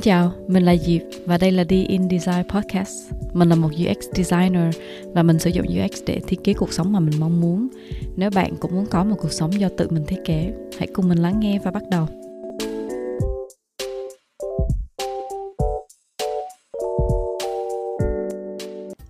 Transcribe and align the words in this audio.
Xin 0.00 0.04
chào, 0.04 0.32
mình 0.48 0.62
là 0.62 0.76
Diệp 0.76 1.02
và 1.26 1.38
đây 1.38 1.52
là 1.52 1.64
The 1.64 1.76
In 1.76 2.08
Design 2.10 2.48
Podcast. 2.48 3.12
Mình 3.32 3.48
là 3.48 3.54
một 3.54 3.68
UX 3.68 3.96
designer 4.14 4.76
và 5.14 5.22
mình 5.22 5.38
sử 5.38 5.50
dụng 5.50 5.66
UX 5.66 6.02
để 6.06 6.20
thiết 6.26 6.44
kế 6.44 6.52
cuộc 6.52 6.72
sống 6.72 6.92
mà 6.92 7.00
mình 7.00 7.20
mong 7.20 7.40
muốn. 7.40 7.68
Nếu 8.16 8.30
bạn 8.30 8.56
cũng 8.60 8.74
muốn 8.74 8.86
có 8.86 9.04
một 9.04 9.16
cuộc 9.18 9.32
sống 9.32 9.60
do 9.60 9.68
tự 9.76 9.88
mình 9.90 10.04
thiết 10.06 10.20
kế, 10.24 10.52
hãy 10.78 10.88
cùng 10.92 11.08
mình 11.08 11.18
lắng 11.18 11.40
nghe 11.40 11.58
và 11.58 11.70
bắt 11.70 11.82
đầu. 11.90 12.06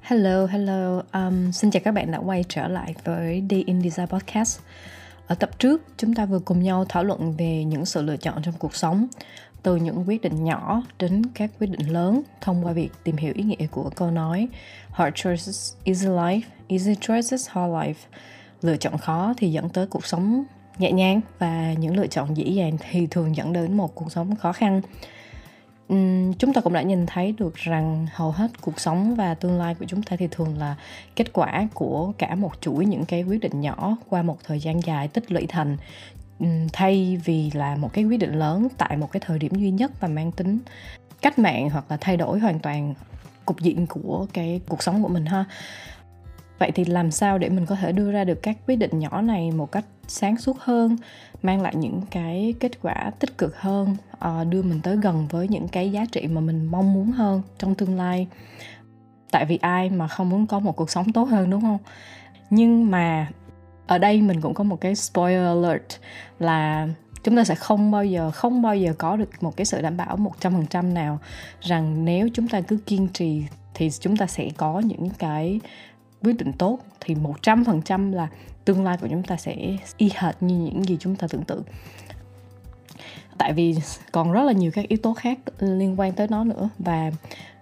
Hello, 0.01 0.47
hello. 0.47 1.03
Um, 1.13 1.51
xin 1.53 1.71
chào 1.71 1.81
các 1.85 1.95
bạn 1.95 2.11
đã 2.11 2.19
quay 2.19 2.45
trở 2.49 2.69
lại 2.69 2.95
với 3.05 3.43
The 3.51 3.57
In 3.67 3.83
Design 3.83 4.07
Podcast. 4.07 4.61
Ở 5.27 5.35
tập 5.35 5.59
trước, 5.59 5.83
chúng 5.97 6.15
ta 6.15 6.25
vừa 6.27 6.39
cùng 6.39 6.63
nhau 6.63 6.85
thảo 6.89 7.05
luận 7.05 7.33
về 7.39 7.65
những 7.65 7.85
sự 7.85 8.03
lựa 8.03 8.17
chọn 8.17 8.43
trong 8.43 8.55
cuộc 8.59 8.77
sống 8.77 9.07
từ 9.63 9.77
những 9.77 10.05
quyết 10.09 10.23
định 10.23 10.45
nhỏ 10.45 10.83
đến 10.99 11.23
các 11.35 11.51
quyết 11.59 11.67
định 11.67 11.93
lớn 11.93 12.23
thông 12.41 12.67
qua 12.67 12.73
việc 12.73 12.91
tìm 13.05 13.17
hiểu 13.17 13.33
ý 13.37 13.43
nghĩa 13.43 13.67
của 13.67 13.91
câu 13.97 14.11
nói 14.11 14.49
Hard 14.91 15.15
choices, 15.15 15.75
easy 15.85 16.07
life, 16.07 16.41
easy 16.69 16.95
choices, 17.01 17.49
hard 17.49 17.73
life. 17.73 17.95
Lựa 18.63 18.77
chọn 18.77 18.99
khó 18.99 19.35
thì 19.37 19.53
dẫn 19.53 19.69
tới 19.69 19.87
cuộc 19.87 20.07
sống 20.07 20.45
nhẹ 20.79 20.93
nhàng 20.93 21.21
và 21.39 21.73
những 21.73 21.97
lựa 21.97 22.07
chọn 22.07 22.37
dễ 22.37 22.45
dàng 22.45 22.77
thì 22.91 23.07
thường 23.07 23.37
dẫn 23.37 23.53
đến 23.53 23.77
một 23.77 23.95
cuộc 23.95 24.13
sống 24.13 24.37
khó 24.37 24.53
khăn. 24.53 24.81
Uhm, 25.93 26.33
chúng 26.33 26.53
ta 26.53 26.61
cũng 26.61 26.73
đã 26.73 26.83
nhìn 26.83 27.07
thấy 27.07 27.35
được 27.39 27.55
rằng 27.55 28.07
hầu 28.15 28.31
hết 28.31 28.61
cuộc 28.61 28.81
sống 28.81 29.15
và 29.15 29.35
tương 29.35 29.59
lai 29.59 29.75
của 29.75 29.85
chúng 29.89 30.03
ta 30.03 30.17
thì 30.17 30.29
thường 30.31 30.59
là 30.59 30.77
kết 31.17 31.33
quả 31.33 31.69
của 31.75 32.13
cả 32.19 32.35
một 32.35 32.53
chuỗi 32.61 32.87
những 32.87 33.05
cái 33.05 33.23
quyết 33.23 33.41
định 33.41 33.61
nhỏ 33.61 33.97
qua 34.09 34.23
một 34.23 34.39
thời 34.45 34.61
gian 34.61 34.81
dài 34.81 35.09
tích 35.09 35.33
lũy 35.33 35.47
thành 35.47 35.77
Ừ, 36.41 36.47
thay 36.73 37.21
vì 37.25 37.51
là 37.55 37.77
một 37.77 37.93
cái 37.93 38.05
quyết 38.05 38.17
định 38.17 38.33
lớn 38.33 38.69
tại 38.79 38.97
một 38.97 39.13
cái 39.13 39.21
thời 39.27 39.39
điểm 39.39 39.55
duy 39.55 39.71
nhất 39.71 40.01
và 40.01 40.09
mang 40.09 40.33
tính 40.33 40.59
cách 41.23 41.39
mạng 41.39 41.71
hoặc 41.71 41.85
là 41.89 41.99
thay 42.01 42.17
đổi 42.17 42.39
hoàn 42.39 42.59
toàn 42.59 42.95
cục 43.45 43.61
diện 43.61 43.87
của 43.87 44.27
cái 44.33 44.61
cuộc 44.69 44.83
sống 44.83 45.03
của 45.03 45.09
mình 45.09 45.27
ha. 45.27 45.45
Vậy 46.59 46.71
thì 46.75 46.85
làm 46.85 47.11
sao 47.11 47.39
để 47.39 47.49
mình 47.49 47.67
có 47.67 47.75
thể 47.75 47.93
đưa 47.93 48.13
ra 48.13 48.25
được 48.25 48.43
các 48.43 48.57
quyết 48.67 48.77
định 48.77 48.99
nhỏ 48.99 49.21
này 49.23 49.51
một 49.51 49.73
cách 49.73 49.85
sáng 50.09 50.37
suốt 50.37 50.57
hơn, 50.61 50.97
mang 51.43 51.63
lại 51.63 51.75
những 51.77 52.01
cái 52.11 52.55
kết 52.61 52.83
quả 52.83 53.11
tích 53.19 53.39
cực 53.39 53.61
hơn 53.61 53.97
ờ, 54.19 54.45
đưa 54.45 54.63
mình 54.63 54.81
tới 54.81 54.97
gần 54.97 55.27
với 55.31 55.49
những 55.49 55.69
cái 55.69 55.93
giá 55.93 56.05
trị 56.13 56.27
mà 56.27 56.41
mình 56.41 56.67
mong 56.67 56.95
muốn 56.95 57.11
hơn 57.11 57.43
trong 57.59 57.75
tương 57.75 57.97
lai? 57.97 58.27
Tại 59.31 59.45
vì 59.45 59.57
ai 59.57 59.91
mà 59.91 60.09
không 60.09 60.31
muốn 60.31 60.47
có 60.47 60.59
một 60.59 60.77
cuộc 60.77 60.91
sống 60.91 61.13
tốt 61.13 61.25
hơn, 61.25 61.51
đúng 61.51 61.61
không? 61.61 61.79
Nhưng 62.51 62.91
mà 62.91 63.29
ở 63.91 63.99
đây 63.99 64.23
mình 64.23 64.41
cũng 64.41 64.55
có 64.55 64.65
một 64.65 64.81
cái 64.81 64.95
spoiler 64.95 65.47
alert 65.47 65.83
là 66.39 66.89
chúng 67.23 67.37
ta 67.37 67.45
sẽ 67.45 67.55
không 67.55 67.91
bao 67.91 68.05
giờ 68.05 68.31
không 68.31 68.63
bao 68.63 68.77
giờ 68.77 68.95
có 68.99 69.17
được 69.17 69.43
một 69.43 69.57
cái 69.57 69.65
sự 69.65 69.83
đảm 69.83 69.97
bảo 69.97 70.19
100% 70.41 70.93
nào 70.93 71.19
rằng 71.61 72.05
nếu 72.05 72.29
chúng 72.35 72.49
ta 72.49 72.61
cứ 72.61 72.77
kiên 72.87 73.09
trì 73.09 73.43
thì 73.75 73.91
chúng 74.01 74.17
ta 74.17 74.27
sẽ 74.27 74.49
có 74.57 74.81
những 74.81 75.11
cái 75.19 75.61
quyết 76.23 76.37
định 76.37 76.53
tốt. 76.53 76.79
Thì 77.01 77.15
100% 77.15 78.13
là 78.13 78.29
tương 78.65 78.85
lai 78.85 78.97
của 79.01 79.09
chúng 79.11 79.23
ta 79.23 79.37
sẽ 79.37 79.57
y 79.97 80.11
hệt 80.15 80.43
như 80.43 80.55
những 80.57 80.85
gì 80.85 80.97
chúng 81.01 81.17
ta 81.17 81.27
tưởng 81.31 81.45
tượng. 81.45 81.63
Tại 83.39 83.53
vì 83.53 83.75
còn 84.13 84.33
rất 84.33 84.43
là 84.43 84.53
nhiều 84.53 84.71
các 84.75 84.89
yếu 84.89 84.99
tố 85.03 85.15
khác 85.15 85.39
liên 85.59 86.01
quan 86.01 86.13
tới 86.13 86.27
nó 86.31 86.45
nữa. 86.45 86.69
Và 86.79 87.11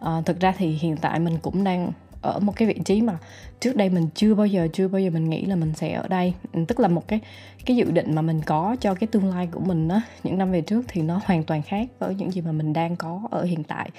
uh, 0.05 0.27
thực 0.27 0.41
ra 0.41 0.55
thì 0.59 0.67
hiện 0.67 0.97
tại 0.97 1.21
mình 1.21 1.39
cũng 1.43 1.65
đang 1.65 1.93
ở 2.23 2.41
một 2.41 2.53
cái 2.57 2.69
vị 2.69 2.75
trí 2.85 3.03
mà 3.03 3.19
trước 3.61 3.77
đây 3.77 3.91
mình 3.91 4.09
chưa 4.15 4.35
bao 4.35 4.47
giờ 4.47 4.69
chưa 4.73 4.89
bao 4.89 5.01
giờ 5.01 5.11
mình 5.11 5.31
nghĩ 5.31 5.45
là 5.45 5.57
mình 5.57 5.73
sẽ 5.75 5.93
ở 5.93 6.09
đây. 6.09 6.35
Ừ, 6.53 6.61
tức 6.69 6.81
là 6.81 6.89
một 6.89 7.09
cái 7.09 7.21
cái 7.67 7.77
dự 7.77 7.91
định 7.91 8.15
mà 8.15 8.23
mình 8.23 8.41
có 8.47 8.77
cho 8.81 8.95
cái 8.95 9.07
tương 9.07 9.31
lai 9.31 9.49
của 9.53 9.61
mình 9.61 9.89
á 9.89 10.01
những 10.23 10.39
năm 10.39 10.53
về 10.53 10.61
trước 10.61 10.85
thì 10.89 11.03
nó 11.03 11.21
hoàn 11.25 11.45
toàn 11.45 11.63
khác 11.63 11.89
với 11.99 12.15
những 12.15 12.31
gì 12.31 12.41
mà 12.41 12.53
mình 12.53 12.73
đang 12.73 12.97
có 12.97 13.23
ở 13.31 13.45
hiện 13.45 13.65
tại. 13.65 13.91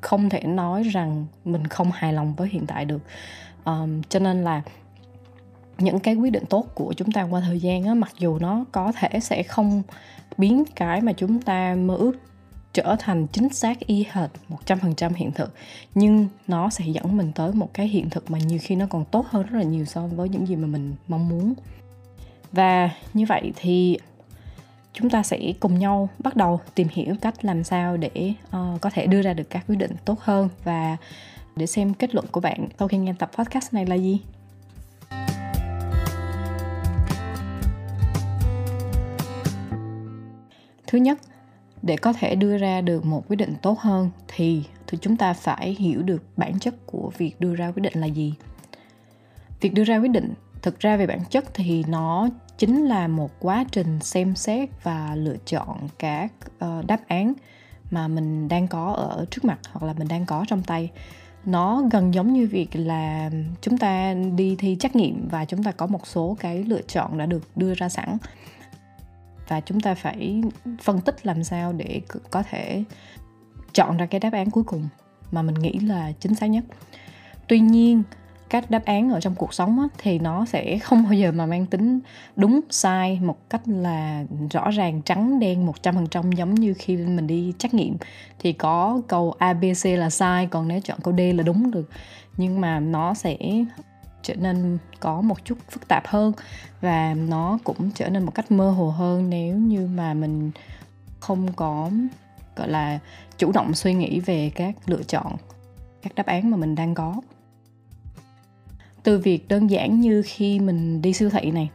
Không 0.00 0.28
thể 0.28 0.42
nói 0.42 0.82
rằng 0.82 1.26
mình 1.44 1.66
không 1.66 1.90
hài 1.92 2.12
lòng 2.12 2.34
với 2.34 2.48
hiện 2.48 2.66
tại 2.66 2.84
được. 2.84 3.02
Um, 3.64 4.02
cho 4.02 4.18
nên 4.18 4.44
là 4.44 4.62
những 5.78 6.00
cái 6.00 6.14
quyết 6.14 6.30
định 6.30 6.44
tốt 6.46 6.66
của 6.74 6.92
chúng 6.92 7.12
ta 7.12 7.22
qua 7.22 7.40
thời 7.40 7.60
gian 7.60 7.84
á 7.84 7.94
mặc 7.94 8.12
dù 8.18 8.38
nó 8.38 8.64
có 8.72 8.92
thể 8.92 9.20
sẽ 9.20 9.42
không 9.42 9.82
biến 10.38 10.64
cái 10.76 11.00
mà 11.00 11.12
chúng 11.12 11.42
ta 11.42 11.74
mơ 11.74 11.96
ước 11.96 12.12
trở 12.74 12.96
thành 12.98 13.26
chính 13.26 13.48
xác 13.48 13.80
y 13.80 14.06
hệt 14.10 14.30
100% 14.66 15.10
hiện 15.14 15.32
thực 15.32 15.54
nhưng 15.94 16.28
nó 16.46 16.70
sẽ 16.70 16.84
dẫn 16.86 17.16
mình 17.16 17.32
tới 17.34 17.52
một 17.52 17.74
cái 17.74 17.88
hiện 17.88 18.10
thực 18.10 18.30
mà 18.30 18.38
nhiều 18.38 18.58
khi 18.62 18.76
nó 18.76 18.86
còn 18.90 19.04
tốt 19.04 19.26
hơn 19.28 19.42
rất 19.42 19.58
là 19.58 19.64
nhiều 19.64 19.84
so 19.84 20.06
với 20.06 20.28
những 20.28 20.46
gì 20.46 20.56
mà 20.56 20.66
mình 20.66 20.94
mong 21.08 21.28
muốn. 21.28 21.54
Và 22.52 22.90
như 23.14 23.26
vậy 23.28 23.52
thì 23.56 23.98
chúng 24.92 25.10
ta 25.10 25.22
sẽ 25.22 25.52
cùng 25.60 25.78
nhau 25.78 26.08
bắt 26.18 26.36
đầu 26.36 26.60
tìm 26.74 26.88
hiểu 26.90 27.14
cách 27.20 27.44
làm 27.44 27.64
sao 27.64 27.96
để 27.96 28.32
uh, 28.56 28.80
có 28.80 28.90
thể 28.90 29.06
đưa 29.06 29.22
ra 29.22 29.32
được 29.32 29.50
các 29.50 29.64
quyết 29.68 29.76
định 29.76 29.92
tốt 30.04 30.20
hơn. 30.20 30.48
Và 30.64 30.96
để 31.56 31.66
xem 31.66 31.94
kết 31.94 32.14
luận 32.14 32.26
của 32.30 32.40
bạn 32.40 32.68
sau 32.78 32.88
khi 32.88 32.98
nghe 32.98 33.14
tập 33.18 33.30
podcast 33.36 33.74
này 33.74 33.86
là 33.86 33.94
gì. 33.94 34.20
Thứ 40.86 40.98
nhất 40.98 41.18
để 41.86 41.96
có 41.96 42.12
thể 42.12 42.34
đưa 42.34 42.58
ra 42.58 42.80
được 42.80 43.04
một 43.04 43.28
quyết 43.28 43.36
định 43.36 43.54
tốt 43.62 43.78
hơn 43.78 44.10
thì 44.28 44.62
thì 44.86 44.98
chúng 45.00 45.16
ta 45.16 45.32
phải 45.32 45.76
hiểu 45.78 46.02
được 46.02 46.22
bản 46.36 46.58
chất 46.58 46.74
của 46.86 47.10
việc 47.18 47.40
đưa 47.40 47.54
ra 47.54 47.70
quyết 47.70 47.82
định 47.82 48.00
là 48.00 48.06
gì. 48.06 48.34
Việc 49.60 49.74
đưa 49.74 49.84
ra 49.84 49.98
quyết 49.98 50.10
định 50.10 50.34
thực 50.62 50.80
ra 50.80 50.96
về 50.96 51.06
bản 51.06 51.20
chất 51.30 51.44
thì 51.54 51.84
nó 51.88 52.28
chính 52.58 52.84
là 52.84 53.08
một 53.08 53.30
quá 53.40 53.64
trình 53.72 54.00
xem 54.00 54.34
xét 54.34 54.68
và 54.82 55.14
lựa 55.14 55.36
chọn 55.46 55.78
các 55.98 56.32
uh, 56.64 56.86
đáp 56.86 57.00
án 57.08 57.32
mà 57.90 58.08
mình 58.08 58.48
đang 58.48 58.68
có 58.68 58.92
ở 58.92 59.26
trước 59.30 59.44
mặt 59.44 59.58
hoặc 59.72 59.86
là 59.86 59.92
mình 59.92 60.08
đang 60.08 60.26
có 60.26 60.44
trong 60.48 60.62
tay. 60.62 60.90
Nó 61.44 61.82
gần 61.92 62.14
giống 62.14 62.32
như 62.32 62.46
việc 62.46 62.68
là 62.72 63.30
chúng 63.60 63.78
ta 63.78 64.14
đi 64.14 64.56
thi 64.58 64.76
trắc 64.80 64.96
nghiệm 64.96 65.28
và 65.28 65.44
chúng 65.44 65.62
ta 65.62 65.72
có 65.72 65.86
một 65.86 66.06
số 66.06 66.36
cái 66.40 66.64
lựa 66.64 66.82
chọn 66.82 67.18
đã 67.18 67.26
được 67.26 67.42
đưa 67.56 67.74
ra 67.74 67.88
sẵn 67.88 68.18
và 69.48 69.60
chúng 69.60 69.80
ta 69.80 69.94
phải 69.94 70.42
phân 70.82 71.00
tích 71.00 71.26
làm 71.26 71.44
sao 71.44 71.72
để 71.72 72.00
có 72.30 72.42
thể 72.42 72.84
chọn 73.72 73.96
ra 73.96 74.06
cái 74.06 74.20
đáp 74.20 74.32
án 74.32 74.50
cuối 74.50 74.64
cùng 74.64 74.88
mà 75.32 75.42
mình 75.42 75.54
nghĩ 75.54 75.78
là 75.78 76.12
chính 76.20 76.34
xác 76.34 76.46
nhất. 76.46 76.64
Tuy 77.48 77.60
nhiên 77.60 78.02
các 78.50 78.70
đáp 78.70 78.84
án 78.84 79.10
ở 79.10 79.20
trong 79.20 79.34
cuộc 79.34 79.54
sống 79.54 79.80
á, 79.80 79.86
thì 79.98 80.18
nó 80.18 80.44
sẽ 80.44 80.78
không 80.78 81.04
bao 81.04 81.12
giờ 81.12 81.32
mà 81.32 81.46
mang 81.46 81.66
tính 81.66 82.00
đúng 82.36 82.60
sai 82.70 83.20
một 83.22 83.50
cách 83.50 83.62
là 83.66 84.24
rõ 84.50 84.70
ràng 84.70 85.02
trắng 85.02 85.38
đen 85.40 85.66
100% 85.82 86.32
giống 86.32 86.54
như 86.54 86.74
khi 86.78 86.96
mình 86.96 87.26
đi 87.26 87.54
trắc 87.58 87.74
nghiệm. 87.74 87.96
Thì 88.38 88.52
có 88.52 89.00
câu 89.08 89.34
ABC 89.38 89.84
là 89.84 90.10
sai 90.10 90.46
còn 90.46 90.68
nếu 90.68 90.80
chọn 90.80 90.98
câu 91.02 91.14
D 91.16 91.20
là 91.34 91.42
đúng 91.42 91.70
được. 91.70 91.90
Nhưng 92.36 92.60
mà 92.60 92.80
nó 92.80 93.14
sẽ 93.14 93.36
trở 94.24 94.34
nên 94.34 94.78
có 95.00 95.20
một 95.20 95.44
chút 95.44 95.58
phức 95.70 95.88
tạp 95.88 96.06
hơn 96.06 96.32
và 96.80 97.14
nó 97.14 97.58
cũng 97.64 97.90
trở 97.90 98.08
nên 98.08 98.24
một 98.24 98.34
cách 98.34 98.52
mơ 98.52 98.70
hồ 98.70 98.90
hơn 98.90 99.30
nếu 99.30 99.56
như 99.56 99.86
mà 99.86 100.14
mình 100.14 100.50
không 101.20 101.52
có, 101.52 101.90
gọi 102.56 102.68
là, 102.68 102.98
chủ 103.38 103.52
động 103.52 103.74
suy 103.74 103.94
nghĩ 103.94 104.20
về 104.20 104.50
các 104.54 104.74
lựa 104.86 105.02
chọn, 105.02 105.36
các 106.02 106.14
đáp 106.14 106.26
án 106.26 106.50
mà 106.50 106.56
mình 106.56 106.74
đang 106.74 106.94
có. 106.94 107.20
Từ 109.02 109.18
việc 109.18 109.48
đơn 109.48 109.70
giản 109.70 110.00
như 110.00 110.22
khi 110.26 110.60
mình 110.60 111.02
đi 111.02 111.12
siêu 111.12 111.30
thị 111.30 111.50
này, 111.50 111.70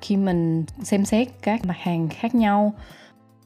khi 0.00 0.16
mình 0.16 0.64
xem 0.82 1.04
xét 1.04 1.28
các 1.42 1.64
mặt 1.64 1.76
hàng 1.78 2.08
khác 2.08 2.34
nhau 2.34 2.74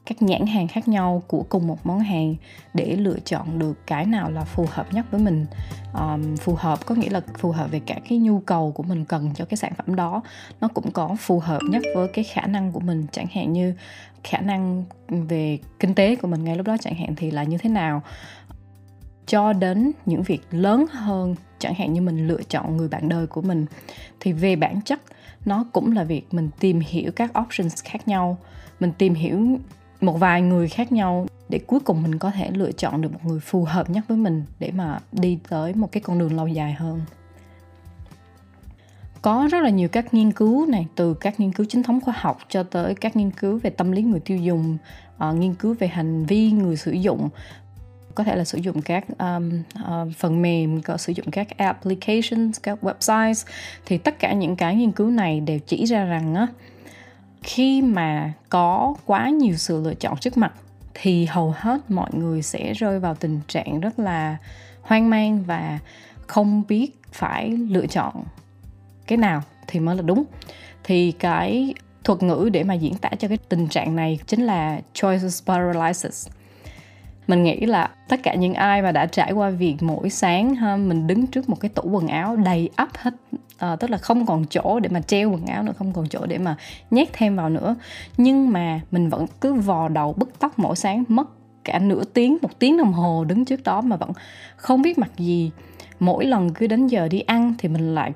các 0.05 0.21
nhãn 0.21 0.45
hàng 0.45 0.67
khác 0.67 0.87
nhau 0.87 1.23
của 1.27 1.45
cùng 1.49 1.67
một 1.67 1.85
món 1.85 1.99
hàng 1.99 2.35
để 2.73 2.95
lựa 2.95 3.19
chọn 3.25 3.59
được 3.59 3.87
cái 3.87 4.05
nào 4.05 4.31
là 4.31 4.43
phù 4.43 4.65
hợp 4.69 4.93
nhất 4.93 5.05
với 5.11 5.21
mình. 5.21 5.45
Um, 5.93 6.35
phù 6.35 6.55
hợp 6.55 6.85
có 6.85 6.95
nghĩa 6.95 7.09
là 7.09 7.21
phù 7.37 7.51
hợp 7.51 7.71
về 7.71 7.79
cả 7.85 7.99
cái 8.09 8.17
nhu 8.17 8.39
cầu 8.39 8.71
của 8.71 8.83
mình 8.83 9.05
cần 9.05 9.29
cho 9.35 9.45
cái 9.45 9.57
sản 9.57 9.73
phẩm 9.77 9.95
đó. 9.95 10.21
Nó 10.61 10.67
cũng 10.67 10.91
có 10.91 11.15
phù 11.19 11.39
hợp 11.39 11.59
nhất 11.69 11.83
với 11.95 12.07
cái 12.07 12.23
khả 12.23 12.45
năng 12.45 12.71
của 12.71 12.79
mình. 12.79 13.05
Chẳng 13.11 13.27
hạn 13.33 13.53
như 13.53 13.73
khả 14.23 14.39
năng 14.39 14.83
về 15.07 15.57
kinh 15.79 15.95
tế 15.95 16.15
của 16.15 16.27
mình 16.27 16.43
ngay 16.43 16.55
lúc 16.55 16.65
đó 16.65 16.77
chẳng 16.81 16.95
hạn 16.95 17.15
thì 17.15 17.31
là 17.31 17.43
như 17.43 17.57
thế 17.57 17.69
nào? 17.69 18.01
Cho 19.25 19.53
đến 19.53 19.91
những 20.05 20.23
việc 20.23 20.41
lớn 20.51 20.85
hơn 20.91 21.35
chẳng 21.59 21.73
hạn 21.73 21.93
như 21.93 22.01
mình 22.01 22.27
lựa 22.27 22.43
chọn 22.49 22.77
người 22.77 22.87
bạn 22.87 23.09
đời 23.09 23.27
của 23.27 23.41
mình 23.41 23.65
thì 24.19 24.33
về 24.33 24.55
bản 24.55 24.81
chất 24.81 25.01
nó 25.45 25.65
cũng 25.73 25.91
là 25.91 26.03
việc 26.03 26.33
mình 26.33 26.49
tìm 26.59 26.79
hiểu 26.79 27.11
các 27.11 27.39
options 27.39 27.83
khác 27.83 28.07
nhau. 28.07 28.37
Mình 28.79 28.91
tìm 28.97 29.13
hiểu 29.13 29.57
một 30.01 30.19
vài 30.19 30.41
người 30.41 30.67
khác 30.67 30.91
nhau 30.91 31.27
để 31.49 31.59
cuối 31.67 31.79
cùng 31.79 32.03
mình 32.03 32.19
có 32.19 32.31
thể 32.31 32.51
lựa 32.51 32.71
chọn 32.71 33.01
được 33.01 33.13
một 33.13 33.19
người 33.23 33.39
phù 33.39 33.63
hợp 33.63 33.89
nhất 33.89 34.03
với 34.07 34.17
mình 34.17 34.43
để 34.59 34.71
mà 34.71 34.99
đi 35.11 35.39
tới 35.49 35.73
một 35.73 35.91
cái 35.91 36.01
con 36.01 36.19
đường 36.19 36.35
lâu 36.35 36.47
dài 36.47 36.73
hơn. 36.73 37.01
Có 39.21 39.47
rất 39.51 39.63
là 39.63 39.69
nhiều 39.69 39.87
các 39.87 40.13
nghiên 40.13 40.31
cứu 40.31 40.65
này 40.65 40.87
từ 40.95 41.13
các 41.13 41.39
nghiên 41.39 41.51
cứu 41.51 41.65
chính 41.69 41.83
thống 41.83 42.01
khoa 42.01 42.13
học 42.17 42.39
cho 42.49 42.63
tới 42.63 42.95
các 42.95 43.15
nghiên 43.15 43.31
cứu 43.31 43.59
về 43.63 43.69
tâm 43.69 43.91
lý 43.91 44.01
người 44.01 44.19
tiêu 44.19 44.37
dùng 44.37 44.77
uh, 45.29 45.35
nghiên 45.35 45.53
cứu 45.53 45.75
về 45.79 45.87
hành 45.87 46.25
vi 46.25 46.51
người 46.51 46.77
sử 46.77 46.91
dụng. 46.91 47.29
Có 48.15 48.23
thể 48.23 48.35
là 48.35 48.43
sử 48.43 48.57
dụng 48.57 48.81
các 48.81 49.05
um, 49.19 49.63
uh, 49.79 50.15
phần 50.17 50.41
mềm 50.41 50.81
có 50.81 50.97
sử 50.97 51.13
dụng 51.13 51.31
các 51.31 51.57
applications 51.57 52.59
các 52.63 52.79
websites. 52.83 53.47
Thì 53.85 53.97
tất 53.97 54.19
cả 54.19 54.33
những 54.33 54.55
cái 54.55 54.75
nghiên 54.75 54.91
cứu 54.91 55.09
này 55.09 55.39
đều 55.39 55.59
chỉ 55.59 55.85
ra 55.85 56.05
rằng 56.05 56.35
á 56.35 56.47
khi 57.41 57.81
mà 57.81 58.33
có 58.49 58.95
quá 59.05 59.29
nhiều 59.29 59.55
sự 59.55 59.81
lựa 59.83 59.93
chọn 59.93 60.17
trước 60.17 60.37
mặt, 60.37 60.53
thì 60.93 61.25
hầu 61.25 61.53
hết 61.57 61.91
mọi 61.91 62.09
người 62.13 62.41
sẽ 62.41 62.73
rơi 62.73 62.99
vào 62.99 63.15
tình 63.15 63.39
trạng 63.47 63.79
rất 63.79 63.99
là 63.99 64.37
hoang 64.81 65.09
mang 65.09 65.43
và 65.43 65.79
không 66.27 66.63
biết 66.67 66.91
phải 67.11 67.49
lựa 67.49 67.87
chọn 67.87 68.23
cái 69.07 69.17
nào 69.17 69.41
thì 69.67 69.79
mới 69.79 69.95
là 69.95 70.01
đúng. 70.01 70.23
Thì 70.83 71.11
cái 71.11 71.73
thuật 72.03 72.23
ngữ 72.23 72.49
để 72.53 72.63
mà 72.63 72.73
diễn 72.73 72.95
tả 72.95 73.09
cho 73.19 73.27
cái 73.27 73.37
tình 73.37 73.67
trạng 73.67 73.95
này 73.95 74.19
chính 74.27 74.41
là 74.41 74.81
choices 74.93 75.43
paralysis 75.45 76.27
mình 77.31 77.43
nghĩ 77.43 77.65
là 77.65 77.89
tất 78.07 78.23
cả 78.23 78.35
những 78.35 78.53
ai 78.53 78.81
mà 78.81 78.91
đã 78.91 79.05
trải 79.05 79.31
qua 79.31 79.49
việc 79.49 79.75
mỗi 79.81 80.09
sáng 80.09 80.55
ha 80.55 80.75
mình 80.75 81.07
đứng 81.07 81.27
trước 81.27 81.49
một 81.49 81.59
cái 81.59 81.69
tủ 81.69 81.81
quần 81.83 82.07
áo 82.07 82.35
đầy 82.35 82.69
ắp 82.75 82.89
hết 82.97 83.13
à, 83.57 83.75
tức 83.75 83.89
là 83.89 83.97
không 83.97 84.25
còn 84.25 84.45
chỗ 84.49 84.79
để 84.79 84.89
mà 84.89 85.01
treo 85.01 85.29
quần 85.31 85.45
áo 85.45 85.63
nữa 85.63 85.73
không 85.77 85.93
còn 85.93 86.07
chỗ 86.09 86.25
để 86.25 86.37
mà 86.37 86.55
nhét 86.91 87.09
thêm 87.13 87.35
vào 87.35 87.49
nữa. 87.49 87.75
Nhưng 88.17 88.51
mà 88.51 88.79
mình 88.91 89.09
vẫn 89.09 89.25
cứ 89.41 89.53
vò 89.53 89.87
đầu 89.87 90.13
bứt 90.13 90.39
tóc 90.39 90.59
mỗi 90.59 90.75
sáng 90.75 91.03
mất 91.07 91.29
cả 91.63 91.79
nửa 91.79 92.03
tiếng 92.03 92.37
một 92.41 92.59
tiếng 92.59 92.77
đồng 92.77 92.93
hồ 92.93 93.23
đứng 93.23 93.45
trước 93.45 93.63
đó 93.63 93.81
mà 93.81 93.95
vẫn 93.95 94.11
không 94.55 94.81
biết 94.81 94.97
mặc 94.97 95.11
gì. 95.17 95.51
Mỗi 95.99 96.25
lần 96.25 96.53
cứ 96.53 96.67
đến 96.67 96.87
giờ 96.87 97.07
đi 97.07 97.19
ăn 97.19 97.53
thì 97.57 97.69
mình 97.69 97.95
lại 97.95 98.11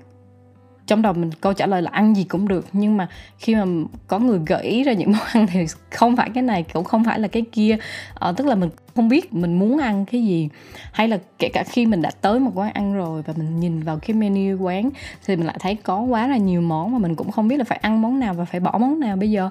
trong 0.87 1.01
đầu 1.01 1.13
mình 1.13 1.31
câu 1.41 1.53
trả 1.53 1.65
lời 1.65 1.81
là 1.81 1.91
ăn 1.93 2.15
gì 2.15 2.23
cũng 2.23 2.47
được 2.47 2.65
nhưng 2.73 2.97
mà 2.97 3.07
khi 3.37 3.55
mà 3.55 3.65
có 4.07 4.19
người 4.19 4.39
gợi 4.45 4.63
ý 4.63 4.83
ra 4.83 4.93
những 4.93 5.11
món 5.17 5.27
ăn 5.33 5.47
thì 5.47 5.65
không 5.91 6.15
phải 6.15 6.29
cái 6.33 6.43
này 6.43 6.65
cũng 6.73 6.83
không 6.83 7.03
phải 7.03 7.19
là 7.19 7.27
cái 7.27 7.43
kia. 7.51 7.77
Ờ, 8.13 8.33
tức 8.37 8.47
là 8.47 8.55
mình 8.55 8.69
không 8.95 9.09
biết 9.09 9.33
mình 9.33 9.59
muốn 9.59 9.77
ăn 9.77 10.05
cái 10.05 10.23
gì. 10.23 10.49
Hay 10.91 11.07
là 11.07 11.19
kể 11.39 11.49
cả 11.53 11.63
khi 11.63 11.85
mình 11.85 12.01
đã 12.01 12.11
tới 12.21 12.39
một 12.39 12.51
quán 12.55 12.71
ăn 12.73 12.93
rồi 12.93 13.21
và 13.21 13.33
mình 13.37 13.59
nhìn 13.59 13.83
vào 13.83 13.99
cái 13.99 14.15
menu 14.15 14.57
quán 14.63 14.89
thì 15.25 15.35
mình 15.35 15.47
lại 15.47 15.57
thấy 15.59 15.75
có 15.75 16.01
quá 16.01 16.27
là 16.27 16.37
nhiều 16.37 16.61
món 16.61 16.91
mà 16.91 16.97
mình 16.97 17.15
cũng 17.15 17.31
không 17.31 17.47
biết 17.47 17.57
là 17.57 17.63
phải 17.63 17.79
ăn 17.81 18.01
món 18.01 18.19
nào 18.19 18.33
và 18.33 18.45
phải 18.45 18.59
bỏ 18.59 18.77
món 18.77 18.99
nào 18.99 19.15
bây 19.15 19.31
giờ. 19.31 19.49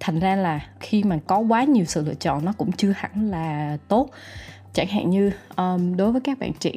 Thành 0.00 0.20
ra 0.20 0.36
là 0.36 0.60
khi 0.80 1.04
mà 1.04 1.18
có 1.26 1.38
quá 1.38 1.64
nhiều 1.64 1.84
sự 1.84 2.04
lựa 2.04 2.14
chọn 2.14 2.44
nó 2.44 2.52
cũng 2.52 2.72
chưa 2.72 2.92
hẳn 2.96 3.30
là 3.30 3.76
tốt. 3.88 4.10
Chẳng 4.72 4.86
hạn 4.86 5.10
như 5.10 5.30
um, 5.56 5.96
đối 5.96 6.12
với 6.12 6.20
các 6.20 6.38
bạn 6.38 6.52
trẻ 6.60 6.72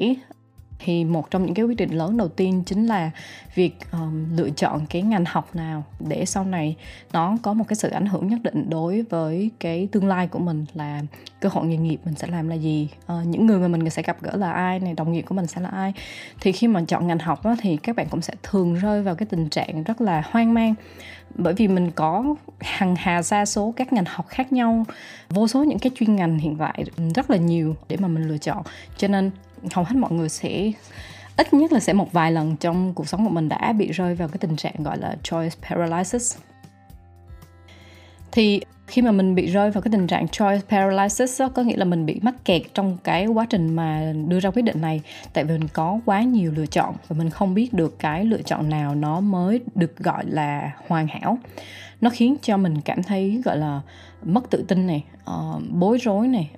thì 0.79 1.05
một 1.05 1.31
trong 1.31 1.45
những 1.45 1.55
cái 1.55 1.65
quyết 1.65 1.77
định 1.77 1.97
lớn 1.97 2.17
đầu 2.17 2.27
tiên 2.27 2.63
chính 2.65 2.85
là 2.85 3.11
việc 3.55 3.77
um, 3.91 4.37
lựa 4.37 4.49
chọn 4.49 4.85
cái 4.89 5.01
ngành 5.01 5.25
học 5.25 5.55
nào 5.55 5.83
để 5.99 6.25
sau 6.25 6.43
này 6.45 6.75
nó 7.13 7.37
có 7.41 7.53
một 7.53 7.65
cái 7.67 7.75
sự 7.75 7.89
ảnh 7.89 8.05
hưởng 8.05 8.27
nhất 8.27 8.39
định 8.43 8.69
đối 8.69 9.01
với 9.01 9.51
cái 9.59 9.87
tương 9.91 10.07
lai 10.07 10.27
của 10.27 10.39
mình 10.39 10.65
là 10.73 11.01
cơ 11.39 11.49
hội 11.49 11.65
nghề 11.65 11.77
nghiệp 11.77 11.99
mình 12.05 12.15
sẽ 12.15 12.27
làm 12.27 12.49
là 12.49 12.55
gì. 12.55 12.89
Uh, 13.13 13.27
những 13.27 13.45
người 13.45 13.59
mà 13.59 13.67
mình 13.67 13.89
sẽ 13.89 14.01
gặp 14.01 14.17
gỡ 14.21 14.31
là 14.35 14.51
ai 14.51 14.79
này 14.79 14.93
đồng 14.93 15.11
nghiệp 15.11 15.21
của 15.21 15.35
mình 15.35 15.47
sẽ 15.47 15.61
là 15.61 15.69
ai. 15.69 15.93
Thì 16.41 16.51
khi 16.51 16.67
mà 16.67 16.83
chọn 16.87 17.07
ngành 17.07 17.19
học 17.19 17.45
đó, 17.45 17.55
thì 17.61 17.77
các 17.77 17.95
bạn 17.95 18.07
cũng 18.09 18.21
sẽ 18.21 18.33
thường 18.43 18.75
rơi 18.75 19.03
vào 19.03 19.15
cái 19.15 19.25
tình 19.25 19.49
trạng 19.49 19.83
rất 19.83 20.01
là 20.01 20.23
hoang 20.31 20.53
mang. 20.53 20.75
Bởi 21.35 21.53
vì 21.53 21.67
mình 21.67 21.91
có 21.91 22.35
hàng 22.59 22.95
hà 22.97 23.21
sa 23.21 23.45
số 23.45 23.73
các 23.75 23.93
ngành 23.93 24.05
học 24.07 24.27
khác 24.27 24.53
nhau 24.53 24.85
vô 25.29 25.47
số 25.47 25.63
những 25.63 25.79
cái 25.79 25.91
chuyên 25.95 26.15
ngành 26.15 26.39
hiện 26.39 26.55
tại 26.57 26.85
rất 27.15 27.29
là 27.29 27.37
nhiều 27.37 27.75
để 27.89 27.97
mà 27.97 28.07
mình 28.07 28.27
lựa 28.27 28.37
chọn. 28.37 28.63
Cho 28.97 29.07
nên 29.07 29.31
hầu 29.71 29.85
hết 29.85 29.95
mọi 29.95 30.11
người 30.11 30.29
sẽ 30.29 30.71
ít 31.37 31.53
nhất 31.53 31.71
là 31.71 31.79
sẽ 31.79 31.93
một 31.93 32.13
vài 32.13 32.31
lần 32.31 32.55
trong 32.55 32.93
cuộc 32.93 33.07
sống 33.07 33.25
của 33.25 33.31
mình 33.31 33.49
đã 33.49 33.73
bị 33.73 33.91
rơi 33.91 34.15
vào 34.15 34.27
cái 34.27 34.37
tình 34.37 34.55
trạng 34.55 34.83
gọi 34.83 34.97
là 34.97 35.15
choice 35.23 35.55
paralysis. 35.69 36.37
Thì 38.31 38.61
khi 38.87 39.01
mà 39.01 39.11
mình 39.11 39.35
bị 39.35 39.47
rơi 39.47 39.71
vào 39.71 39.81
cái 39.81 39.91
tình 39.91 40.07
trạng 40.07 40.27
choice 40.27 40.61
paralysis 40.69 41.41
đó, 41.41 41.49
có 41.49 41.63
nghĩa 41.63 41.77
là 41.77 41.85
mình 41.85 42.05
bị 42.05 42.19
mắc 42.23 42.35
kẹt 42.45 42.61
trong 42.73 42.97
cái 43.03 43.27
quá 43.27 43.45
trình 43.49 43.75
mà 43.75 44.13
đưa 44.27 44.39
ra 44.39 44.51
quyết 44.51 44.61
định 44.61 44.81
này 44.81 45.01
tại 45.33 45.43
vì 45.43 45.57
mình 45.57 45.67
có 45.73 45.99
quá 46.05 46.21
nhiều 46.21 46.51
lựa 46.51 46.65
chọn 46.65 46.95
và 47.07 47.15
mình 47.17 47.29
không 47.29 47.53
biết 47.53 47.73
được 47.73 47.99
cái 47.99 48.25
lựa 48.25 48.41
chọn 48.41 48.69
nào 48.69 48.95
nó 48.95 49.19
mới 49.19 49.61
được 49.75 49.97
gọi 49.97 50.25
là 50.27 50.71
hoàn 50.87 51.07
hảo. 51.07 51.37
Nó 52.01 52.09
khiến 52.09 52.35
cho 52.41 52.57
mình 52.57 52.81
cảm 52.81 53.03
thấy 53.03 53.41
gọi 53.45 53.57
là 53.57 53.81
mất 54.23 54.49
tự 54.49 54.65
tin 54.67 54.87
này 54.87 55.03
uh, 55.29 55.61
bối 55.71 55.97
rối 56.01 56.27
này 56.27 56.49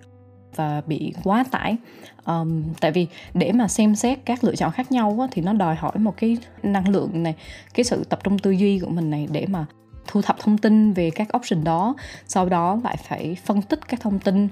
và 0.59 0.81
bị 0.87 1.13
quá 1.23 1.43
tải. 1.51 1.77
Um, 2.25 2.63
tại 2.79 2.91
vì 2.91 3.07
để 3.33 3.51
mà 3.51 3.67
xem 3.67 3.95
xét 3.95 4.19
các 4.25 4.43
lựa 4.43 4.55
chọn 4.55 4.71
khác 4.71 4.91
nhau 4.91 5.17
á, 5.21 5.27
thì 5.31 5.41
nó 5.41 5.53
đòi 5.53 5.75
hỏi 5.75 5.91
một 5.95 6.17
cái 6.17 6.37
năng 6.63 6.89
lượng 6.89 7.23
này 7.23 7.35
cái 7.73 7.83
sự 7.83 8.03
tập 8.03 8.19
trung 8.23 8.39
tư 8.39 8.51
duy 8.51 8.79
của 8.79 8.89
mình 8.89 9.09
này 9.09 9.27
để 9.31 9.45
mà 9.49 9.65
thu 10.07 10.21
thập 10.21 10.39
thông 10.39 10.57
tin 10.57 10.93
về 10.93 11.09
các 11.09 11.27
option 11.37 11.63
đó 11.63 11.95
sau 12.27 12.49
đó 12.49 12.79
lại 12.83 12.97
phải 13.07 13.37
phân 13.45 13.61
tích 13.61 13.79
các 13.87 13.99
thông 14.01 14.19
tin 14.19 14.47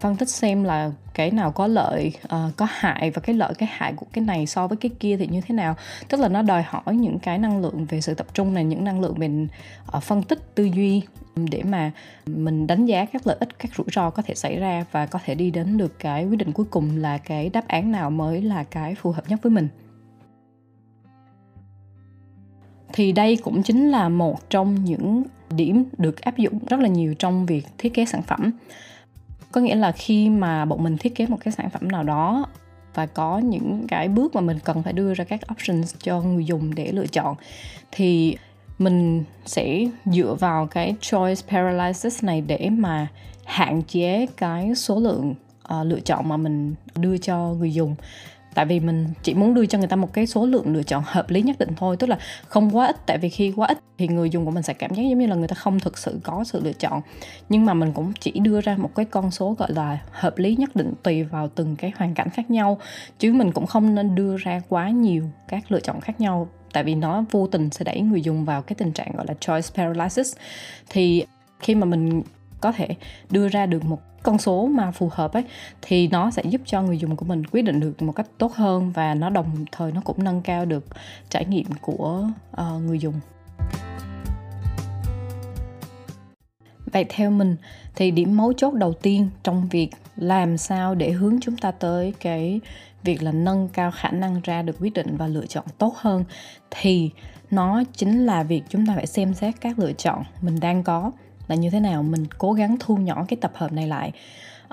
phân 0.00 0.16
tích 0.16 0.28
xem 0.28 0.64
là 0.64 0.90
cái 1.14 1.30
nào 1.30 1.52
có 1.52 1.66
lợi 1.66 2.12
uh, 2.24 2.56
có 2.56 2.66
hại 2.70 3.10
và 3.10 3.22
cái 3.22 3.36
lợi 3.36 3.54
cái 3.54 3.68
hại 3.72 3.92
của 3.92 4.06
cái 4.12 4.24
này 4.24 4.46
so 4.46 4.66
với 4.66 4.76
cái 4.76 4.90
kia 5.00 5.16
thì 5.16 5.26
như 5.26 5.40
thế 5.40 5.54
nào. 5.54 5.74
Tức 6.08 6.20
là 6.20 6.28
nó 6.28 6.42
đòi 6.42 6.62
hỏi 6.62 6.96
những 6.96 7.18
cái 7.18 7.38
năng 7.38 7.60
lượng 7.60 7.86
về 7.88 8.00
sự 8.00 8.14
tập 8.14 8.26
trung 8.34 8.54
này 8.54 8.64
những 8.64 8.84
năng 8.84 9.00
lượng 9.00 9.14
về 9.14 9.46
uh, 9.96 10.02
phân 10.02 10.22
tích 10.22 10.54
tư 10.54 10.64
duy 10.64 11.02
để 11.50 11.62
mà 11.62 11.90
mình 12.26 12.66
đánh 12.66 12.86
giá 12.86 13.04
các 13.04 13.26
lợi 13.26 13.36
ích 13.40 13.58
các 13.58 13.74
rủi 13.76 13.86
ro 13.92 14.10
có 14.10 14.22
thể 14.22 14.34
xảy 14.34 14.56
ra 14.58 14.84
và 14.92 15.06
có 15.06 15.18
thể 15.24 15.34
đi 15.34 15.50
đến 15.50 15.78
được 15.78 15.98
cái 15.98 16.24
quyết 16.24 16.36
định 16.36 16.52
cuối 16.52 16.66
cùng 16.70 16.96
là 16.96 17.18
cái 17.18 17.48
đáp 17.48 17.68
án 17.68 17.92
nào 17.92 18.10
mới 18.10 18.42
là 18.42 18.64
cái 18.64 18.94
phù 18.94 19.12
hợp 19.12 19.24
nhất 19.28 19.38
với 19.42 19.50
mình. 19.50 19.68
Thì 22.92 23.12
đây 23.12 23.36
cũng 23.36 23.62
chính 23.62 23.90
là 23.90 24.08
một 24.08 24.50
trong 24.50 24.84
những 24.84 25.22
điểm 25.50 25.84
được 25.98 26.20
áp 26.20 26.36
dụng 26.36 26.58
rất 26.66 26.80
là 26.80 26.88
nhiều 26.88 27.14
trong 27.14 27.46
việc 27.46 27.66
thiết 27.78 27.94
kế 27.94 28.04
sản 28.04 28.22
phẩm 28.22 28.52
có 29.56 29.62
nghĩa 29.62 29.74
là 29.74 29.92
khi 29.92 30.30
mà 30.30 30.64
bọn 30.64 30.82
mình 30.82 30.96
thiết 30.96 31.14
kế 31.14 31.26
một 31.26 31.36
cái 31.44 31.52
sản 31.52 31.70
phẩm 31.70 31.88
nào 31.88 32.02
đó 32.02 32.46
và 32.94 33.06
có 33.06 33.38
những 33.38 33.86
cái 33.88 34.08
bước 34.08 34.34
mà 34.34 34.40
mình 34.40 34.58
cần 34.64 34.82
phải 34.82 34.92
đưa 34.92 35.14
ra 35.14 35.24
các 35.24 35.40
options 35.52 35.94
cho 35.98 36.20
người 36.20 36.44
dùng 36.44 36.74
để 36.74 36.92
lựa 36.92 37.06
chọn 37.06 37.36
thì 37.92 38.36
mình 38.78 39.24
sẽ 39.46 39.86
dựa 40.04 40.36
vào 40.40 40.66
cái 40.66 40.94
choice 41.00 41.42
paralysis 41.48 42.24
này 42.24 42.40
để 42.40 42.70
mà 42.70 43.06
hạn 43.44 43.82
chế 43.82 44.26
cái 44.36 44.74
số 44.74 45.00
lượng 45.00 45.34
uh, 45.80 45.86
lựa 45.86 46.00
chọn 46.00 46.28
mà 46.28 46.36
mình 46.36 46.74
đưa 46.96 47.18
cho 47.18 47.54
người 47.58 47.72
dùng 47.72 47.94
tại 48.56 48.66
vì 48.66 48.80
mình 48.80 49.06
chỉ 49.22 49.34
muốn 49.34 49.54
đưa 49.54 49.66
cho 49.66 49.78
người 49.78 49.88
ta 49.88 49.96
một 49.96 50.12
cái 50.12 50.26
số 50.26 50.46
lượng 50.46 50.72
lựa 50.72 50.82
chọn 50.82 51.02
hợp 51.06 51.30
lý 51.30 51.42
nhất 51.42 51.58
định 51.58 51.68
thôi, 51.76 51.96
tức 51.96 52.06
là 52.06 52.18
không 52.48 52.76
quá 52.76 52.86
ít. 52.86 52.96
Tại 53.06 53.18
vì 53.18 53.28
khi 53.28 53.52
quá 53.56 53.66
ít 53.66 53.78
thì 53.98 54.08
người 54.08 54.30
dùng 54.30 54.44
của 54.44 54.50
mình 54.50 54.62
sẽ 54.62 54.74
cảm 54.74 54.94
giác 54.94 55.02
giống 55.02 55.18
như 55.18 55.26
là 55.26 55.34
người 55.34 55.48
ta 55.48 55.54
không 55.54 55.80
thực 55.80 55.98
sự 55.98 56.20
có 56.22 56.44
sự 56.44 56.60
lựa 56.64 56.72
chọn. 56.72 57.00
Nhưng 57.48 57.64
mà 57.64 57.74
mình 57.74 57.92
cũng 57.92 58.12
chỉ 58.20 58.32
đưa 58.32 58.60
ra 58.60 58.76
một 58.76 58.90
cái 58.94 59.04
con 59.04 59.30
số 59.30 59.54
gọi 59.58 59.72
là 59.72 59.98
hợp 60.10 60.38
lý 60.38 60.56
nhất 60.56 60.76
định 60.76 60.92
tùy 61.02 61.22
vào 61.22 61.48
từng 61.48 61.76
cái 61.76 61.92
hoàn 61.96 62.14
cảnh 62.14 62.30
khác 62.30 62.50
nhau. 62.50 62.78
Chứ 63.18 63.32
mình 63.32 63.52
cũng 63.52 63.66
không 63.66 63.94
nên 63.94 64.14
đưa 64.14 64.36
ra 64.36 64.60
quá 64.68 64.90
nhiều 64.90 65.24
các 65.48 65.72
lựa 65.72 65.80
chọn 65.80 66.00
khác 66.00 66.20
nhau, 66.20 66.48
tại 66.72 66.84
vì 66.84 66.94
nó 66.94 67.24
vô 67.30 67.46
tình 67.46 67.70
sẽ 67.70 67.84
đẩy 67.84 68.00
người 68.00 68.22
dùng 68.22 68.44
vào 68.44 68.62
cái 68.62 68.74
tình 68.74 68.92
trạng 68.92 69.16
gọi 69.16 69.26
là 69.28 69.34
choice 69.40 69.68
paralysis. 69.74 70.36
Thì 70.90 71.24
khi 71.60 71.74
mà 71.74 71.84
mình 71.84 72.22
có 72.66 72.72
thể 72.72 72.88
đưa 73.30 73.48
ra 73.48 73.66
được 73.66 73.84
một 73.84 74.00
con 74.22 74.38
số 74.38 74.66
mà 74.66 74.90
phù 74.90 75.08
hợp 75.12 75.32
ấy 75.32 75.44
thì 75.82 76.08
nó 76.08 76.30
sẽ 76.30 76.42
giúp 76.42 76.60
cho 76.64 76.82
người 76.82 76.98
dùng 76.98 77.16
của 77.16 77.26
mình 77.26 77.46
quyết 77.46 77.62
định 77.62 77.80
được 77.80 78.02
một 78.02 78.12
cách 78.12 78.26
tốt 78.38 78.52
hơn 78.54 78.90
và 78.90 79.14
nó 79.14 79.30
đồng 79.30 79.64
thời 79.72 79.92
nó 79.92 80.00
cũng 80.04 80.24
nâng 80.24 80.42
cao 80.42 80.64
được 80.64 80.84
trải 81.30 81.44
nghiệm 81.44 81.66
của 81.80 82.24
uh, 82.60 82.82
người 82.82 82.98
dùng. 82.98 83.14
Vậy 86.92 87.04
theo 87.08 87.30
mình 87.30 87.56
thì 87.96 88.10
điểm 88.10 88.36
mấu 88.36 88.52
chốt 88.52 88.74
đầu 88.74 88.92
tiên 88.92 89.28
trong 89.42 89.68
việc 89.68 89.90
làm 90.16 90.56
sao 90.56 90.94
để 90.94 91.10
hướng 91.10 91.40
chúng 91.40 91.56
ta 91.56 91.70
tới 91.70 92.14
cái 92.20 92.60
việc 93.02 93.22
là 93.22 93.32
nâng 93.32 93.68
cao 93.68 93.90
khả 93.90 94.10
năng 94.10 94.40
ra 94.40 94.62
được 94.62 94.76
quyết 94.80 94.94
định 94.94 95.16
và 95.16 95.26
lựa 95.26 95.46
chọn 95.46 95.64
tốt 95.78 95.94
hơn 95.96 96.24
thì 96.70 97.10
nó 97.50 97.82
chính 97.92 98.26
là 98.26 98.42
việc 98.42 98.62
chúng 98.68 98.86
ta 98.86 98.92
phải 98.96 99.06
xem 99.06 99.34
xét 99.34 99.54
các 99.60 99.78
lựa 99.78 99.92
chọn 99.92 100.22
mình 100.40 100.60
đang 100.60 100.82
có 100.82 101.12
là 101.48 101.54
như 101.54 101.70
thế 101.70 101.80
nào 101.80 102.02
mình 102.02 102.26
cố 102.38 102.52
gắng 102.52 102.76
thu 102.80 102.96
nhỏ 102.96 103.24
cái 103.28 103.36
tập 103.40 103.52
hợp 103.54 103.72
này 103.72 103.86
lại. 103.86 104.12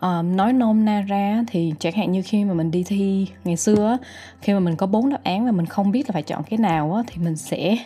Um, 0.01 0.35
nói 0.35 0.53
nôm 0.53 0.85
na 0.85 1.01
ra 1.01 1.43
thì 1.47 1.73
chẳng 1.79 1.93
hạn 1.93 2.11
như 2.11 2.21
khi 2.25 2.45
mà 2.45 2.53
mình 2.53 2.71
đi 2.71 2.83
thi 2.83 3.27
ngày 3.43 3.57
xưa 3.57 3.97
khi 4.41 4.53
mà 4.53 4.59
mình 4.59 4.75
có 4.75 4.87
bốn 4.87 5.09
đáp 5.09 5.23
án 5.23 5.45
và 5.45 5.51
mình 5.51 5.65
không 5.65 5.91
biết 5.91 6.09
là 6.09 6.13
phải 6.13 6.23
chọn 6.23 6.43
cái 6.43 6.57
nào 6.59 6.93
á, 6.93 7.03
thì 7.07 7.23
mình 7.23 7.35
sẽ 7.35 7.77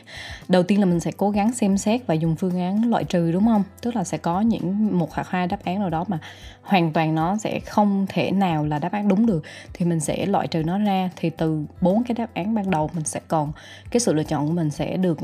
đầu 0.48 0.64
tiên 0.64 0.80
là 0.80 0.86
mình 0.86 1.00
sẽ 1.00 1.12
cố 1.18 1.30
gắng 1.30 1.54
xem 1.54 1.78
xét 1.78 2.08
và 2.08 2.14
dùng 2.14 2.36
phương 2.36 2.60
án 2.60 2.90
loại 2.90 3.04
trừ 3.04 3.32
đúng 3.32 3.46
không? 3.46 3.64
Tức 3.82 3.96
là 3.96 4.04
sẽ 4.04 4.18
có 4.18 4.42
những 4.42 4.98
một 4.98 5.14
hoặc 5.14 5.30
hai 5.30 5.48
đáp 5.48 5.64
án 5.64 5.80
nào 5.80 5.90
đó 5.90 6.06
mà 6.08 6.20
hoàn 6.62 6.94
toàn 6.94 7.16
nó 7.16 7.38
sẽ 7.38 7.60
không 7.60 8.06
thể 8.10 8.32
nào 8.32 8.66
là 8.66 8.80
đáp 8.80 8.92
án 8.92 9.08
đúng 9.08 9.26
được 9.26 9.44
thì 9.74 9.86
mình 9.86 10.00
sẽ 10.00 10.26
loại 10.26 10.48
trừ 10.48 10.64
nó 10.64 10.78
ra. 10.78 11.10
Thì 11.16 11.30
từ 11.30 11.66
bốn 11.82 12.04
cái 12.04 12.16
đáp 12.16 12.28
án 12.34 12.56
ban 12.56 12.72
đầu 12.72 12.90
mình 12.94 13.06
sẽ 13.06 13.20
còn 13.28 13.52
cái 13.92 14.00
sự 14.00 14.14
lựa 14.14 14.24
chọn 14.24 14.48
của 14.48 14.54
mình 14.54 14.70
sẽ 14.70 14.98
được 14.98 15.20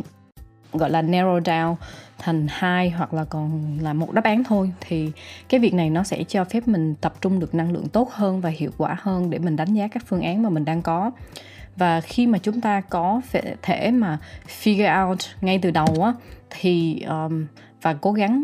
gọi 0.74 0.90
là 0.90 1.02
narrow 1.02 1.40
down 1.40 1.76
thành 2.18 2.48
hai 2.50 2.90
hoặc 2.90 3.14
là 3.14 3.26
còn 3.26 3.78
là 3.82 3.94
một 3.94 4.12
đáp 4.12 4.24
án 4.24 4.44
thôi 4.44 4.72
thì 4.80 5.12
cái 5.50 5.60
việc 5.60 5.74
này 5.74 5.90
nó 5.90 6.04
sẽ 6.04 6.24
cho 6.24 6.44
phép 6.44 6.68
mình 6.68 6.96
tập 6.96 7.14
trung 7.22 7.40
được 7.40 7.56
năng 7.56 7.72
lượng 7.72 7.88
tốt 7.88 8.12
hơn 8.12 8.42
và 8.42 8.50
hiệu 8.50 8.72
quả 8.78 8.98
hơn 9.02 9.30
để 9.30 9.40
mình 9.40 9.56
đánh 9.56 9.74
giá 9.74 9.88
các 9.88 10.04
phương 10.08 10.22
án 10.22 10.44
mà 10.44 10.50
mình 10.50 10.66
đang 10.66 10.82
có. 10.82 11.12
Và 11.76 12.02
khi 12.02 12.28
mà 12.28 12.38
chúng 12.38 12.62
ta 12.62 12.82
có 12.82 13.22
thể 13.62 13.92
mà 13.92 14.18
figure 14.64 15.08
out 15.08 15.20
ngay 15.42 15.60
từ 15.62 15.72
đầu 15.72 16.04
á 16.04 16.14
thì 16.50 17.02
um, 17.02 17.46
và 17.82 17.94
cố 17.94 18.12
gắng 18.12 18.44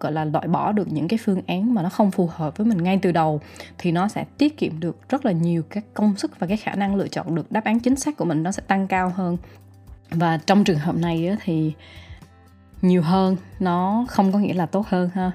gọi 0.00 0.12
là 0.12 0.24
loại 0.24 0.48
bỏ 0.48 0.72
được 0.72 0.92
những 0.92 1.08
cái 1.08 1.18
phương 1.24 1.42
án 1.46 1.74
mà 1.74 1.82
nó 1.82 1.88
không 1.88 2.10
phù 2.10 2.26
hợp 2.26 2.56
với 2.56 2.66
mình 2.66 2.82
ngay 2.82 2.98
từ 3.02 3.12
đầu 3.12 3.40
thì 3.78 3.92
nó 3.92 4.08
sẽ 4.08 4.24
tiết 4.38 4.56
kiệm 4.56 4.80
được 4.80 5.08
rất 5.08 5.26
là 5.26 5.32
nhiều 5.32 5.62
các 5.70 5.84
công 5.94 6.16
sức 6.16 6.40
và 6.40 6.46
cái 6.46 6.56
khả 6.56 6.74
năng 6.74 6.94
lựa 6.94 7.08
chọn 7.08 7.34
được. 7.34 7.52
Đáp 7.52 7.64
án 7.64 7.80
chính 7.80 7.96
xác 7.96 8.16
của 8.16 8.24
mình 8.24 8.42
nó 8.42 8.52
sẽ 8.52 8.62
tăng 8.66 8.86
cao 8.86 9.12
hơn 9.16 9.36
và 10.10 10.36
trong 10.36 10.64
trường 10.64 10.78
hợp 10.78 10.96
này 10.96 11.36
thì 11.44 11.72
nhiều 12.82 13.02
hơn 13.02 13.36
nó 13.60 14.06
không 14.08 14.32
có 14.32 14.38
nghĩa 14.38 14.54
là 14.54 14.66
tốt 14.66 14.86
hơn 14.88 15.10
ha. 15.14 15.30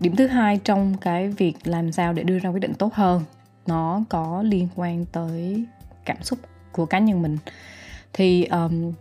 Điểm 0.00 0.16
thứ 0.16 0.26
hai 0.26 0.60
trong 0.64 0.96
cái 1.00 1.28
việc 1.28 1.56
làm 1.64 1.92
sao 1.92 2.12
để 2.12 2.22
đưa 2.22 2.38
ra 2.38 2.50
quyết 2.50 2.60
định 2.60 2.74
tốt 2.74 2.94
hơn 2.94 3.22
nó 3.66 4.04
có 4.08 4.42
liên 4.42 4.68
quan 4.76 5.04
tới 5.12 5.64
cảm 6.04 6.22
xúc 6.22 6.38
của 6.72 6.86
cá 6.86 6.98
nhân 6.98 7.22
mình. 7.22 7.38
Thì 8.12 8.44
um, 8.44 8.92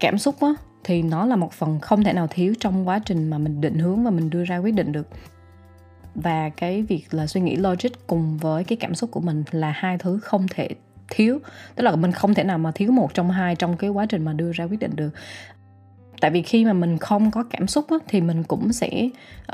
cảm 0.00 0.18
xúc 0.18 0.36
á, 0.40 0.48
thì 0.84 1.02
nó 1.02 1.26
là 1.26 1.36
một 1.36 1.52
phần 1.52 1.80
không 1.80 2.04
thể 2.04 2.12
nào 2.12 2.26
thiếu 2.26 2.54
trong 2.60 2.88
quá 2.88 2.98
trình 2.98 3.30
mà 3.30 3.38
mình 3.38 3.60
định 3.60 3.78
hướng 3.78 4.04
và 4.04 4.10
mình 4.10 4.30
đưa 4.30 4.44
ra 4.44 4.58
quyết 4.58 4.74
định 4.74 4.92
được 4.92 5.08
và 6.22 6.48
cái 6.48 6.82
việc 6.82 7.14
là 7.14 7.26
suy 7.26 7.40
nghĩ 7.40 7.56
logic 7.56 7.88
cùng 8.06 8.38
với 8.38 8.64
cái 8.64 8.76
cảm 8.76 8.94
xúc 8.94 9.10
của 9.10 9.20
mình 9.20 9.44
là 9.50 9.70
hai 9.70 9.98
thứ 9.98 10.18
không 10.22 10.46
thể 10.50 10.68
thiếu. 11.10 11.38
Tức 11.74 11.82
là 11.82 11.96
mình 11.96 12.12
không 12.12 12.34
thể 12.34 12.44
nào 12.44 12.58
mà 12.58 12.70
thiếu 12.70 12.92
một 12.92 13.14
trong 13.14 13.30
hai 13.30 13.54
trong 13.56 13.76
cái 13.76 13.90
quá 13.90 14.06
trình 14.06 14.24
mà 14.24 14.32
đưa 14.32 14.52
ra 14.52 14.64
quyết 14.64 14.80
định 14.80 14.96
được 14.96 15.10
tại 16.20 16.30
vì 16.30 16.42
khi 16.42 16.64
mà 16.64 16.72
mình 16.72 16.98
không 16.98 17.30
có 17.30 17.44
cảm 17.50 17.66
xúc 17.66 17.86
á, 17.90 17.96
thì 18.08 18.20
mình 18.20 18.42
cũng 18.42 18.72
sẽ 18.72 19.08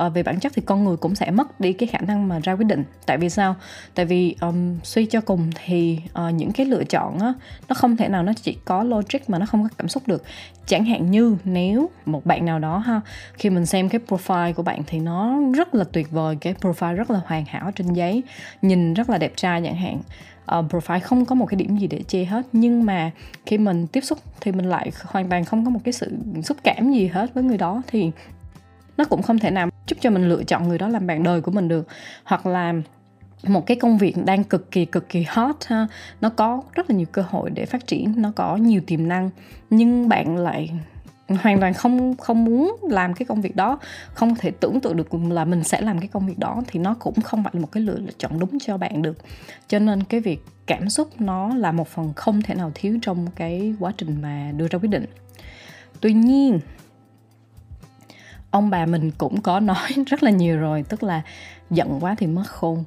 uh, 0.05 0.15
về 0.15 0.23
bản 0.23 0.41
chất 0.41 0.53
thì 0.55 0.63
con 0.67 0.85
người 0.85 0.97
cũng 0.97 1.15
sẽ 1.15 1.31
mất 1.31 1.61
đi 1.61 1.73
cái 1.73 1.87
khả 1.87 1.99
năng 1.99 2.29
mà 2.29 2.39
ra 2.39 2.53
quyết 2.53 2.67
định. 2.67 2.85
Tại 3.07 3.19
vì 3.19 3.31
sao? 3.31 3.57
Tại 3.95 4.07
vì 4.07 4.37
um, 4.41 4.79
suy 4.83 5.07
cho 5.07 5.21
cùng 5.21 5.51
thì 5.65 5.99
uh, 6.29 6.35
những 6.35 6.53
cái 6.53 6.67
lựa 6.67 6.85
chọn 6.85 7.19
á, 7.19 7.33
nó 7.69 7.75
không 7.75 7.97
thể 7.97 8.09
nào 8.09 8.23
nó 8.23 8.33
chỉ 8.43 8.57
có 8.65 8.83
logic 8.85 9.31
mà 9.31 9.39
nó 9.39 9.47
không 9.47 9.63
có 9.63 9.69
cảm 9.79 9.89
xúc 9.89 10.03
được. 10.07 10.25
Chẳng 10.67 10.85
hạn 10.85 11.11
như 11.11 11.37
nếu 11.45 11.91
một 12.07 12.27
bạn 12.27 12.45
nào 12.45 12.59
đó 12.59 12.79
ha 12.79 13.01
khi 13.35 13.51
mình 13.51 13.67
xem 13.67 13.89
cái 13.89 14.01
profile 14.09 14.53
của 14.53 14.63
bạn 14.63 14.83
thì 14.87 15.01
nó 15.01 15.39
rất 15.55 15.75
là 15.75 15.85
tuyệt 15.93 16.11
vời 16.11 16.37
cái 16.41 16.55
profile 16.61 16.95
rất 16.95 17.11
là 17.11 17.21
hoàn 17.27 17.45
hảo 17.45 17.71
trên 17.77 17.93
giấy 17.93 18.23
nhìn 18.63 18.95
rất 18.95 19.11
là 19.11 19.19
đẹp 19.19 19.33
trai 19.37 19.63
chẳng 19.65 19.77
hạn 19.77 20.01
uh, 20.59 20.65
profile 20.73 21.01
không 21.01 21.25
có 21.25 21.35
một 21.35 21.47
cái 21.47 21.57
điểm 21.57 21.79
gì 21.79 21.87
để 21.87 22.03
chê 22.03 22.25
hết. 22.25 22.47
Nhưng 22.53 22.87
mà 22.87 23.11
khi 23.47 23.59
mình 23.59 23.87
tiếp 23.87 24.01
xúc 24.01 24.19
thì 24.41 24.53
mình 24.53 24.69
lại 24.69 24.91
hoàn 25.05 25.29
toàn 25.29 25.45
không 25.45 25.65
có 25.65 25.71
một 25.71 25.81
cái 25.85 25.93
sự 25.93 26.13
xúc 26.43 26.57
cảm 26.65 26.93
gì 26.93 27.07
hết 27.07 27.35
với 27.35 27.45
người 27.45 27.59
đó. 27.59 27.83
Thì 27.87 28.11
nó 28.97 29.05
cũng 29.05 29.23
không 29.23 29.39
thể 29.39 29.51
nào 29.51 29.69
giúp 29.87 29.97
cho 30.01 30.11
mình 30.11 30.29
lựa 30.29 30.45
chọn 30.45 30.69
người 30.69 30.79
đó 30.79 30.89
làm 30.89 31.07
bạn 31.07 31.23
đời 31.23 31.41
của 31.41 31.51
mình 31.51 31.69
được. 31.69 31.89
Hoặc 32.25 32.47
là 32.47 32.75
một 33.49 33.67
cái 33.67 33.77
công 33.77 33.99
việc 33.99 34.15
đang 34.25 34.45
cực 34.45 34.71
kỳ 34.71 34.85
cực 34.85 35.09
kỳ 35.09 35.25
hot 35.29 35.57
ha 35.67 35.87
nó 36.21 36.29
có 36.29 36.63
rất 36.73 36.91
là 36.91 36.97
nhiều 36.97 37.07
cơ 37.13 37.25
hội 37.29 37.51
để 37.51 37.67
phát 37.67 37.87
triển 37.87 38.15
nó 38.17 38.33
có 38.37 38.57
nhiều 38.57 38.81
tiềm 38.87 39.09
năng 39.09 39.31
nhưng 39.71 40.09
bạn 40.09 40.37
lại 40.37 40.71
hoàn 41.29 41.61
toàn 41.61 41.75
không 41.75 42.17
không 42.17 42.45
muốn 42.45 42.77
làm 42.83 43.15
cái 43.15 43.27
công 43.27 43.41
việc 43.41 43.57
đó, 43.57 43.79
không 44.15 44.35
thể 44.35 44.51
tưởng 44.51 44.81
tượng 44.81 44.97
được 44.97 45.15
là 45.15 45.45
mình 45.45 45.65
sẽ 45.65 45.81
làm 45.81 45.99
cái 45.99 46.09
công 46.09 46.27
việc 46.27 46.39
đó, 46.39 46.63
thì 46.67 46.81
nó 46.81 46.95
cũng 46.95 47.21
không 47.21 47.45
phải 47.45 47.53
là 47.55 47.61
một 47.61 47.73
cái 47.73 47.83
lựa 47.83 47.99
chọn 48.19 48.39
đúng 48.39 48.59
cho 48.59 48.77
bạn 48.77 49.03
được. 49.03 49.19
Cho 49.69 49.79
nên 49.79 50.03
cái 50.03 50.21
việc 50.21 50.41
cảm 50.67 50.91
xúc 50.91 51.21
nó 51.21 51.55
là 51.55 51.73
một 51.73 51.89
phần 51.89 52.13
không 52.17 52.43
thể 52.43 52.55
nào 52.55 52.73
thiếu 52.75 52.99
trong 53.03 53.27
cái 53.37 53.75
quá 53.81 53.93
trình 53.97 54.23
mà 54.23 54.53
đưa 54.57 54.69
ra 54.69 54.79
quyết 54.79 54.89
định. 54.89 55.07
Tuy 56.01 56.13
nhiên, 56.13 56.61
ông 58.51 58.71
bà 58.71 58.87
mình 58.87 59.11
cũng 59.19 59.41
có 59.41 59.61
nói 59.71 59.91
rất 60.07 60.23
là 60.23 60.31
nhiều 60.31 60.59
rồi, 60.59 60.85
tức 60.89 61.03
là 61.03 61.23
giận 61.71 61.99
quá 62.01 62.15
thì 62.19 62.27
mất 62.27 62.45
khôn 62.47 62.85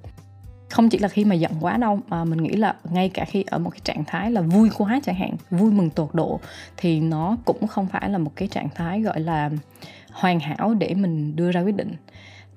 không 0.70 0.90
chỉ 0.90 0.98
là 0.98 1.08
khi 1.08 1.26
mà 1.26 1.36
giận 1.36 1.52
quá 1.60 1.78
đâu, 1.78 2.00
mà 2.08 2.24
mình 2.26 2.44
nghĩ 2.44 2.56
là 2.56 2.76
ngay 2.92 3.10
cả 3.10 3.26
khi 3.26 3.44
ở 3.48 3.60
một 3.60 3.70
cái 3.70 3.80
trạng 3.84 4.04
thái 4.06 4.32
là 4.32 4.42
vui 4.42 4.70
quá 4.78 5.00
chẳng 5.04 5.16
hạn, 5.16 5.36
vui 5.50 5.72
mừng 5.72 5.90
tột 5.90 6.10
độ, 6.14 6.40
thì 6.78 7.00
nó 7.00 7.38
cũng 7.46 7.68
không 7.68 7.88
phải 7.88 8.10
là 8.10 8.18
một 8.18 8.32
cái 8.36 8.48
trạng 8.48 8.70
thái 8.76 9.02
gọi 9.02 9.20
là 9.20 9.50
hoàn 10.12 10.40
hảo 10.40 10.74
để 10.74 10.94
mình 10.94 11.36
đưa 11.36 11.52
ra 11.52 11.62
quyết 11.62 11.76
định. 11.76 11.94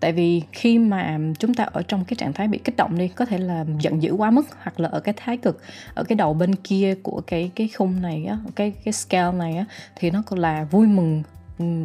Tại 0.01 0.13
vì 0.13 0.43
khi 0.53 0.79
mà 0.79 1.19
chúng 1.39 1.55
ta 1.55 1.65
ở 1.65 1.83
trong 1.83 2.05
cái 2.05 2.15
trạng 2.15 2.33
thái 2.33 2.49
bị 2.49 2.59
kích 2.59 2.77
động 2.77 2.99
đi, 2.99 3.09
có 3.09 3.25
thể 3.25 3.39
là 3.39 3.65
giận 3.81 4.03
dữ 4.03 4.13
quá 4.13 4.31
mức 4.31 4.47
hoặc 4.63 4.81
là 4.81 4.89
ở 4.89 5.01
cái 5.01 5.15
thái 5.17 5.37
cực, 5.37 5.61
ở 5.95 6.05
cái 6.05 6.17
đầu 6.17 6.35
bên 6.35 6.55
kia 6.55 6.95
của 7.03 7.23
cái 7.27 7.51
cái 7.55 7.69
khung 7.69 8.03
này 8.03 8.25
á, 8.25 8.39
cái 8.57 8.73
cái 8.85 8.93
scale 8.93 9.39
này 9.39 9.57
á, 9.57 9.65
thì 9.97 10.11
nó 10.11 10.23
còn 10.27 10.39
là 10.39 10.65
vui 10.65 10.87
mừng 10.87 11.23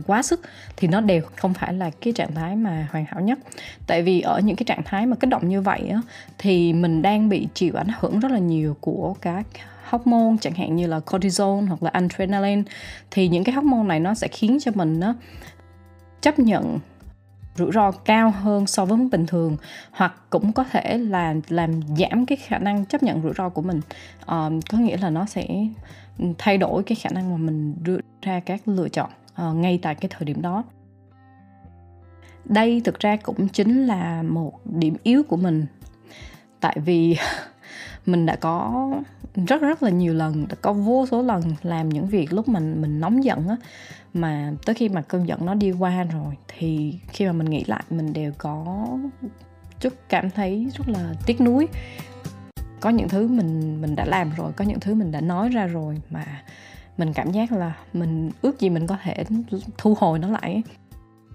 quá 0.08 0.24
sức 0.24 0.41
thì 0.77 0.88
nó 0.88 1.01
đều 1.01 1.22
không 1.36 1.53
phải 1.53 1.74
là 1.74 1.89
cái 2.01 2.13
trạng 2.13 2.36
thái 2.36 2.55
mà 2.55 2.88
hoàn 2.91 3.05
hảo 3.05 3.22
nhất. 3.22 3.39
Tại 3.88 4.01
vì 4.01 4.22
ở 4.22 4.39
những 4.39 4.55
cái 4.55 4.63
trạng 4.65 4.84
thái 4.86 5.05
mà 5.05 5.15
kích 5.15 5.29
động 5.29 5.50
như 5.50 5.62
vậy 5.62 5.89
á, 5.94 6.01
thì 6.38 6.74
mình 6.74 7.01
đang 7.01 7.29
bị 7.29 7.48
chịu 7.53 7.74
ảnh 7.75 7.91
hưởng 8.00 8.20
rất 8.20 8.32
là 8.32 8.39
nhiều 8.39 8.77
của 8.79 9.15
các 9.22 9.44
hormone 9.89 10.36
chẳng 10.41 10.53
hạn 10.53 10.75
như 10.75 10.88
là 10.88 11.00
cortisol 11.00 11.65
hoặc 11.65 11.84
là 11.84 11.89
adrenaline. 11.94 12.63
Thì 13.12 13.27
những 13.27 13.44
cái 13.44 13.55
hormone 13.55 13.88
này 13.88 14.00
nó 14.00 14.13
sẽ 14.13 14.27
khiến 14.27 14.58
cho 14.62 14.72
mình 14.75 15.00
á, 15.00 15.13
chấp 16.22 16.39
nhận 16.39 16.79
rủi 17.55 17.72
ro 17.72 17.91
cao 17.91 18.32
hơn 18.32 18.67
so 18.67 18.86
với 18.86 18.98
mức 18.98 19.08
bình 19.12 19.25
thường 19.25 19.58
hoặc 19.91 20.13
cũng 20.29 20.53
có 20.53 20.63
thể 20.63 20.98
là 20.98 21.36
làm 21.50 21.82
giảm 21.98 22.25
cái 22.25 22.38
khả 22.38 22.58
năng 22.58 22.86
chấp 22.86 23.03
nhận 23.03 23.22
rủi 23.22 23.34
ro 23.38 23.50
của 23.50 23.62
mình. 23.62 23.82
À, 24.25 24.50
có 24.70 24.77
nghĩa 24.77 24.98
là 24.98 25.10
nó 25.10 25.25
sẽ 25.25 25.48
thay 26.38 26.58
đổi 26.58 26.84
cái 26.84 26.96
khả 26.96 27.10
năng 27.10 27.32
mà 27.32 27.38
mình 27.38 27.75
đưa 27.84 27.98
ra 28.22 28.39
các 28.39 28.67
lựa 28.67 28.89
chọn 28.89 29.10
uh, 29.42 29.56
ngay 29.56 29.80
tại 29.82 29.96
cái 29.96 30.10
thời 30.10 30.25
điểm 30.25 30.42
đó. 30.42 30.63
Đây 32.46 32.82
thực 32.86 33.00
ra 33.00 33.15
cũng 33.15 33.48
chính 33.48 33.86
là 33.86 34.24
một 34.24 34.60
điểm 34.65 34.96
yếu 35.04 35.24
của 35.24 35.38
mình. 35.38 35.65
Tại 36.60 36.77
vì 36.86 37.18
mình 38.06 38.25
đã 38.25 38.36
có 38.36 38.92
rất 39.48 39.62
rất 39.62 39.84
là 39.84 39.89
nhiều 39.89 40.13
lần 40.13 40.48
đã 40.50 40.56
có 40.62 40.74
vô 40.74 41.06
số 41.12 41.22
lần 41.22 41.42
làm 41.63 41.89
những 41.89 42.08
việc 42.08 42.34
lúc 42.34 42.48
mình 42.48 42.82
mình 42.82 43.00
nóng 43.00 43.24
giận 43.24 43.48
á 43.48 43.56
mà 44.13 44.54
tới 44.65 44.75
khi 44.75 44.89
mà 44.89 45.01
cơn 45.01 45.27
giận 45.27 45.46
nó 45.46 45.54
đi 45.54 45.72
qua 45.72 46.04
rồi 46.04 46.36
thì 46.48 46.96
khi 47.08 47.25
mà 47.25 47.32
mình 47.32 47.50
nghĩ 47.50 47.63
lại 47.68 47.84
mình 47.89 48.13
đều 48.13 48.32
có 48.38 48.88
chút 49.80 49.94
cảm 50.10 50.30
thấy 50.30 50.72
rất 50.77 50.89
là 50.89 51.13
tiếc 51.25 51.42
nuối. 51.42 51.68
Có 52.80 52.89
những 52.89 53.10
thứ 53.10 53.27
mình 53.27 53.82
mình 53.82 53.96
đã 53.96 54.06
làm 54.06 54.32
rồi 54.38 54.51
có 54.56 54.65
những 54.65 54.80
thứ 54.80 54.94
mình 54.94 55.12
đã 55.12 55.22
nói 55.22 55.50
ra 55.50 55.68
rồi 55.68 56.01
mà 56.10 56.25
mình 56.98 57.14
cảm 57.14 57.32
giác 57.32 57.52
là 57.52 57.74
mình 57.94 58.32
ước 58.42 58.60
gì 58.60 58.70
mình 58.70 58.88
có 58.88 58.98
thể 59.04 59.24
thu 59.78 59.98
hồi 60.00 60.20
nó 60.20 60.28
lại. 60.28 60.64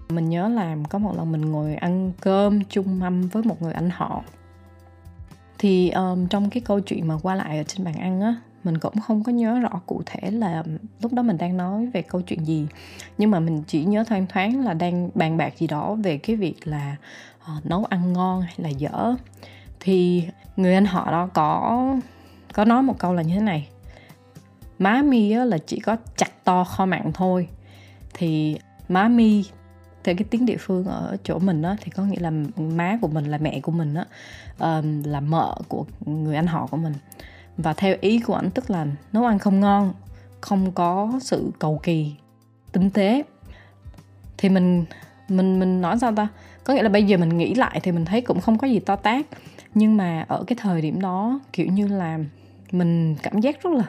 Mình 0.09 0.29
nhớ 0.29 0.47
là 0.47 0.77
có 0.89 0.99
một 0.99 1.17
lần 1.17 1.31
mình 1.31 1.41
ngồi 1.41 1.75
ăn 1.75 2.11
cơm 2.21 2.63
chung 2.63 2.99
mâm 2.99 3.27
với 3.27 3.43
một 3.43 3.61
người 3.61 3.73
anh 3.73 3.89
họ. 3.93 4.23
Thì 5.57 5.89
um, 5.89 6.27
trong 6.27 6.49
cái 6.49 6.61
câu 6.61 6.79
chuyện 6.79 7.07
mà 7.07 7.15
qua 7.23 7.35
lại 7.35 7.57
ở 7.57 7.63
trên 7.63 7.85
bàn 7.85 7.93
ăn 7.93 8.21
á 8.21 8.35
mình 8.63 8.77
cũng 8.77 8.99
không 8.99 9.23
có 9.23 9.31
nhớ 9.31 9.59
rõ 9.59 9.81
cụ 9.85 10.01
thể 10.05 10.31
là 10.31 10.63
lúc 11.01 11.13
đó 11.13 11.23
mình 11.23 11.37
đang 11.37 11.57
nói 11.57 11.85
về 11.85 12.01
câu 12.01 12.21
chuyện 12.21 12.45
gì. 12.45 12.67
Nhưng 13.17 13.31
mà 13.31 13.39
mình 13.39 13.63
chỉ 13.67 13.85
nhớ 13.85 14.03
thoang 14.03 14.27
thoáng 14.27 14.65
là 14.65 14.73
đang 14.73 15.09
bàn 15.15 15.37
bạc 15.37 15.57
gì 15.57 15.67
đó 15.67 15.95
về 15.95 16.17
cái 16.17 16.35
việc 16.35 16.67
là 16.67 16.95
uh, 17.57 17.65
nấu 17.65 17.85
ăn 17.85 18.13
ngon 18.13 18.41
hay 18.41 18.55
là 18.57 18.69
dở. 18.69 19.15
Thì 19.79 20.23
người 20.55 20.73
anh 20.73 20.85
họ 20.85 21.11
đó 21.11 21.29
có 21.33 21.79
có 22.53 22.65
nói 22.65 22.83
một 22.83 22.99
câu 22.99 23.13
là 23.13 23.21
như 23.21 23.35
thế 23.35 23.41
này 23.41 23.67
má 24.81 25.01
mi 25.01 25.31
á, 25.31 25.45
là 25.45 25.57
chỉ 25.57 25.79
có 25.79 25.97
chặt 26.15 26.43
to 26.43 26.63
kho 26.63 26.85
mặn 26.85 27.11
thôi. 27.13 27.47
Thì 28.13 28.57
má 28.89 29.07
mi 29.07 29.45
theo 30.03 30.15
cái 30.15 30.25
tiếng 30.29 30.45
địa 30.45 30.57
phương 30.59 30.85
ở 30.85 31.17
chỗ 31.23 31.39
mình 31.39 31.61
á 31.61 31.75
thì 31.81 31.91
có 31.91 32.03
nghĩa 32.03 32.19
là 32.19 32.31
má 32.57 32.97
của 33.01 33.07
mình 33.07 33.25
là 33.25 33.37
mẹ 33.37 33.59
của 33.59 33.71
mình 33.71 33.93
á 33.93 34.05
um, 34.59 35.03
là 35.03 35.19
mợ 35.19 35.55
của 35.67 35.85
người 36.05 36.35
anh 36.35 36.47
họ 36.47 36.67
của 36.67 36.77
mình. 36.77 36.93
Và 37.57 37.73
theo 37.73 37.95
ý 38.01 38.19
của 38.19 38.35
anh 38.35 38.51
tức 38.51 38.69
là 38.69 38.87
nấu 39.13 39.25
ăn 39.25 39.39
không 39.39 39.59
ngon 39.59 39.93
không 40.41 40.71
có 40.71 41.11
sự 41.21 41.51
cầu 41.59 41.79
kỳ 41.83 42.13
tinh 42.71 42.89
tế. 42.89 43.23
Thì 44.37 44.49
mình 44.49 44.85
mình 45.29 45.59
mình 45.59 45.81
nói 45.81 45.99
sao 45.99 46.15
ta? 46.15 46.27
Có 46.63 46.73
nghĩa 46.73 46.83
là 46.83 46.89
bây 46.89 47.03
giờ 47.03 47.17
mình 47.17 47.37
nghĩ 47.37 47.55
lại 47.55 47.79
thì 47.83 47.91
mình 47.91 48.05
thấy 48.05 48.21
cũng 48.21 48.41
không 48.41 48.57
có 48.57 48.67
gì 48.67 48.79
to 48.79 48.95
tát. 48.95 49.25
Nhưng 49.73 49.97
mà 49.97 50.25
ở 50.27 50.43
cái 50.47 50.55
thời 50.61 50.81
điểm 50.81 51.01
đó 51.01 51.39
kiểu 51.53 51.67
như 51.67 51.87
là 51.87 52.19
mình 52.71 53.15
cảm 53.23 53.39
giác 53.39 53.63
rất 53.63 53.73
là 53.73 53.85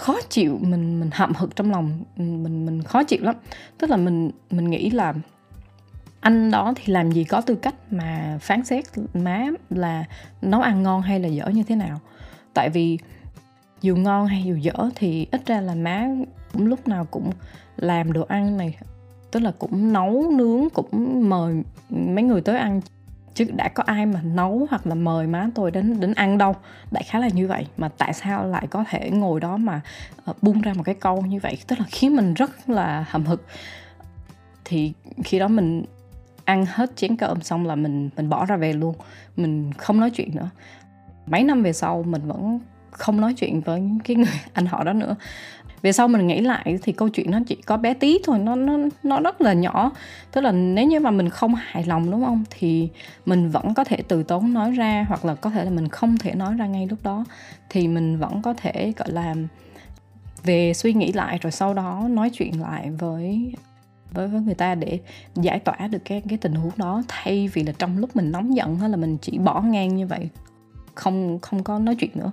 khó 0.00 0.16
chịu, 0.28 0.58
mình 0.62 1.00
mình 1.00 1.10
hậm 1.12 1.32
hực 1.34 1.56
trong 1.56 1.70
lòng, 1.70 2.04
mình 2.16 2.66
mình 2.66 2.82
khó 2.82 3.04
chịu 3.04 3.18
lắm. 3.22 3.34
Tức 3.78 3.90
là 3.90 3.96
mình 3.96 4.30
mình 4.50 4.70
nghĩ 4.70 4.90
là 4.90 5.14
anh 6.20 6.50
đó 6.50 6.72
thì 6.76 6.92
làm 6.92 7.12
gì 7.12 7.24
có 7.24 7.40
tư 7.40 7.54
cách 7.54 7.74
mà 7.90 8.38
phán 8.40 8.64
xét 8.64 8.84
má 9.14 9.46
là 9.70 10.04
nấu 10.42 10.60
ăn 10.60 10.82
ngon 10.82 11.02
hay 11.02 11.20
là 11.20 11.28
dở 11.28 11.46
như 11.48 11.62
thế 11.62 11.76
nào. 11.76 12.00
Tại 12.54 12.70
vì 12.70 12.98
dù 13.80 13.96
ngon 13.96 14.26
hay 14.26 14.42
dù 14.44 14.54
dở 14.56 14.90
thì 14.94 15.26
ít 15.32 15.46
ra 15.46 15.60
là 15.60 15.74
má 15.74 16.08
cũng 16.52 16.66
lúc 16.66 16.88
nào 16.88 17.04
cũng 17.04 17.30
làm 17.76 18.12
đồ 18.12 18.22
ăn 18.22 18.56
này, 18.56 18.76
tức 19.30 19.40
là 19.40 19.52
cũng 19.58 19.92
nấu 19.92 20.30
nướng, 20.30 20.70
cũng 20.70 21.28
mời 21.28 21.62
mấy 21.90 22.24
người 22.24 22.40
tới 22.40 22.58
ăn 22.58 22.80
chứ 23.34 23.44
đã 23.56 23.68
có 23.68 23.82
ai 23.86 24.06
mà 24.06 24.20
nấu 24.22 24.66
hoặc 24.70 24.86
là 24.86 24.94
mời 24.94 25.26
má 25.26 25.48
tôi 25.54 25.70
đến 25.70 26.00
đến 26.00 26.14
ăn 26.14 26.38
đâu. 26.38 26.56
Đại 26.90 27.02
khái 27.02 27.22
là 27.22 27.28
như 27.28 27.46
vậy. 27.48 27.66
Mà 27.76 27.88
tại 27.98 28.12
sao 28.12 28.46
lại 28.46 28.66
có 28.66 28.84
thể 28.90 29.10
ngồi 29.10 29.40
đó 29.40 29.56
mà 29.56 29.80
ờ, 30.24 30.30
uh, 30.30 30.42
bung 30.42 30.60
ra 30.60 30.72
một 30.74 30.82
cái 30.82 30.94
câu 30.94 31.22
như 31.22 31.40
vậy? 31.42 31.58
Tức 31.66 31.78
là 31.78 31.84
khiến 31.88 32.16
mình 32.16 32.34
rất 32.34 32.68
là 32.68 33.04
hầm 33.08 33.26
hực. 33.26 33.46
Thì 34.64 34.92
khi 35.24 35.38
đó 35.38 35.48
mình 35.48 35.84
ăn 36.44 36.66
hết 36.68 36.96
chén 36.96 37.16
cơm 37.16 37.40
xong 37.40 37.66
là 37.66 37.74
mình 37.74 38.10
mình 38.16 38.28
bỏ 38.28 38.46
ra 38.46 38.56
về 38.56 38.72
luôn. 38.72 38.94
Mình 39.36 39.72
không 39.72 40.00
nói 40.00 40.10
chuyện 40.10 40.34
nữa. 40.34 40.50
Mấy 41.26 41.44
năm 41.44 41.62
về 41.62 41.72
sau 41.72 42.02
mình 42.02 42.22
vẫn 42.26 42.60
không 42.90 43.20
nói 43.20 43.34
chuyện 43.34 43.60
với 43.60 43.82
cái 44.04 44.16
người 44.16 44.40
anh 44.52 44.66
họ 44.66 44.84
đó 44.84 44.92
nữa 44.92 45.16
về 45.82 45.92
sau 45.92 46.08
mình 46.08 46.26
nghĩ 46.26 46.40
lại 46.40 46.78
thì 46.82 46.92
câu 46.92 47.08
chuyện 47.08 47.30
nó 47.30 47.38
chỉ 47.46 47.54
có 47.54 47.76
bé 47.76 47.94
tí 47.94 48.18
thôi, 48.24 48.38
nó 48.38 48.56
nó 48.56 48.78
nó 49.02 49.20
rất 49.20 49.40
là 49.40 49.52
nhỏ. 49.52 49.90
Tức 50.32 50.40
là 50.40 50.52
nếu 50.52 50.86
như 50.86 51.00
mà 51.00 51.10
mình 51.10 51.28
không 51.28 51.54
hài 51.54 51.84
lòng, 51.84 52.10
đúng 52.10 52.24
không? 52.24 52.44
Thì 52.50 52.88
mình 53.26 53.50
vẫn 53.50 53.74
có 53.74 53.84
thể 53.84 53.96
từ 54.08 54.22
tốn 54.22 54.52
nói 54.52 54.70
ra 54.70 55.06
hoặc 55.08 55.24
là 55.24 55.34
có 55.34 55.50
thể 55.50 55.64
là 55.64 55.70
mình 55.70 55.88
không 55.88 56.18
thể 56.18 56.34
nói 56.34 56.54
ra 56.54 56.66
ngay 56.66 56.86
lúc 56.86 56.98
đó. 57.02 57.24
Thì 57.68 57.88
mình 57.88 58.18
vẫn 58.18 58.42
có 58.42 58.54
thể, 58.54 58.92
gọi 58.96 59.10
là, 59.10 59.34
về 60.42 60.72
suy 60.74 60.92
nghĩ 60.92 61.12
lại 61.12 61.38
rồi 61.42 61.52
sau 61.52 61.74
đó 61.74 62.06
nói 62.10 62.30
chuyện 62.30 62.60
lại 62.60 62.90
với 62.90 63.52
với 64.12 64.28
với 64.28 64.40
người 64.40 64.54
ta 64.54 64.74
để 64.74 64.98
giải 65.34 65.58
tỏa 65.58 65.88
được 65.90 66.04
cái 66.04 66.22
cái 66.28 66.38
tình 66.38 66.54
huống 66.54 66.72
đó. 66.76 67.02
Thay 67.08 67.48
vì 67.48 67.62
là 67.62 67.72
trong 67.78 67.98
lúc 67.98 68.16
mình 68.16 68.32
nóng 68.32 68.56
giận 68.56 68.76
hay 68.76 68.88
là 68.90 68.96
mình 68.96 69.18
chỉ 69.22 69.38
bỏ 69.38 69.60
ngang 69.60 69.96
như 69.96 70.06
vậy, 70.06 70.28
không 70.94 71.38
không 71.42 71.62
có 71.62 71.78
nói 71.78 71.94
chuyện 71.94 72.10
nữa 72.14 72.30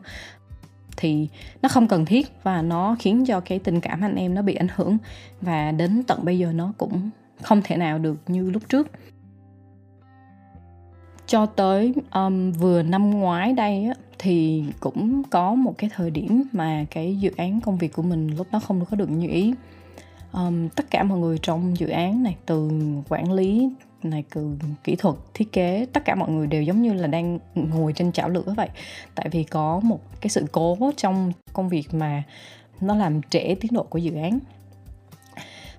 thì 0.98 1.28
nó 1.62 1.70
không 1.70 1.88
cần 1.88 2.06
thiết 2.06 2.32
và 2.44 2.62
nó 2.62 2.96
khiến 3.00 3.26
cho 3.26 3.40
cái 3.40 3.60
tình 3.60 3.82
cảm 3.82 4.02
anh 4.02 4.16
em 4.16 4.36
nó 4.36 4.42
bị 4.42 4.54
ảnh 4.54 4.68
hưởng. 4.76 4.98
Và 5.42 5.72
đến 5.72 6.04
tận 6.08 6.26
bây 6.26 6.40
giờ 6.40 6.52
nó 6.54 6.74
cũng 6.78 7.10
không 7.42 7.62
thể 7.64 7.78
nào 7.78 8.00
được 8.00 8.18
như 8.28 8.50
lúc 8.50 8.64
trước. 8.70 8.92
Cho 11.28 11.46
tới 11.46 11.94
um, 12.14 12.52
vừa 12.52 12.84
năm 12.84 13.10
ngoái 13.10 13.54
đây 13.54 13.86
á, 13.86 13.94
thì 14.20 14.64
cũng 14.80 15.24
có 15.30 15.56
một 15.56 15.78
cái 15.78 15.90
thời 15.96 16.12
điểm 16.12 16.44
mà 16.52 16.86
cái 16.92 17.18
dự 17.20 17.32
án 17.38 17.62
công 17.62 17.78
việc 17.78 17.94
của 17.94 18.02
mình 18.02 18.36
lúc 18.38 18.48
đó 18.52 18.60
không 18.60 18.86
có 18.86 18.98
được 18.98 19.10
như 19.10 19.28
ý. 19.28 19.54
Um, 20.34 20.70
tất 20.70 20.92
cả 20.92 21.04
mọi 21.04 21.20
người 21.20 21.38
trong 21.42 21.78
dự 21.78 21.88
án 21.88 22.24
này 22.24 22.36
từ 22.46 22.72
quản 23.10 23.32
lý 23.32 23.70
này 24.04 24.24
từ 24.34 24.58
kỹ 24.84 24.96
thuật 24.96 25.16
thiết 25.34 25.52
kế 25.52 25.88
tất 25.94 26.06
cả 26.06 26.16
mọi 26.16 26.30
người 26.30 26.48
đều 26.48 26.62
giống 26.62 26.82
như 26.82 26.94
là 26.94 27.08
đang 27.08 27.40
ngồi 27.56 27.94
trên 27.94 28.12
chảo 28.12 28.30
lửa 28.30 28.54
vậy. 28.58 28.70
Tại 29.16 29.30
vì 29.32 29.44
có 29.44 29.80
một 29.84 30.00
cái 30.22 30.30
sự 30.30 30.46
cố 30.52 30.78
trong 30.98 31.32
công 31.54 31.70
việc 31.70 31.94
mà 31.94 32.24
nó 32.82 32.96
làm 32.96 33.22
trễ 33.22 33.56
tiến 33.56 33.74
độ 33.74 33.84
của 33.84 34.00
dự 34.00 34.16
án. 34.16 34.40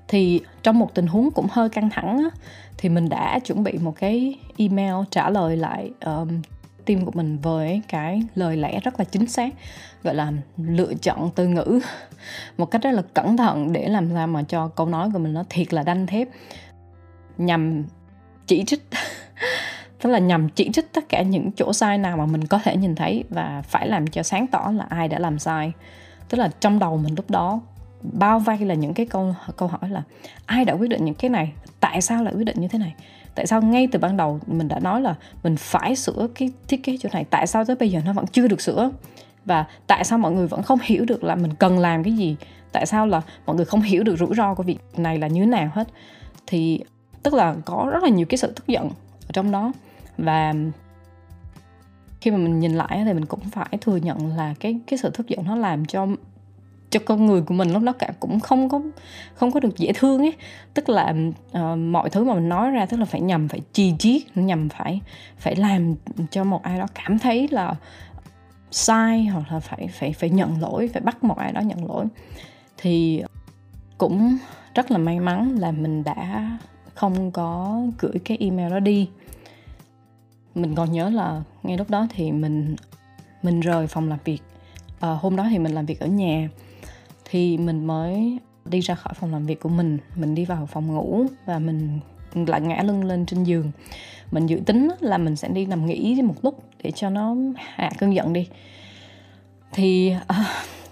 Thì 0.09 0.41
trong 0.63 0.79
một 0.79 0.95
tình 0.95 1.07
huống 1.07 1.31
cũng 1.31 1.47
hơi 1.51 1.69
căng 1.69 1.91
thẳng 1.91 2.19
á, 2.19 2.31
thì 2.79 2.89
mình 2.89 3.09
đã 3.09 3.39
chuẩn 3.39 3.63
bị 3.63 3.79
một 3.79 3.95
cái 3.99 4.39
email 4.57 4.95
trả 5.11 5.31
lời 5.31 5.57
lại 5.57 5.91
um, 6.05 6.43
team 6.85 7.05
của 7.05 7.13
mình 7.15 7.39
với 7.43 7.83
cái 7.89 8.23
lời 8.35 8.57
lẽ 8.57 8.81
rất 8.81 8.99
là 8.99 9.05
chính 9.05 9.27
xác 9.27 9.55
gọi 10.03 10.15
là 10.15 10.33
lựa 10.57 10.95
chọn 11.03 11.31
từ 11.35 11.47
ngữ 11.47 11.81
một 12.59 12.71
cách 12.71 12.83
rất 12.83 12.91
là 12.91 13.03
cẩn 13.15 13.37
thận 13.37 13.73
để 13.73 13.89
làm 13.89 14.11
sao 14.15 14.27
mà 14.27 14.43
cho 14.43 14.69
câu 14.69 14.87
nói 14.87 15.11
của 15.13 15.19
mình 15.19 15.35
nó 15.35 15.45
thiệt 15.49 15.75
là 15.75 15.83
đanh 15.83 16.07
thép. 16.07 16.29
Nhằm 17.39 17.85
chỉ 18.49 18.65
trích. 18.65 18.83
Tức 20.03 20.11
là 20.11 20.19
nhằm 20.19 20.49
chỉ 20.49 20.71
trích 20.73 20.93
tất 20.93 21.09
cả 21.09 21.23
những 21.23 21.53
chỗ 21.53 21.73
sai 21.73 21.99
nào 21.99 22.17
mà 22.17 22.27
mình 22.27 22.47
có 22.47 22.59
thể 22.59 22.77
nhìn 22.77 22.95
thấy 22.95 23.25
và 23.31 23.63
phải 23.69 23.89
làm 23.89 24.07
cho 24.07 24.23
sáng 24.23 24.47
tỏ 24.47 24.73
là 24.77 24.87
ai 24.89 25.09
đã 25.09 25.19
làm 25.19 25.39
sai. 25.39 25.73
Tức 26.29 26.39
là 26.39 26.51
trong 26.61 26.79
đầu 26.79 26.97
mình 26.97 27.15
lúc 27.15 27.31
đó 27.31 27.61
bao 28.03 28.39
vây 28.39 28.59
là 28.59 28.75
những 28.75 28.95
cái 28.95 29.07
câu 29.07 29.35
câu 29.57 29.69
hỏi 29.69 29.91
là 29.91 30.03
ai 30.47 30.65
đã 30.65 30.75
quyết 30.75 30.89
định 30.89 31.05
những 31.05 31.15
cái 31.15 31.31
này? 31.31 31.53
Tại 31.81 32.01
sao 32.01 32.25
lại 32.25 32.35
quyết 32.37 32.45
định 32.45 32.61
như 32.61 32.69
thế 32.69 32.79
này? 32.79 32.95
Tại 33.35 33.47
sao 33.47 33.63
ngay 33.63 33.89
từ 33.93 33.99
ban 33.99 34.17
đầu 34.17 34.41
mình 34.47 34.69
đã 34.69 34.81
nói 34.81 35.01
là 35.01 35.15
mình 35.43 35.57
phải 35.57 35.97
sửa 35.97 36.29
cái 36.35 36.53
thiết 36.69 36.83
kế 36.85 36.97
chỗ 37.01 37.09
này? 37.13 37.25
Tại 37.31 37.47
sao 37.47 37.65
tới 37.65 37.77
bây 37.77 37.91
giờ 37.91 38.01
nó 38.05 38.13
vẫn 38.13 38.27
chưa 38.27 38.49
được 38.49 38.61
sửa? 38.61 38.91
Và 39.45 39.65
tại 39.87 40.05
sao 40.05 40.19
mọi 40.19 40.33
người 40.33 40.47
vẫn 40.47 40.63
không 40.63 40.79
hiểu 40.83 41.05
được 41.05 41.25
là 41.25 41.35
mình 41.35 41.55
cần 41.55 41.79
làm 41.79 42.05
cái 42.05 42.13
gì? 42.13 42.37
Tại 42.73 42.87
sao 42.87 43.07
là 43.07 43.23
mọi 43.47 43.57
người 43.57 43.65
không 43.65 43.81
hiểu 43.81 44.05
được 44.05 44.17
rủi 44.17 44.35
ro 44.37 44.55
của 44.55 44.63
việc 44.63 44.79
này 44.97 45.19
là 45.19 45.27
như 45.27 45.41
thế 45.41 45.47
nào 45.47 45.71
hết? 45.75 45.89
Thì 46.47 46.81
tức 47.31 47.37
là 47.37 47.55
có 47.65 47.89
rất 47.93 48.03
là 48.03 48.09
nhiều 48.09 48.27
cái 48.29 48.39
sự 48.39 48.53
tức 48.57 48.67
giận 48.67 48.89
ở 49.27 49.31
trong 49.33 49.51
đó. 49.51 49.73
Và 50.19 50.55
khi 52.21 52.31
mà 52.31 52.37
mình 52.37 52.61
nhìn 52.61 52.73
lại 52.73 53.03
thì 53.05 53.13
mình 53.13 53.27
cũng 53.27 53.41
phải 53.41 53.79
thừa 53.81 53.97
nhận 53.97 54.37
là 54.37 54.55
cái 54.61 54.81
cái 54.87 54.99
sự 54.99 55.11
tức 55.11 55.29
giận 55.29 55.45
nó 55.45 55.57
làm 55.57 55.85
cho 55.85 56.07
cho 56.91 57.01
con 57.05 57.27
người 57.27 57.43
của 57.43 57.55
mình 57.55 57.73
lúc 57.73 57.83
đó 57.83 57.93
cả 57.93 58.13
cũng 58.21 58.41
không 58.41 58.69
có 58.69 58.81
không 59.35 59.53
có 59.53 59.61
được 59.61 59.77
dễ 59.77 59.93
thương 59.93 60.21
ấy. 60.21 60.33
Tức 60.75 60.89
là 60.89 61.15
uh, 61.51 61.79
mọi 61.79 62.11
thứ 62.11 62.25
mà 62.25 62.35
mình 62.35 62.49
nói 62.49 62.71
ra 62.71 62.87
tức 62.87 62.97
là 62.97 63.05
phải 63.05 63.21
nhầm 63.21 63.49
phải 63.49 63.61
chi 63.73 63.95
chiết 63.99 64.23
nhầm 64.35 64.69
phải 64.69 65.01
phải 65.39 65.57
làm 65.57 65.95
cho 66.31 66.45
một 66.45 66.63
ai 66.63 66.79
đó 66.79 66.87
cảm 66.95 67.19
thấy 67.19 67.49
là 67.51 67.75
sai 68.71 69.25
hoặc 69.25 69.53
là 69.53 69.61
phải 69.61 69.89
phải 69.89 70.13
phải 70.13 70.31
nhận 70.31 70.61
lỗi 70.61 70.91
phải 70.93 71.03
bắt 71.03 71.25
một 71.25 71.39
ai 71.39 71.53
đó 71.53 71.61
nhận 71.61 71.89
lỗi. 71.89 72.07
Thì 72.77 73.23
cũng 73.99 74.39
rất 74.75 74.91
là 74.91 74.99
may 74.99 75.21
mắn 75.21 75.57
là 75.59 75.73
mình 75.73 76.05
đã 76.05 76.51
không 76.99 77.31
có 77.31 77.81
gửi 77.99 78.13
cái 78.25 78.37
email 78.41 78.71
đó 78.71 78.79
đi. 78.81 79.09
Mình 80.55 80.75
còn 80.75 80.93
nhớ 80.93 81.11
là 81.11 81.43
ngay 81.63 81.79
lúc 81.79 81.91
đó 81.91 82.07
thì 82.11 82.33
mình 82.33 82.77
mình 83.43 83.61
rời 83.61 83.87
phòng 83.87 84.09
làm 84.09 84.19
việc. 84.25 84.43
À, 85.01 85.09
hôm 85.21 85.37
đó 85.37 85.47
thì 85.51 85.59
mình 85.59 85.73
làm 85.73 85.87
việc 85.87 86.01
ở 86.01 86.07
nhà 86.07 86.49
thì 87.31 87.59
mình 87.59 87.87
mới 87.87 88.39
đi 88.65 88.81
ra 88.81 88.95
khỏi 88.95 89.15
phòng 89.15 89.33
làm 89.33 89.47
việc 89.47 89.61
của 89.61 89.69
mình. 89.69 89.99
Mình 90.17 90.35
đi 90.35 90.45
vào 90.45 90.67
phòng 90.67 90.87
ngủ 90.87 91.27
và 91.47 91.59
mình 91.59 92.01
lại 92.35 92.61
ngã 92.61 92.83
lưng 92.83 93.05
lên 93.05 93.27
trên 93.27 93.45
giường. 93.45 93.71
Mình 94.31 94.47
dự 94.47 94.61
tính 94.67 94.89
là 95.01 95.19
mình 95.19 95.37
sẽ 95.37 95.49
đi 95.49 95.67
nằm 95.67 95.87
nghỉ 95.87 96.23
một 96.23 96.37
lúc 96.43 96.63
để 96.83 96.91
cho 96.91 97.11
nó 97.11 97.37
hạ 97.57 97.91
cơn 97.99 98.15
giận 98.15 98.33
đi. 98.33 98.49
Thì 99.73 100.15
à, 100.27 100.45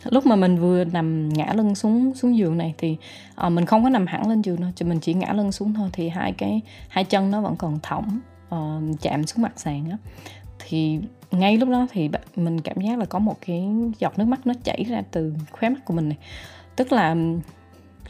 lúc 0.04 0.26
mà 0.26 0.36
mình 0.36 0.58
vừa 0.58 0.84
nằm 0.84 1.28
ngã 1.28 1.52
lưng 1.54 1.74
xuống 1.74 2.14
xuống 2.14 2.36
giường 2.36 2.58
này 2.58 2.74
thì 2.78 2.96
uh, 3.46 3.52
mình 3.52 3.66
không 3.66 3.82
có 3.82 3.88
nằm 3.88 4.06
hẳn 4.06 4.28
lên 4.28 4.42
giường 4.42 4.60
đâu 4.60 4.70
chỉ 4.76 4.84
mình 4.84 5.00
chỉ 5.00 5.14
ngã 5.14 5.32
lưng 5.32 5.52
xuống 5.52 5.74
thôi 5.74 5.90
thì 5.92 6.08
hai 6.08 6.32
cái 6.32 6.60
hai 6.88 7.04
chân 7.04 7.30
nó 7.30 7.40
vẫn 7.40 7.56
còn 7.56 7.78
thõng 7.82 8.20
uh, 8.54 9.00
chạm 9.00 9.26
xuống 9.26 9.42
mặt 9.42 9.52
sàn 9.56 9.90
á. 9.90 9.96
Thì 10.58 11.00
ngay 11.30 11.56
lúc 11.56 11.68
đó 11.68 11.86
thì 11.90 12.10
mình 12.36 12.60
cảm 12.60 12.80
giác 12.80 12.98
là 12.98 13.04
có 13.04 13.18
một 13.18 13.36
cái 13.46 13.68
giọt 13.98 14.18
nước 14.18 14.24
mắt 14.24 14.46
nó 14.46 14.54
chảy 14.64 14.84
ra 14.88 15.02
từ 15.10 15.34
khóe 15.50 15.68
mắt 15.68 15.84
của 15.84 15.94
mình 15.94 16.08
này. 16.08 16.18
Tức 16.76 16.92
là 16.92 17.14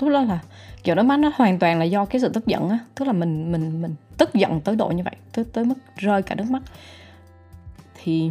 lúc 0.00 0.10
đó 0.10 0.22
là 0.22 0.38
giọt 0.84 0.94
nước 0.94 1.02
mắt 1.02 1.16
nó 1.16 1.30
hoàn 1.34 1.58
toàn 1.58 1.78
là 1.78 1.84
do 1.84 2.04
cái 2.04 2.20
sự 2.20 2.28
tức 2.28 2.46
giận 2.46 2.68
á. 2.68 2.78
Tức 2.94 3.04
là 3.04 3.12
mình 3.12 3.52
mình 3.52 3.82
mình 3.82 3.94
tức 4.18 4.34
giận 4.34 4.60
tới 4.60 4.76
độ 4.76 4.88
như 4.88 5.02
vậy 5.02 5.16
tới 5.32 5.44
tới 5.52 5.64
mức 5.64 5.74
rơi 5.96 6.22
cả 6.22 6.34
nước 6.34 6.50
mắt. 6.50 6.62
Thì 8.02 8.30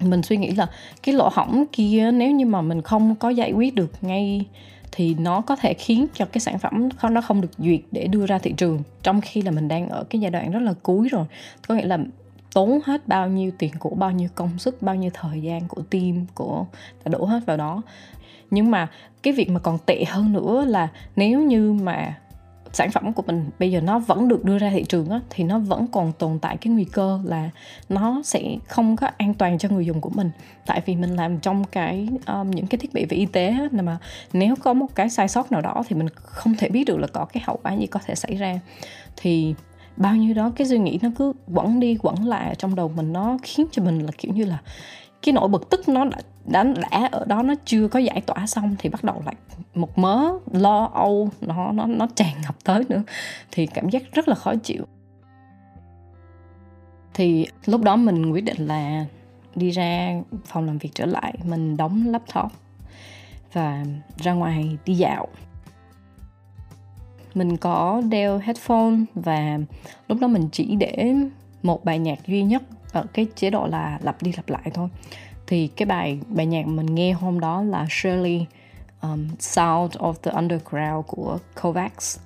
mình 0.00 0.22
suy 0.22 0.36
nghĩ 0.36 0.50
là 0.50 0.66
cái 1.02 1.14
lỗ 1.14 1.28
hỏng 1.32 1.64
kia 1.72 2.10
nếu 2.14 2.30
như 2.30 2.46
mà 2.46 2.60
mình 2.60 2.82
không 2.82 3.14
có 3.14 3.28
giải 3.28 3.52
quyết 3.52 3.74
được 3.74 3.92
ngay 4.00 4.44
thì 4.92 5.14
nó 5.14 5.40
có 5.40 5.56
thể 5.56 5.74
khiến 5.74 6.06
cho 6.14 6.24
cái 6.24 6.40
sản 6.40 6.58
phẩm 6.58 6.88
nó 7.10 7.20
không 7.20 7.40
được 7.40 7.50
duyệt 7.58 7.80
để 7.92 8.06
đưa 8.06 8.26
ra 8.26 8.38
thị 8.38 8.54
trường, 8.56 8.82
trong 9.02 9.20
khi 9.20 9.42
là 9.42 9.50
mình 9.50 9.68
đang 9.68 9.88
ở 9.88 10.04
cái 10.04 10.20
giai 10.20 10.30
đoạn 10.30 10.50
rất 10.50 10.60
là 10.60 10.74
cuối 10.82 11.08
rồi. 11.08 11.26
Có 11.68 11.74
nghĩa 11.74 11.86
là 11.86 11.98
tốn 12.54 12.80
hết 12.84 13.08
bao 13.08 13.28
nhiêu 13.28 13.50
tiền 13.58 13.70
của 13.78 13.90
bao 13.90 14.10
nhiêu 14.10 14.28
công 14.34 14.58
sức, 14.58 14.82
bao 14.82 14.94
nhiêu 14.94 15.10
thời 15.14 15.42
gian 15.42 15.68
của 15.68 15.82
team, 15.82 16.26
của 16.34 16.66
đã 17.04 17.08
đổ 17.10 17.24
hết 17.24 17.40
vào 17.46 17.56
đó. 17.56 17.82
Nhưng 18.50 18.70
mà 18.70 18.88
cái 19.22 19.32
việc 19.32 19.50
mà 19.50 19.60
còn 19.60 19.78
tệ 19.86 20.04
hơn 20.04 20.32
nữa 20.32 20.64
là 20.64 20.88
nếu 21.16 21.40
như 21.40 21.72
mà 21.72 22.14
sản 22.72 22.90
phẩm 22.90 23.12
của 23.12 23.22
mình 23.26 23.50
bây 23.58 23.70
giờ 23.70 23.80
nó 23.80 23.98
vẫn 23.98 24.28
được 24.28 24.44
đưa 24.44 24.58
ra 24.58 24.70
thị 24.70 24.84
trường 24.88 25.10
á, 25.10 25.20
thì 25.30 25.44
nó 25.44 25.58
vẫn 25.58 25.86
còn 25.86 26.12
tồn 26.12 26.38
tại 26.38 26.56
cái 26.56 26.72
nguy 26.72 26.84
cơ 26.84 27.20
là 27.24 27.50
nó 27.88 28.22
sẽ 28.24 28.56
không 28.68 28.96
có 28.96 29.10
an 29.16 29.34
toàn 29.34 29.58
cho 29.58 29.68
người 29.68 29.86
dùng 29.86 30.00
của 30.00 30.10
mình. 30.10 30.30
Tại 30.66 30.82
vì 30.86 30.96
mình 30.96 31.16
làm 31.16 31.38
trong 31.38 31.64
cái 31.64 32.08
um, 32.26 32.50
những 32.50 32.66
cái 32.66 32.78
thiết 32.78 32.92
bị 32.92 33.04
về 33.04 33.16
y 33.16 33.26
tế 33.26 33.46
á, 33.46 33.68
mà 33.72 33.98
nếu 34.32 34.54
có 34.56 34.72
một 34.72 34.86
cái 34.94 35.10
sai 35.10 35.28
sót 35.28 35.52
nào 35.52 35.60
đó 35.60 35.82
thì 35.88 35.96
mình 35.96 36.08
không 36.14 36.54
thể 36.58 36.68
biết 36.68 36.84
được 36.84 36.98
là 36.98 37.06
có 37.06 37.24
cái 37.24 37.42
hậu 37.46 37.58
quả 37.62 37.72
gì 37.72 37.86
có 37.86 38.00
thể 38.06 38.14
xảy 38.14 38.34
ra. 38.34 38.60
Thì 39.16 39.54
bao 39.96 40.16
nhiêu 40.16 40.34
đó 40.34 40.52
cái 40.56 40.66
suy 40.66 40.78
nghĩ 40.78 40.98
nó 41.02 41.08
cứ 41.18 41.32
quẩn 41.54 41.80
đi 41.80 41.96
quẩn 42.02 42.26
lại 42.26 42.48
ở 42.48 42.54
trong 42.54 42.74
đầu 42.74 42.88
mình 42.88 43.12
nó 43.12 43.38
khiến 43.42 43.66
cho 43.72 43.82
mình 43.82 43.98
là 43.98 44.10
kiểu 44.18 44.32
như 44.32 44.44
là 44.44 44.58
cái 45.22 45.32
nỗi 45.32 45.48
bực 45.48 45.70
tức 45.70 45.88
nó 45.88 46.04
đã, 46.04 46.18
đã 46.44 46.64
đã 46.64 47.08
ở 47.12 47.24
đó 47.24 47.42
nó 47.42 47.54
chưa 47.64 47.88
có 47.88 47.98
giải 47.98 48.20
tỏa 48.20 48.46
xong 48.46 48.76
thì 48.78 48.88
bắt 48.88 49.04
đầu 49.04 49.22
lại 49.24 49.34
một 49.74 49.98
mớ 49.98 50.32
lo 50.52 50.90
âu 50.94 51.30
nó 51.40 51.72
nó 51.72 51.86
nó 51.86 52.08
tràn 52.14 52.34
ngập 52.42 52.64
tới 52.64 52.84
nữa 52.88 53.02
thì 53.50 53.66
cảm 53.66 53.88
giác 53.88 54.02
rất 54.12 54.28
là 54.28 54.34
khó 54.34 54.54
chịu. 54.54 54.86
Thì 57.14 57.46
lúc 57.66 57.82
đó 57.82 57.96
mình 57.96 58.32
quyết 58.32 58.44
định 58.44 58.66
là 58.66 59.06
đi 59.54 59.70
ra 59.70 60.20
phòng 60.44 60.66
làm 60.66 60.78
việc 60.78 60.90
trở 60.94 61.06
lại 61.06 61.34
mình 61.44 61.76
đóng 61.76 62.06
laptop 62.06 62.52
và 63.52 63.84
ra 64.16 64.32
ngoài 64.32 64.78
đi 64.84 64.94
dạo. 64.94 65.28
Mình 67.34 67.56
có 67.56 68.02
đeo 68.08 68.38
headphone 68.38 68.94
và 69.14 69.58
lúc 70.08 70.18
đó 70.20 70.28
mình 70.28 70.48
chỉ 70.52 70.76
để 70.76 71.14
một 71.62 71.84
bài 71.84 71.98
nhạc 71.98 72.26
duy 72.26 72.42
nhất 72.42 72.62
ở 72.92 73.06
cái 73.12 73.26
chế 73.36 73.50
độ 73.50 73.66
là 73.66 73.98
lặp 74.02 74.22
đi 74.22 74.32
lặp 74.36 74.48
lại 74.48 74.70
thôi. 74.74 74.88
Thì 75.46 75.66
cái 75.66 75.86
bài 75.86 76.18
bài 76.28 76.46
nhạc 76.46 76.66
mình 76.66 76.86
nghe 76.86 77.12
hôm 77.12 77.40
đó 77.40 77.62
là 77.62 77.86
Shirley 77.90 78.46
um, 79.02 79.28
Sound 79.38 79.96
of 79.96 80.14
the 80.22 80.30
Underground 80.30 81.06
của 81.06 81.38
Kovacs. 81.62 82.18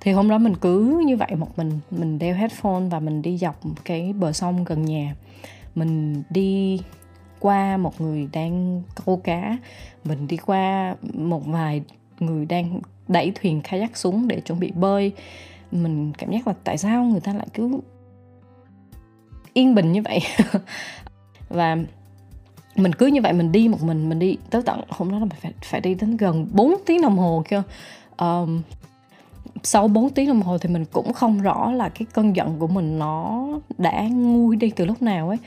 Thì 0.00 0.12
hôm 0.12 0.28
đó 0.28 0.38
mình 0.38 0.56
cứ 0.56 1.02
như 1.06 1.16
vậy 1.16 1.34
một 1.36 1.58
mình 1.58 1.78
mình 1.90 2.18
đeo 2.18 2.34
headphone 2.34 2.82
và 2.90 3.00
mình 3.00 3.22
đi 3.22 3.38
dọc 3.38 3.60
cái 3.84 4.12
bờ 4.12 4.32
sông 4.32 4.64
gần 4.64 4.84
nhà. 4.84 5.14
Mình 5.74 6.22
đi 6.30 6.80
qua 7.38 7.76
một 7.76 8.00
người 8.00 8.28
đang 8.32 8.82
câu 9.06 9.16
cá. 9.16 9.56
Mình 10.04 10.26
đi 10.26 10.36
qua 10.36 10.94
một 11.12 11.46
vài 11.46 11.82
người 12.20 12.46
đang 12.46 12.80
đẩy 13.08 13.32
thuyền 13.34 13.60
kayak 13.60 13.96
xuống 13.96 14.28
để 14.28 14.40
chuẩn 14.40 14.60
bị 14.60 14.70
bơi. 14.70 15.12
Mình 15.72 16.12
cảm 16.18 16.30
giác 16.30 16.46
là 16.46 16.54
tại 16.64 16.78
sao 16.78 17.04
người 17.04 17.20
ta 17.20 17.32
lại 17.32 17.46
cứ 17.54 17.80
yên 19.52 19.74
bình 19.74 19.92
như 19.92 20.02
vậy. 20.02 20.20
Và 21.48 21.76
mình 22.76 22.92
cứ 22.92 23.06
như 23.06 23.22
vậy 23.22 23.32
mình 23.32 23.52
đi 23.52 23.68
một 23.68 23.82
mình 23.82 24.08
mình 24.08 24.18
đi 24.18 24.36
tới 24.50 24.62
tận 24.62 24.80
hôm 24.88 25.10
đó 25.10 25.18
là 25.18 25.24
mình 25.24 25.38
phải 25.40 25.52
phải 25.62 25.80
đi 25.80 25.94
đến 25.94 26.16
gần 26.16 26.48
4 26.52 26.74
tiếng 26.86 27.02
đồng 27.02 27.18
hồ 27.18 27.42
kia 27.48 27.62
um, 28.16 28.62
sau 29.62 29.88
4 29.88 30.10
tiếng 30.10 30.28
đồng 30.28 30.42
hồ 30.42 30.58
thì 30.58 30.68
mình 30.68 30.84
cũng 30.92 31.12
không 31.12 31.40
rõ 31.40 31.72
là 31.72 31.88
cái 31.88 32.06
cơn 32.12 32.36
giận 32.36 32.58
của 32.58 32.66
mình 32.66 32.98
nó 32.98 33.46
đã 33.78 34.02
nguôi 34.02 34.56
đi 34.56 34.70
từ 34.70 34.84
lúc 34.84 35.02
nào 35.02 35.28
ấy. 35.28 35.38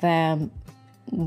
Và 0.00 0.36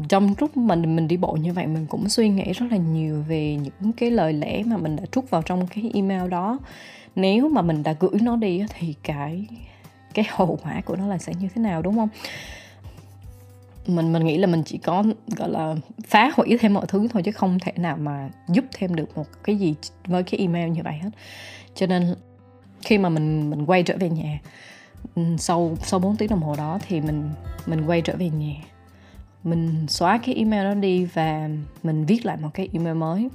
trong 0.09 0.33
lúc 0.39 0.57
mình 0.57 0.95
mình 0.95 1.07
đi 1.07 1.17
bộ 1.17 1.31
như 1.31 1.53
vậy 1.53 1.67
mình 1.67 1.85
cũng 1.89 2.09
suy 2.09 2.29
nghĩ 2.29 2.53
rất 2.53 2.65
là 2.71 2.77
nhiều 2.77 3.23
về 3.27 3.55
những 3.55 3.93
cái 3.93 4.11
lời 4.11 4.33
lẽ 4.33 4.63
mà 4.63 4.77
mình 4.77 4.95
đã 4.95 5.03
trút 5.11 5.29
vào 5.29 5.41
trong 5.41 5.67
cái 5.67 5.91
email 5.93 6.29
đó. 6.29 6.59
Nếu 7.15 7.49
mà 7.49 7.61
mình 7.61 7.83
đã 7.83 7.95
gửi 7.99 8.19
nó 8.21 8.35
đi 8.35 8.63
thì 8.73 8.93
cái 9.03 9.45
cái 10.17 10.25
hậu 10.29 10.59
quả 10.63 10.81
của 10.85 10.95
nó 10.95 11.07
là 11.07 11.17
sẽ 11.17 11.33
như 11.39 11.47
thế 11.55 11.61
nào, 11.61 11.81
đúng 11.81 11.95
không? 11.95 12.09
Mình 13.87 14.13
mình 14.13 14.25
nghĩ 14.25 14.37
là 14.37 14.47
mình 14.47 14.63
chỉ 14.65 14.77
có, 14.77 15.03
gọi 15.37 15.49
là, 15.49 15.75
phá 16.07 16.31
hủy 16.35 16.57
thêm 16.57 16.73
mọi 16.73 16.85
thứ 16.87 17.07
thôi 17.07 17.23
chứ 17.23 17.31
không 17.31 17.59
thể 17.59 17.71
nào 17.75 17.97
mà 17.97 18.29
giúp 18.47 18.65
thêm 18.73 18.95
được 18.95 19.17
một 19.17 19.27
cái 19.43 19.55
gì 19.55 19.75
với 20.05 20.23
cái 20.23 20.39
email 20.39 20.69
như 20.69 20.81
vậy 20.83 20.93
hết. 20.93 21.09
Cho 21.75 21.87
nên 21.87 22.15
khi 22.81 22.97
mà 22.97 23.09
mình 23.09 23.49
mình 23.49 23.65
quay 23.65 23.83
trở 23.83 23.97
về 23.97 24.09
nhà 24.09 24.39
ừ, 25.15 25.21
sau 25.37 25.77
sau 25.83 25.99
4 25.99 26.15
tiếng 26.15 26.29
đồng 26.29 26.41
hồ 26.43 26.55
đó 26.57 26.79
thì 26.87 27.01
mình 27.01 27.29
mình 27.65 27.85
quay 27.85 28.01
trở 28.01 28.15
về 28.15 28.29
nhà. 28.29 28.55
Mình 29.43 29.87
xóa 29.87 30.19
cái 30.25 30.35
email 30.35 30.63
đó 30.63 30.73
đi 30.73 31.05
và 31.05 31.49
mình 31.83 32.05
viết 32.05 32.25
lại 32.25 32.37
một 32.37 32.49
cái 32.53 32.69
email 32.73 32.95
mới. 32.95 33.29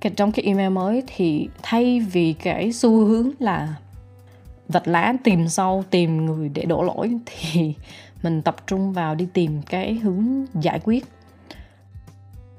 Cái, 0.00 0.12
trong 0.16 0.32
cái 0.32 0.44
email 0.44 0.70
mới 0.70 1.02
thì 1.06 1.48
thay 1.62 2.00
vì 2.00 2.32
cái 2.32 2.72
xu 2.72 3.04
hướng 3.04 3.30
là 3.38 3.74
vạch 4.72 4.88
lá 4.88 5.14
tìm 5.24 5.48
sâu, 5.48 5.84
tìm 5.90 6.26
người 6.26 6.48
để 6.48 6.64
đổ 6.64 6.82
lỗi 6.82 7.18
thì 7.26 7.74
mình 8.22 8.42
tập 8.42 8.56
trung 8.66 8.92
vào 8.92 9.14
đi 9.14 9.26
tìm 9.32 9.62
cái 9.62 9.94
hướng 9.94 10.46
giải 10.54 10.80
quyết. 10.84 11.04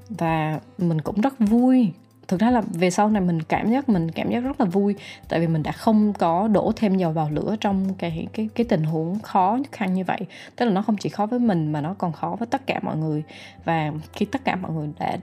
Và 0.08 0.60
mình 0.78 1.00
cũng 1.00 1.20
rất 1.20 1.34
vui. 1.38 1.92
Thực 2.28 2.40
ra 2.40 2.50
là 2.50 2.62
về 2.72 2.90
sau 2.90 3.08
này 3.08 3.22
mình 3.22 3.42
cảm 3.42 3.70
giác, 3.70 3.88
mình 3.88 4.10
cảm 4.10 4.30
giác 4.30 4.40
rất 4.40 4.60
là 4.60 4.66
vui, 4.66 4.94
tại 5.28 5.40
vì 5.40 5.46
mình 5.46 5.62
đã 5.62 5.72
không 5.72 6.12
có 6.12 6.48
đổ 6.48 6.72
thêm 6.76 6.96
dầu 6.96 7.12
vào 7.12 7.30
lửa 7.30 7.56
trong 7.60 7.94
cái 7.94 8.26
cái 8.32 8.48
cái 8.54 8.66
tình 8.68 8.84
huống 8.84 9.18
khó 9.18 9.58
khăn 9.72 9.94
như 9.94 10.04
vậy. 10.04 10.20
Tức 10.56 10.66
là 10.66 10.72
nó 10.72 10.82
không 10.82 10.96
chỉ 10.96 11.08
khó 11.08 11.26
với 11.26 11.38
mình 11.38 11.72
mà 11.72 11.80
nó 11.80 11.94
còn 11.98 12.12
khó 12.12 12.36
với 12.38 12.46
tất 12.46 12.66
cả 12.66 12.80
mọi 12.82 12.96
người. 12.96 13.22
Và 13.64 13.92
khi 14.12 14.26
tất 14.26 14.44
cả 14.44 14.56
mọi 14.56 14.72
người 14.72 14.88
đã 14.98 15.16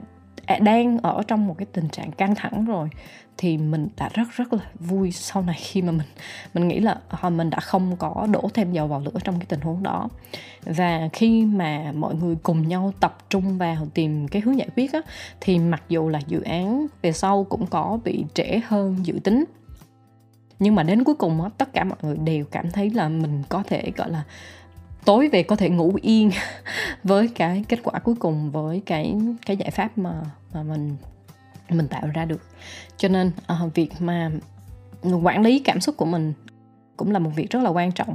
À, 0.52 0.58
đang 0.58 0.98
ở 0.98 1.22
trong 1.28 1.46
một 1.46 1.54
cái 1.58 1.66
tình 1.72 1.88
trạng 1.88 2.12
căng 2.12 2.34
thẳng 2.34 2.64
rồi 2.64 2.88
thì 3.38 3.58
mình 3.58 3.88
đã 3.96 4.10
rất 4.14 4.28
rất 4.36 4.52
là 4.52 4.60
vui 4.74 5.12
sau 5.12 5.42
này 5.42 5.56
khi 5.60 5.82
mà 5.82 5.92
mình 5.92 6.06
mình 6.54 6.68
nghĩ 6.68 6.80
là 6.80 6.96
hồi 7.08 7.30
mình 7.30 7.50
đã 7.50 7.60
không 7.60 7.96
có 7.96 8.26
đổ 8.30 8.50
thêm 8.54 8.72
dầu 8.72 8.86
vào 8.86 9.00
lửa 9.00 9.20
trong 9.24 9.38
cái 9.38 9.46
tình 9.48 9.60
huống 9.60 9.82
đó. 9.82 10.08
Và 10.64 11.08
khi 11.12 11.44
mà 11.44 11.92
mọi 11.96 12.14
người 12.14 12.36
cùng 12.42 12.68
nhau 12.68 12.92
tập 13.00 13.18
trung 13.30 13.58
vào 13.58 13.86
tìm 13.94 14.28
cái 14.28 14.42
hướng 14.42 14.58
giải 14.58 14.68
quyết 14.76 14.92
á, 14.92 15.00
thì 15.40 15.58
mặc 15.58 15.82
dù 15.88 16.08
là 16.08 16.20
dự 16.26 16.40
án 16.40 16.86
về 17.02 17.12
sau 17.12 17.44
cũng 17.44 17.66
có 17.66 17.98
bị 18.04 18.24
trễ 18.34 18.60
hơn 18.66 18.96
dự 19.02 19.18
tính. 19.24 19.44
Nhưng 20.58 20.74
mà 20.74 20.82
đến 20.82 21.04
cuối 21.04 21.14
cùng 21.14 21.42
á, 21.42 21.50
tất 21.58 21.72
cả 21.72 21.84
mọi 21.84 21.98
người 22.02 22.16
đều 22.16 22.44
cảm 22.44 22.70
thấy 22.70 22.90
là 22.90 23.08
mình 23.08 23.42
có 23.48 23.62
thể 23.66 23.92
gọi 23.96 24.10
là 24.10 24.22
tối 25.04 25.28
về 25.28 25.42
có 25.42 25.56
thể 25.56 25.70
ngủ 25.70 25.92
yên 26.02 26.30
với 27.04 27.28
cái 27.28 27.64
kết 27.68 27.78
quả 27.82 27.98
cuối 27.98 28.14
cùng 28.18 28.50
với 28.50 28.82
cái 28.86 29.16
cái 29.46 29.56
giải 29.56 29.70
pháp 29.70 29.98
mà 29.98 30.12
mà 30.54 30.62
mình 30.62 30.96
mình 31.70 31.88
tạo 31.88 32.06
ra 32.14 32.24
được. 32.24 32.42
Cho 32.96 33.08
nên 33.08 33.30
uh, 33.64 33.74
việc 33.74 33.90
mà 34.00 34.30
quản 35.22 35.42
lý 35.42 35.58
cảm 35.58 35.80
xúc 35.80 35.96
của 35.96 36.04
mình 36.04 36.32
cũng 36.96 37.10
là 37.10 37.18
một 37.18 37.30
việc 37.36 37.50
rất 37.50 37.62
là 37.62 37.70
quan 37.70 37.92
trọng 37.92 38.14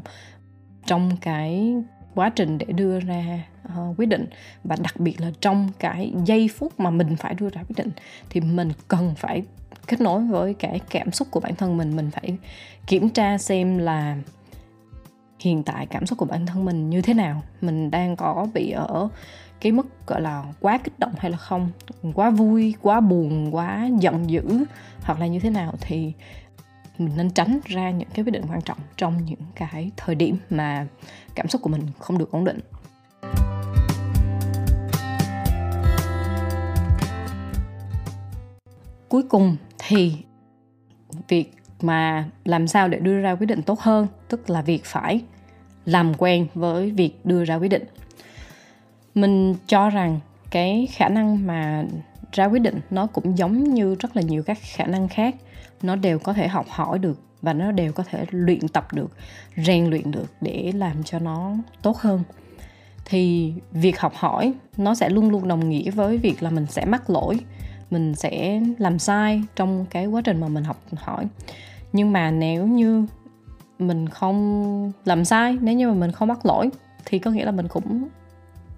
trong 0.86 1.18
cái 1.22 1.76
quá 2.16 2.30
trình 2.30 2.58
để 2.58 2.66
đưa 2.66 3.00
ra 3.00 3.44
uh, 3.68 4.00
quyết 4.00 4.06
định. 4.06 4.26
Và 4.64 4.76
đặc 4.84 5.00
biệt 5.00 5.22
là 5.22 5.32
trong 5.42 5.70
cái 5.80 6.14
giây 6.26 6.50
phút 6.56 6.80
mà 6.80 6.90
mình 6.90 7.16
phải 7.16 7.34
đưa 7.34 7.50
ra 7.50 7.64
quyết 7.64 7.76
định 7.78 7.92
thì 8.30 8.42
mình 8.42 8.72
cần 8.88 9.14
phải 9.18 9.44
kết 9.88 10.02
nối 10.02 10.22
với 10.22 10.54
cái 10.54 10.80
cảm 10.90 11.12
xúc 11.12 11.28
của 11.32 11.40
bản 11.40 11.56
thân 11.56 11.78
mình. 11.78 11.96
Mình 11.96 12.12
phải 12.12 12.38
kiểm 12.88 13.10
tra 13.10 13.38
xem 13.38 13.78
là 13.78 14.18
hiện 15.40 15.64
tại 15.64 15.86
cảm 15.86 16.06
xúc 16.06 16.18
của 16.18 16.26
bản 16.26 16.46
thân 16.46 16.66
mình 16.66 16.90
như 16.90 17.02
thế 17.02 17.14
nào. 17.14 17.44
Mình 17.62 17.92
đang 17.92 18.16
có 18.16 18.48
bị 18.54 18.72
ở 18.72 19.10
cái 19.62 19.72
mức, 19.72 20.08
gọi 20.08 20.22
là, 20.22 20.44
quá 20.60 20.78
kích 20.78 21.00
động 21.00 21.14
hay 21.18 21.32
là 21.32 21.38
không, 21.38 21.70
quá 22.14 22.30
vui, 22.30 22.76
quá 22.82 23.00
buồn, 23.00 23.56
quá 23.56 23.90
giận 24.00 24.30
dữ 24.30 24.66
hoặc 25.02 25.20
là 25.20 25.28
như 25.28 25.40
thế 25.40 25.50
nào 25.50 25.74
thì 25.82 26.14
mình 26.98 27.12
nên 27.18 27.30
tránh 27.30 27.60
ra 27.66 27.92
những 27.92 28.10
cái 28.14 28.26
quyết 28.26 28.32
định 28.32 28.44
quan 28.50 28.62
trọng 28.62 28.78
trong 28.98 29.26
những 29.26 29.40
cái 29.56 29.92
thời 29.98 30.16
điểm 30.16 30.38
mà 30.50 30.88
cảm 31.36 31.48
xúc 31.48 31.62
của 31.62 31.70
mình 31.70 31.82
không 32.00 32.18
được 32.18 32.32
ổn 32.32 32.44
định. 32.44 32.60
Cuối 39.10 39.24
cùng 39.24 39.56
thì 39.78 40.14
việc 41.28 41.54
mà 41.82 42.30
làm 42.46 42.68
sao 42.68 42.88
để 42.88 43.00
đưa 43.00 43.22
ra 43.22 43.36
quyết 43.36 43.48
định 43.48 43.62
tốt 43.62 43.80
hơn, 43.80 44.08
tức 44.28 44.50
là 44.50 44.62
việc 44.62 44.86
phải 44.86 45.22
làm 45.86 46.14
quen 46.14 46.48
với 46.54 46.92
việc 46.92 47.26
đưa 47.26 47.46
ra 47.46 47.56
quyết 47.56 47.68
định 47.68 47.84
mình 49.18 49.56
cho 49.68 49.90
rằng 49.90 50.20
cái 50.50 50.88
khả 50.92 51.10
năng 51.10 51.48
mà 51.48 51.86
ra 52.32 52.46
quyết 52.46 52.60
định 52.60 52.80
nó 52.90 53.08
cũng 53.08 53.38
giống 53.38 53.64
như 53.64 53.96
rất 53.96 54.16
là 54.16 54.22
nhiều 54.22 54.44
các 54.44 54.58
khả 54.62 54.86
năng 54.86 55.08
khác. 55.08 55.36
Nó 55.82 55.96
đều 55.96 56.20
có 56.20 56.34
thể 56.34 56.48
học 56.48 56.66
hỏi 56.70 57.00
được 57.00 57.22
và 57.42 57.54
nó 57.54 57.72
đều 57.72 57.92
có 57.92 58.04
thể 58.04 58.26
luyện 58.32 58.68
tập 58.68 58.94
được, 58.94 59.12
rèn 59.58 59.86
luyện 59.86 60.12
được 60.12 60.28
để 60.42 60.72
làm 60.76 61.04
cho 61.04 61.20
nó 61.20 61.52
tốt 61.82 61.98
hơn. 61.98 62.24
Thì 63.06 63.54
việc 63.72 64.00
học 64.00 64.14
hỏi 64.16 64.54
nó 64.78 64.96
sẽ 64.96 65.10
luôn 65.10 65.30
luôn 65.30 65.48
đồng 65.48 65.70
nghĩa 65.70 65.92
với 65.92 66.18
việc 66.18 66.44
là 66.44 66.50
mình 66.50 66.66
sẽ 66.70 66.86
mắc 66.86 67.10
lỗi, 67.10 67.40
mình 67.90 68.16
sẽ 68.16 68.62
làm 68.78 69.00
sai 69.00 69.44
trong 69.56 69.86
cái 69.90 70.06
quá 70.06 70.22
trình 70.26 70.42
mà 70.42 70.48
mình 70.48 70.64
học 70.64 70.78
hỏi. 70.96 71.28
Nhưng 71.94 72.12
mà 72.12 72.32
nếu 72.32 72.68
như 72.68 73.06
mình 73.80 74.10
không 74.10 74.92
làm 75.06 75.26
sai, 75.26 75.58
nếu 75.62 75.76
như 75.76 75.88
mà 75.88 75.94
mình 75.94 76.12
không 76.12 76.28
mắc 76.28 76.46
lỗi, 76.46 76.70
thì 77.06 77.20
có 77.20 77.32
nghĩa 77.32 77.46
là 77.46 77.52
mình 77.52 77.68
cũng 77.68 78.08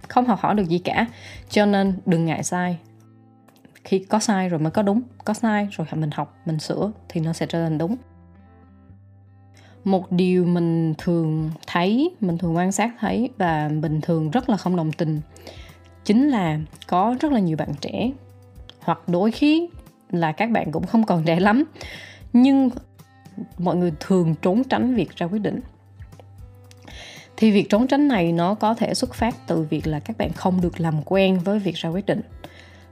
không 0.09 0.25
học 0.25 0.39
hỏi 0.39 0.55
được 0.55 0.69
gì 0.69 0.79
cả. 0.79 1.05
Cho 1.49 1.65
nên 1.65 1.93
đừng 2.05 2.25
ngại 2.25 2.43
sai. 2.43 2.77
Khi 3.83 3.99
có 3.99 4.19
sai 4.19 4.49
rồi 4.49 4.59
mới 4.59 4.71
có 4.71 4.81
đúng. 4.81 5.01
Có 5.25 5.33
sai 5.33 5.67
rồi 5.71 5.87
mình 5.95 6.11
học, 6.11 6.37
mình 6.45 6.59
sửa 6.59 6.91
thì 7.09 7.21
nó 7.21 7.33
sẽ 7.33 7.45
trở 7.45 7.63
thành 7.63 7.77
đúng. 7.77 7.95
Một 9.83 10.11
điều 10.11 10.45
mình 10.45 10.93
thường 10.97 11.51
thấy, 11.67 12.11
mình 12.21 12.37
thường 12.37 12.55
quan 12.55 12.71
sát 12.71 12.91
thấy 12.99 13.29
và 13.37 13.69
bình 13.81 14.01
thường 14.01 14.31
rất 14.31 14.49
là 14.49 14.57
không 14.57 14.75
đồng 14.75 14.91
tình 14.91 15.21
chính 16.05 16.29
là 16.29 16.59
có 16.87 17.15
rất 17.19 17.31
là 17.31 17.39
nhiều 17.39 17.57
bạn 17.57 17.69
trẻ 17.81 18.11
hoặc 18.79 18.99
đôi 19.07 19.31
khi 19.31 19.69
là 20.11 20.31
các 20.31 20.49
bạn 20.49 20.71
cũng 20.71 20.87
không 20.87 21.05
còn 21.05 21.23
trẻ 21.23 21.39
lắm, 21.39 21.63
nhưng 22.33 22.69
mọi 23.57 23.75
người 23.75 23.93
thường 23.99 24.35
trốn 24.41 24.63
tránh 24.63 24.95
việc 24.95 25.15
ra 25.15 25.27
quyết 25.27 25.39
định 25.39 25.59
thì 27.39 27.52
việc 27.52 27.69
trốn 27.69 27.88
tránh 27.88 28.08
này 28.08 28.32
nó 28.32 28.54
có 28.54 28.73
thể 28.73 28.93
xuất 28.93 29.13
phát 29.13 29.36
từ 29.47 29.62
việc 29.62 29.88
là 29.88 29.99
các 29.99 30.17
bạn 30.17 30.32
không 30.34 30.62
được 30.62 30.80
làm 30.80 31.02
quen 31.06 31.39
với 31.39 31.60
việc 31.60 31.75
ra 31.75 31.89
quyết 31.89 32.06
định. 32.06 32.21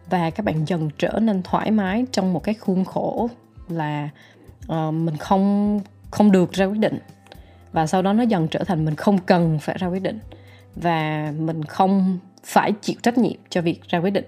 Và 0.10 0.30
các 0.30 0.46
bạn 0.46 0.66
dần 0.68 0.90
trở 0.98 1.20
nên 1.22 1.44
thoải 1.44 1.72
mái 1.72 2.06
trong 2.12 2.34
một 2.34 2.44
cái 2.44 2.56
khuôn 2.56 2.86
khổ 2.86 3.30
là 3.70 4.10
uh, 4.72 4.94
mình 4.94 5.18
không 5.18 5.80
không 6.12 6.32
được 6.32 6.52
ra 6.52 6.66
quyết 6.66 6.80
định. 6.80 7.00
Và 7.72 7.88
sau 7.88 8.02
đó 8.02 8.14
nó 8.14 8.24
dần 8.24 8.48
trở 8.48 8.64
thành 8.64 8.86
mình 8.86 8.96
không 8.96 9.18
cần 9.18 9.60
phải 9.60 9.78
ra 9.78 9.88
quyết 9.88 10.04
định. 10.04 10.20
Và 10.76 11.34
mình 11.40 11.64
không 11.64 12.20
phải 12.44 12.72
chịu 12.72 12.96
trách 13.04 13.18
nhiệm 13.18 13.40
cho 13.50 13.62
việc 13.62 13.82
ra 13.90 14.00
quyết 14.00 14.12
định. 14.12 14.26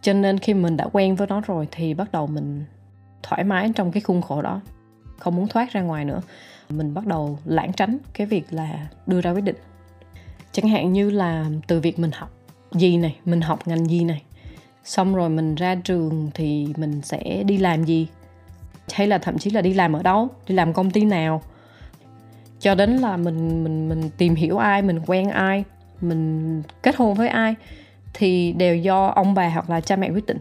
Cho 0.00 0.12
nên 0.12 0.38
khi 0.38 0.54
mình 0.54 0.76
đã 0.76 0.88
quen 0.92 1.16
với 1.16 1.26
nó 1.26 1.40
rồi 1.40 1.68
thì 1.70 1.94
bắt 1.94 2.12
đầu 2.12 2.26
mình 2.26 2.64
thoải 3.22 3.44
mái 3.44 3.72
trong 3.74 3.92
cái 3.92 4.00
khuôn 4.00 4.22
khổ 4.22 4.42
đó. 4.42 4.60
Không 5.18 5.36
muốn 5.36 5.48
thoát 5.48 5.72
ra 5.72 5.80
ngoài 5.82 6.04
nữa 6.04 6.20
mình 6.68 6.94
bắt 6.94 7.06
đầu 7.06 7.38
lãng 7.44 7.72
tránh 7.72 7.98
cái 8.14 8.26
việc 8.26 8.44
là 8.50 8.88
đưa 9.06 9.20
ra 9.20 9.30
quyết 9.30 9.44
định. 9.44 9.56
Chẳng 10.52 10.68
hạn 10.68 10.92
như 10.92 11.10
là 11.10 11.46
từ 11.66 11.80
việc 11.80 11.98
mình 11.98 12.10
học 12.14 12.32
gì 12.72 12.96
này, 12.96 13.16
mình 13.24 13.40
học 13.40 13.68
ngành 13.68 13.84
gì 13.86 14.04
này, 14.04 14.22
xong 14.84 15.14
rồi 15.14 15.28
mình 15.28 15.54
ra 15.54 15.74
trường 15.74 16.30
thì 16.34 16.68
mình 16.76 17.00
sẽ 17.02 17.42
đi 17.46 17.58
làm 17.58 17.84
gì? 17.84 18.06
Hay 18.92 19.06
là 19.06 19.18
thậm 19.18 19.38
chí 19.38 19.50
là 19.50 19.60
đi 19.60 19.74
làm 19.74 19.92
ở 19.92 20.02
đâu? 20.02 20.28
Đi 20.48 20.54
làm 20.54 20.72
công 20.72 20.90
ty 20.90 21.04
nào? 21.04 21.42
Cho 22.60 22.74
đến 22.74 22.90
là 22.96 23.16
mình 23.16 23.64
mình 23.64 23.88
mình 23.88 24.10
tìm 24.18 24.34
hiểu 24.34 24.58
ai, 24.58 24.82
mình 24.82 25.00
quen 25.06 25.28
ai, 25.28 25.64
mình 26.00 26.62
kết 26.82 26.96
hôn 26.96 27.14
với 27.14 27.28
ai 27.28 27.54
thì 28.14 28.52
đều 28.52 28.76
do 28.76 29.06
ông 29.06 29.34
bà 29.34 29.48
hoặc 29.48 29.70
là 29.70 29.80
cha 29.80 29.96
mẹ 29.96 30.10
quyết 30.10 30.26
định. 30.26 30.38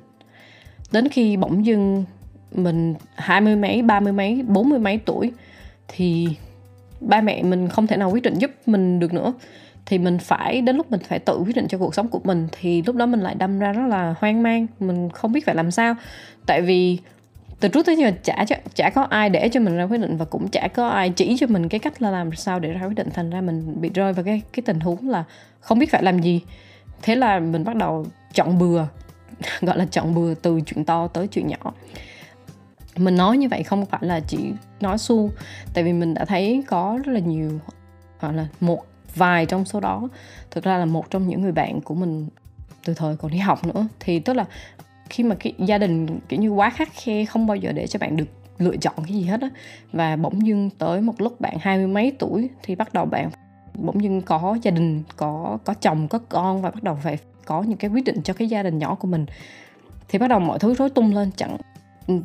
Đến 0.92 1.10
khi 1.10 1.38
bỗng 1.38 1.66
dưng 1.66 2.06
mình 2.52 2.96
hai 3.16 3.42
mươi 3.42 3.56
mấy, 3.56 3.82
ba 3.82 4.00
mươi 4.00 4.14
mấy, 4.14 4.44
bốn 4.48 4.70
mươi 4.70 4.80
mấy 4.80 4.98
tuổi 4.98 5.32
thì 5.88 6.28
ba 7.02 7.22
mẹ 7.22 7.44
mình 7.44 7.70
không 7.70 7.88
thể 7.88 7.98
nào 7.98 8.12
quyết 8.12 8.24
định 8.24 8.34
giúp 8.34 8.52
mình 8.66 9.00
được 9.00 9.14
nữa. 9.14 9.34
Thì 9.86 9.98
mình 9.98 10.18
phải, 10.18 10.62
đến 10.62 10.76
lúc 10.76 10.92
mình 10.92 11.00
phải 11.00 11.20
tự 11.20 11.38
quyết 11.46 11.56
định 11.56 11.68
cho 11.68 11.78
cuộc 11.78 11.96
sống 11.96 12.08
của 12.08 12.20
mình, 12.24 12.48
thì 12.52 12.82
lúc 12.82 12.96
đó 12.96 13.06
mình 13.06 13.20
lại 13.20 13.36
đâm 13.36 13.60
ra 13.60 13.72
rất 13.72 13.88
là 13.88 14.16
hoang 14.20 14.44
mang. 14.44 14.68
Mình 14.80 15.10
không 15.10 15.32
biết 15.32 15.46
phải 15.46 15.56
làm 15.56 15.72
sao. 15.72 15.96
Tại 16.46 16.62
vì 16.62 16.98
từ 17.60 17.70
trước 17.70 17.86
tới 17.86 17.96
giờ 17.96 18.12
chả 18.24 18.46
chả 18.74 18.90
có 18.90 19.04
ai 19.04 19.30
để 19.30 19.50
cho 19.50 19.60
mình 19.60 19.78
ra 19.78 19.84
quyết 19.84 19.98
định 19.98 20.18
và 20.18 20.26
cũng 20.26 20.48
chả 20.48 20.68
có 20.68 20.88
ai 20.88 21.10
chỉ 21.10 21.36
cho 21.40 21.48
mình 21.48 21.70
cái 21.70 21.80
cách 21.80 22.02
là 22.02 22.12
làm 22.12 22.36
sao 22.36 22.60
để 22.60 22.72
ra 22.72 22.86
quyết 22.86 22.96
định. 22.96 23.10
Thành 23.14 23.30
ra 23.30 23.42
mình 23.42 23.82
bị 23.82 23.90
rơi 23.90 24.14
vào 24.14 24.24
cái 24.24 24.42
cái 24.54 24.64
tình 24.66 24.80
huống 24.80 25.10
là 25.10 25.24
không 25.60 25.80
biết 25.80 25.92
phải 25.92 26.04
làm 26.04 26.20
gì. 26.20 26.42
Thế 27.02 27.16
là 27.16 27.40
mình 27.40 27.64
bắt 27.64 27.76
đầu 27.76 28.06
chọn 28.34 28.60
bừa, 28.60 28.86
gọi 29.62 29.78
là 29.78 29.86
chọn 29.92 30.16
bừa 30.16 30.34
từ 30.34 30.62
chuyện 30.66 30.86
to 30.86 31.08
tới 31.08 31.28
chuyện 31.28 31.48
nhỏ 31.48 31.74
mình 32.98 33.16
nói 33.16 33.38
như 33.38 33.50
vậy 33.50 33.64
không 33.64 33.86
phải 33.86 34.00
là 34.04 34.20
chỉ 34.20 34.52
nói 34.80 34.98
su 34.98 35.32
tại 35.74 35.84
vì 35.84 35.94
mình 35.94 36.14
đã 36.14 36.26
thấy 36.26 36.64
có 36.68 37.00
rất 37.06 37.12
là 37.14 37.20
nhiều 37.20 37.60
hoặc 38.20 38.32
là 38.32 38.48
một 38.60 38.86
vài 39.16 39.46
trong 39.46 39.66
số 39.66 39.80
đó, 39.80 40.10
thực 40.52 40.64
ra 40.64 40.78
là 40.78 40.86
một 40.86 41.10
trong 41.10 41.28
những 41.28 41.42
người 41.42 41.52
bạn 41.52 41.82
của 41.82 41.96
mình 41.96 42.28
từ 42.86 42.94
thời 42.94 43.16
còn 43.16 43.32
đi 43.32 43.38
học 43.38 43.68
nữa. 43.68 43.88
Thì 44.00 44.20
tức 44.20 44.34
là 44.34 44.46
khi 45.10 45.24
mà 45.24 45.36
cái 45.40 45.54
gia 45.58 45.78
đình 45.78 46.20
kiểu 46.30 46.40
như 46.40 46.50
quá 46.50 46.70
khắc 46.70 46.90
khe, 46.94 47.26
không 47.26 47.48
bao 47.48 47.58
giờ 47.58 47.72
để 47.72 47.88
cho 47.88 48.00
bạn 48.00 48.18
được 48.18 48.28
lựa 48.58 48.78
chọn 48.78 48.96
cái 48.98 49.14
gì 49.14 49.24
hết 49.24 49.42
á, 49.42 49.50
và 49.92 50.16
bỗng 50.16 50.48
dưng 50.48 50.70
tới 50.70 51.02
một 51.02 51.22
lúc 51.22 51.42
bạn 51.42 51.58
hai 51.62 51.78
mươi 51.78 51.88
mấy 51.88 52.12
tuổi 52.20 52.50
thì 52.64 52.76
bắt 52.76 52.94
đầu 52.94 53.06
bạn, 53.06 53.30
bỗng 53.74 54.04
dưng 54.04 54.22
có 54.22 54.58
gia 54.62 54.72
đình, 54.72 55.04
có 55.18 55.58
có 55.64 55.74
chồng, 55.74 56.08
có 56.08 56.20
con 56.30 56.62
và 56.62 56.72
bắt 56.72 56.84
đầu 56.84 56.98
phải 57.04 57.18
có 57.46 57.64
những 57.64 57.78
cái 57.78 57.92
quyết 57.92 58.04
định 58.04 58.22
cho 58.24 58.34
cái 58.34 58.48
gia 58.48 58.64
đình 58.64 58.80
nhỏ 58.80 58.96
của 58.96 59.08
mình. 59.08 59.26
Thì 60.08 60.20
bắt 60.20 60.28
đầu 60.28 60.40
mọi 60.40 60.60
thứ 60.60 60.74
rối 60.74 60.90
tung 60.90 61.14
lên, 61.14 61.32
chẳng 61.36 61.58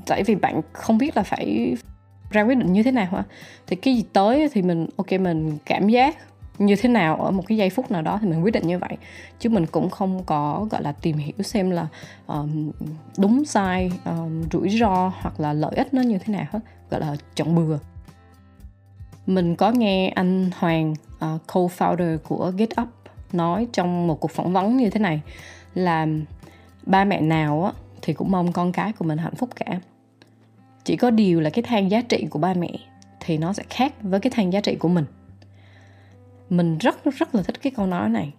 tại 0.07 0.23
vì 0.23 0.35
bạn 0.35 0.61
không 0.73 0.99
biết 0.99 1.17
là 1.17 1.23
phải 1.23 1.77
ra 2.31 2.43
quyết 2.43 2.55
định 2.55 2.73
như 2.73 2.83
thế 2.83 2.91
nào 2.91 3.09
hả? 3.13 3.25
Thì 3.67 3.77
cái 3.77 3.97
gì 3.97 4.05
tới 4.13 4.49
thì 4.53 4.63
mình 4.63 4.87
ok 4.97 5.13
mình 5.13 5.59
cảm 5.67 5.89
giác 5.89 6.17
như 6.59 6.77
thế 6.77 6.89
nào 6.89 7.17
ở 7.17 7.31
một 7.31 7.43
cái 7.47 7.59
giây 7.59 7.71
phút 7.71 7.91
nào 7.91 8.03
đó 8.03 8.19
thì 8.23 8.29
mình 8.29 8.45
quyết 8.45 8.51
định 8.51 8.67
như 8.67 8.79
vậy. 8.79 8.97
Chứ 9.39 9.49
mình 9.49 9.67
cũng 9.67 9.91
không 9.91 10.23
có 10.25 10.67
gọi 10.71 10.83
là 10.83 10.93
tìm 10.93 11.17
hiểu 11.17 11.43
xem 11.43 11.71
là 11.71 11.87
um, 12.27 12.71
đúng 13.19 13.45
sai 13.45 13.93
um, 14.05 14.43
rủi 14.53 14.69
ro 14.69 15.13
hoặc 15.21 15.41
là 15.41 15.53
lợi 15.53 15.73
ích 15.77 15.95
nó 15.95 16.03
như 16.03 16.19
thế 16.19 16.35
nào 16.35 16.47
hết 16.51 16.61
gọi 16.91 17.01
là 17.01 17.17
chọn 17.35 17.55
bừa. 17.55 17.79
Mình 19.27 19.57
có 19.57 19.71
nghe 19.71 20.09
anh 20.09 20.51
Hoàng 20.59 20.95
uh, 21.15 21.41
co-founder 21.47 22.19
của 22.19 22.53
GetUp 22.57 22.89
nói 23.33 23.67
trong 23.73 24.07
một 24.07 24.21
cuộc 24.21 24.31
phỏng 24.31 24.53
vấn 24.53 24.77
như 24.77 24.91
thế 24.91 25.01
này 25.01 25.21
là 25.75 26.07
ba 26.87 27.05
mẹ 27.05 27.21
nào 27.21 27.65
á, 27.65 27.73
thì 28.03 28.13
cũng 28.13 28.31
mong 28.31 28.53
con 28.53 28.73
cái 28.73 28.93
của 28.93 29.05
mình 29.05 29.19
hạnh 29.19 29.35
phúc 29.35 29.51
cả. 29.57 29.81
Chỉ 30.85 30.97
có 30.97 31.11
điều 31.11 31.41
là 31.41 31.51
cái 31.51 31.63
thang 31.63 31.91
giá 31.91 32.01
trị 32.01 32.27
của 32.31 32.39
ba 32.39 32.55
mẹ 32.55 32.71
thì 33.21 33.39
nó 33.39 33.53
sẽ 33.53 33.63
khác 33.71 33.95
với 34.03 34.21
cái 34.21 34.31
thang 34.35 34.53
giá 34.53 34.61
trị 34.61 34.75
của 34.75 34.89
mình. 34.89 35.05
Mình 36.51 36.79
rất 36.79 37.05
rất 37.05 37.35
là 37.35 37.43
thích 37.43 37.63
cái 37.63 37.73
câu 37.77 37.87
nói 37.87 38.09
này. 38.09 38.33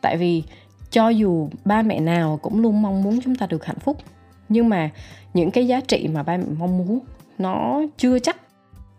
Tại 0.00 0.16
vì 0.16 0.42
cho 0.90 1.08
dù 1.08 1.48
ba 1.64 1.82
mẹ 1.82 2.00
nào 2.00 2.38
cũng 2.42 2.60
luôn 2.60 2.82
mong 2.82 3.02
muốn 3.02 3.20
chúng 3.24 3.34
ta 3.34 3.46
được 3.46 3.64
hạnh 3.64 3.78
phúc, 3.78 3.96
nhưng 4.48 4.68
mà 4.68 4.90
những 5.34 5.50
cái 5.50 5.66
giá 5.66 5.80
trị 5.80 6.08
mà 6.08 6.22
ba 6.22 6.36
mẹ 6.36 6.44
mong 6.58 6.78
muốn 6.78 7.00
nó 7.38 7.82
chưa 7.96 8.18
chắc, 8.18 8.36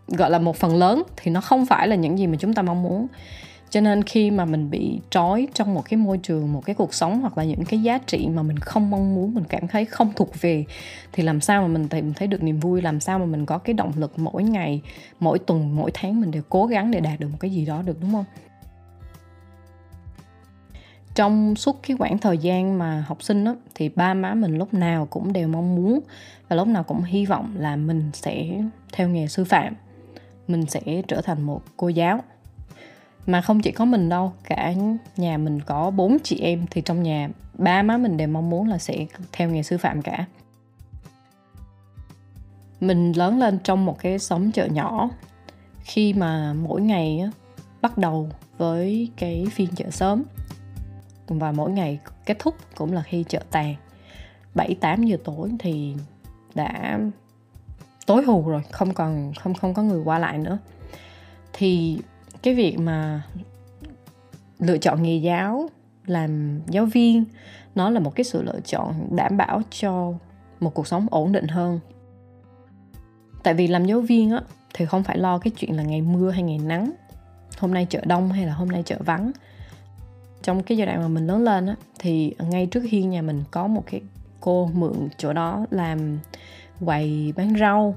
gọi 0.08 0.30
là 0.30 0.38
một 0.38 0.56
phần 0.56 0.76
lớn 0.76 1.02
thì 1.16 1.30
nó 1.30 1.40
không 1.40 1.66
phải 1.66 1.88
là 1.88 1.96
những 1.96 2.18
gì 2.18 2.26
mà 2.26 2.36
chúng 2.40 2.54
ta 2.54 2.62
mong 2.62 2.82
muốn 2.82 3.06
cho 3.70 3.80
nên 3.80 4.02
khi 4.02 4.30
mà 4.30 4.44
mình 4.44 4.70
bị 4.70 5.00
trói 5.10 5.48
trong 5.54 5.74
một 5.74 5.82
cái 5.88 5.96
môi 5.96 6.18
trường 6.18 6.52
một 6.52 6.64
cái 6.64 6.74
cuộc 6.74 6.94
sống 6.94 7.20
hoặc 7.20 7.38
là 7.38 7.44
những 7.44 7.64
cái 7.64 7.82
giá 7.82 7.98
trị 7.98 8.28
mà 8.28 8.42
mình 8.42 8.58
không 8.58 8.90
mong 8.90 9.14
muốn 9.14 9.34
mình 9.34 9.44
cảm 9.48 9.68
thấy 9.68 9.84
không 9.84 10.12
thuộc 10.16 10.40
về 10.40 10.64
thì 11.12 11.22
làm 11.22 11.40
sao 11.40 11.62
mà 11.62 11.68
mình 11.68 11.88
tìm 11.88 12.14
thấy 12.14 12.28
được 12.28 12.42
niềm 12.42 12.60
vui? 12.60 12.82
Làm 12.82 13.00
sao 13.00 13.18
mà 13.18 13.26
mình 13.26 13.46
có 13.46 13.58
cái 13.58 13.74
động 13.74 13.92
lực 13.96 14.18
mỗi 14.18 14.44
ngày 14.44 14.82
mỗi 15.20 15.38
tuần 15.38 15.76
mỗi 15.76 15.90
tháng 15.94 16.20
mình 16.20 16.30
đều 16.30 16.42
cố 16.48 16.66
gắng 16.66 16.90
để 16.90 17.00
đạt 17.00 17.20
được 17.20 17.28
một 17.28 17.38
cái 17.40 17.50
gì 17.50 17.66
đó 17.66 17.82
được 17.82 18.00
đúng 18.00 18.12
không? 18.12 18.24
Trong 21.14 21.56
suốt 21.56 21.82
cái 21.82 21.96
khoảng 21.96 22.18
thời 22.18 22.38
gian 22.38 22.78
mà 22.78 23.04
học 23.06 23.22
sinh 23.22 23.44
đó, 23.44 23.56
thì 23.74 23.88
ba 23.88 24.14
má 24.14 24.34
mình 24.34 24.58
lúc 24.58 24.74
nào 24.74 25.06
cũng 25.06 25.32
đều 25.32 25.48
mong 25.48 25.76
muốn 25.76 26.00
và 26.48 26.56
lúc 26.56 26.68
nào 26.68 26.82
cũng 26.82 27.02
hy 27.02 27.26
vọng 27.26 27.54
là 27.58 27.76
mình 27.76 28.10
sẽ 28.12 28.60
theo 28.92 29.08
nghề 29.08 29.26
sư 29.26 29.44
phạm 29.44 29.74
mình 30.48 30.66
sẽ 30.66 31.02
trở 31.08 31.20
thành 31.20 31.42
một 31.42 31.62
cô 31.76 31.88
giáo 31.88 32.22
mà 33.26 33.40
không 33.40 33.60
chỉ 33.60 33.72
có 33.72 33.84
mình 33.84 34.08
đâu 34.08 34.32
cả 34.44 34.74
nhà 35.16 35.38
mình 35.38 35.60
có 35.60 35.90
bốn 35.90 36.16
chị 36.24 36.40
em 36.40 36.66
thì 36.70 36.80
trong 36.80 37.02
nhà 37.02 37.28
ba 37.58 37.82
má 37.82 37.96
mình 37.96 38.16
đều 38.16 38.28
mong 38.28 38.50
muốn 38.50 38.68
là 38.68 38.78
sẽ 38.78 39.06
theo 39.32 39.50
nghề 39.50 39.62
sư 39.62 39.78
phạm 39.78 40.02
cả. 40.02 40.26
Mình 42.80 43.12
lớn 43.12 43.38
lên 43.38 43.58
trong 43.64 43.84
một 43.84 43.98
cái 43.98 44.18
xóm 44.18 44.52
chợ 44.52 44.66
nhỏ. 44.66 45.10
Khi 45.80 46.12
mà 46.12 46.52
mỗi 46.52 46.80
ngày 46.80 47.30
bắt 47.82 47.98
đầu 47.98 48.28
với 48.58 49.10
cái 49.16 49.46
phiên 49.52 49.68
chợ 49.74 49.90
sớm. 49.90 50.22
Và 51.26 51.52
mỗi 51.52 51.70
ngày 51.70 51.98
kết 52.26 52.36
thúc 52.38 52.54
cũng 52.74 52.92
là 52.92 53.02
khi 53.02 53.24
chợ 53.28 53.40
tàn. 53.50 53.74
7 54.54 54.74
8 54.74 55.04
giờ 55.04 55.16
tối 55.24 55.50
thì 55.58 55.94
đã 56.54 57.00
tối 58.06 58.22
hù 58.24 58.48
rồi, 58.48 58.62
không 58.70 58.94
còn 58.94 59.32
không 59.40 59.54
không 59.54 59.74
có 59.74 59.82
người 59.82 60.02
qua 60.04 60.18
lại 60.18 60.38
nữa. 60.38 60.58
Thì 61.52 61.98
cái 62.46 62.54
việc 62.54 62.78
mà 62.78 63.22
lựa 64.58 64.78
chọn 64.78 65.02
nghề 65.02 65.16
giáo, 65.16 65.68
làm 66.06 66.60
giáo 66.66 66.86
viên, 66.86 67.24
nó 67.74 67.90
là 67.90 68.00
một 68.00 68.14
cái 68.14 68.24
sự 68.24 68.42
lựa 68.42 68.60
chọn 68.66 69.16
đảm 69.16 69.36
bảo 69.36 69.62
cho 69.70 70.12
một 70.60 70.74
cuộc 70.74 70.86
sống 70.86 71.06
ổn 71.10 71.32
định 71.32 71.48
hơn. 71.48 71.80
Tại 73.42 73.54
vì 73.54 73.66
làm 73.66 73.84
giáo 73.84 74.00
viên 74.00 74.30
á, 74.30 74.40
thì 74.74 74.86
không 74.86 75.02
phải 75.02 75.18
lo 75.18 75.38
cái 75.38 75.50
chuyện 75.50 75.76
là 75.76 75.82
ngày 75.82 76.02
mưa 76.02 76.30
hay 76.30 76.42
ngày 76.42 76.58
nắng, 76.58 76.92
hôm 77.58 77.74
nay 77.74 77.86
chợ 77.90 78.00
đông 78.04 78.32
hay 78.32 78.46
là 78.46 78.52
hôm 78.52 78.68
nay 78.68 78.82
chợ 78.86 78.96
vắng. 78.98 79.32
Trong 80.42 80.62
cái 80.62 80.78
giai 80.78 80.86
đoạn 80.86 81.00
mà 81.00 81.08
mình 81.08 81.26
lớn 81.26 81.44
lên 81.44 81.66
á, 81.66 81.76
thì 81.98 82.34
ngay 82.38 82.66
trước 82.66 82.82
khi 82.90 83.02
nhà 83.02 83.22
mình 83.22 83.42
có 83.50 83.66
một 83.66 83.82
cái 83.90 84.00
cô 84.40 84.70
mượn 84.74 85.08
chỗ 85.18 85.32
đó 85.32 85.66
làm 85.70 86.18
quầy 86.84 87.32
bán 87.36 87.54
rau 87.60 87.94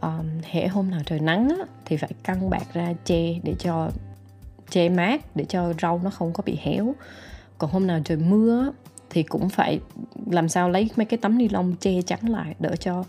um, 0.00 0.26
hễ 0.42 0.68
hôm 0.68 0.90
nào 0.90 1.00
trời 1.06 1.20
nắng 1.20 1.48
á, 1.48 1.66
thì 1.84 1.96
phải 1.96 2.10
căng 2.22 2.50
bạc 2.50 2.66
ra 2.72 2.92
che 3.04 3.34
để 3.42 3.54
cho 3.58 3.90
che 4.70 4.88
mát 4.88 5.36
để 5.36 5.44
cho 5.44 5.72
rau 5.82 6.00
nó 6.04 6.10
không 6.10 6.32
có 6.32 6.42
bị 6.46 6.58
héo. 6.62 6.94
Còn 7.58 7.70
hôm 7.70 7.86
nào 7.86 8.00
trời 8.04 8.16
mưa 8.16 8.62
á, 8.62 8.70
thì 9.10 9.22
cũng 9.22 9.48
phải 9.48 9.80
làm 10.26 10.48
sao 10.48 10.70
lấy 10.70 10.90
mấy 10.96 11.04
cái 11.04 11.18
tấm 11.18 11.38
ni 11.38 11.48
lông 11.48 11.76
che 11.76 12.02
chắn 12.02 12.20
lại 12.28 12.54
đỡ 12.58 12.76
cho 12.76 13.04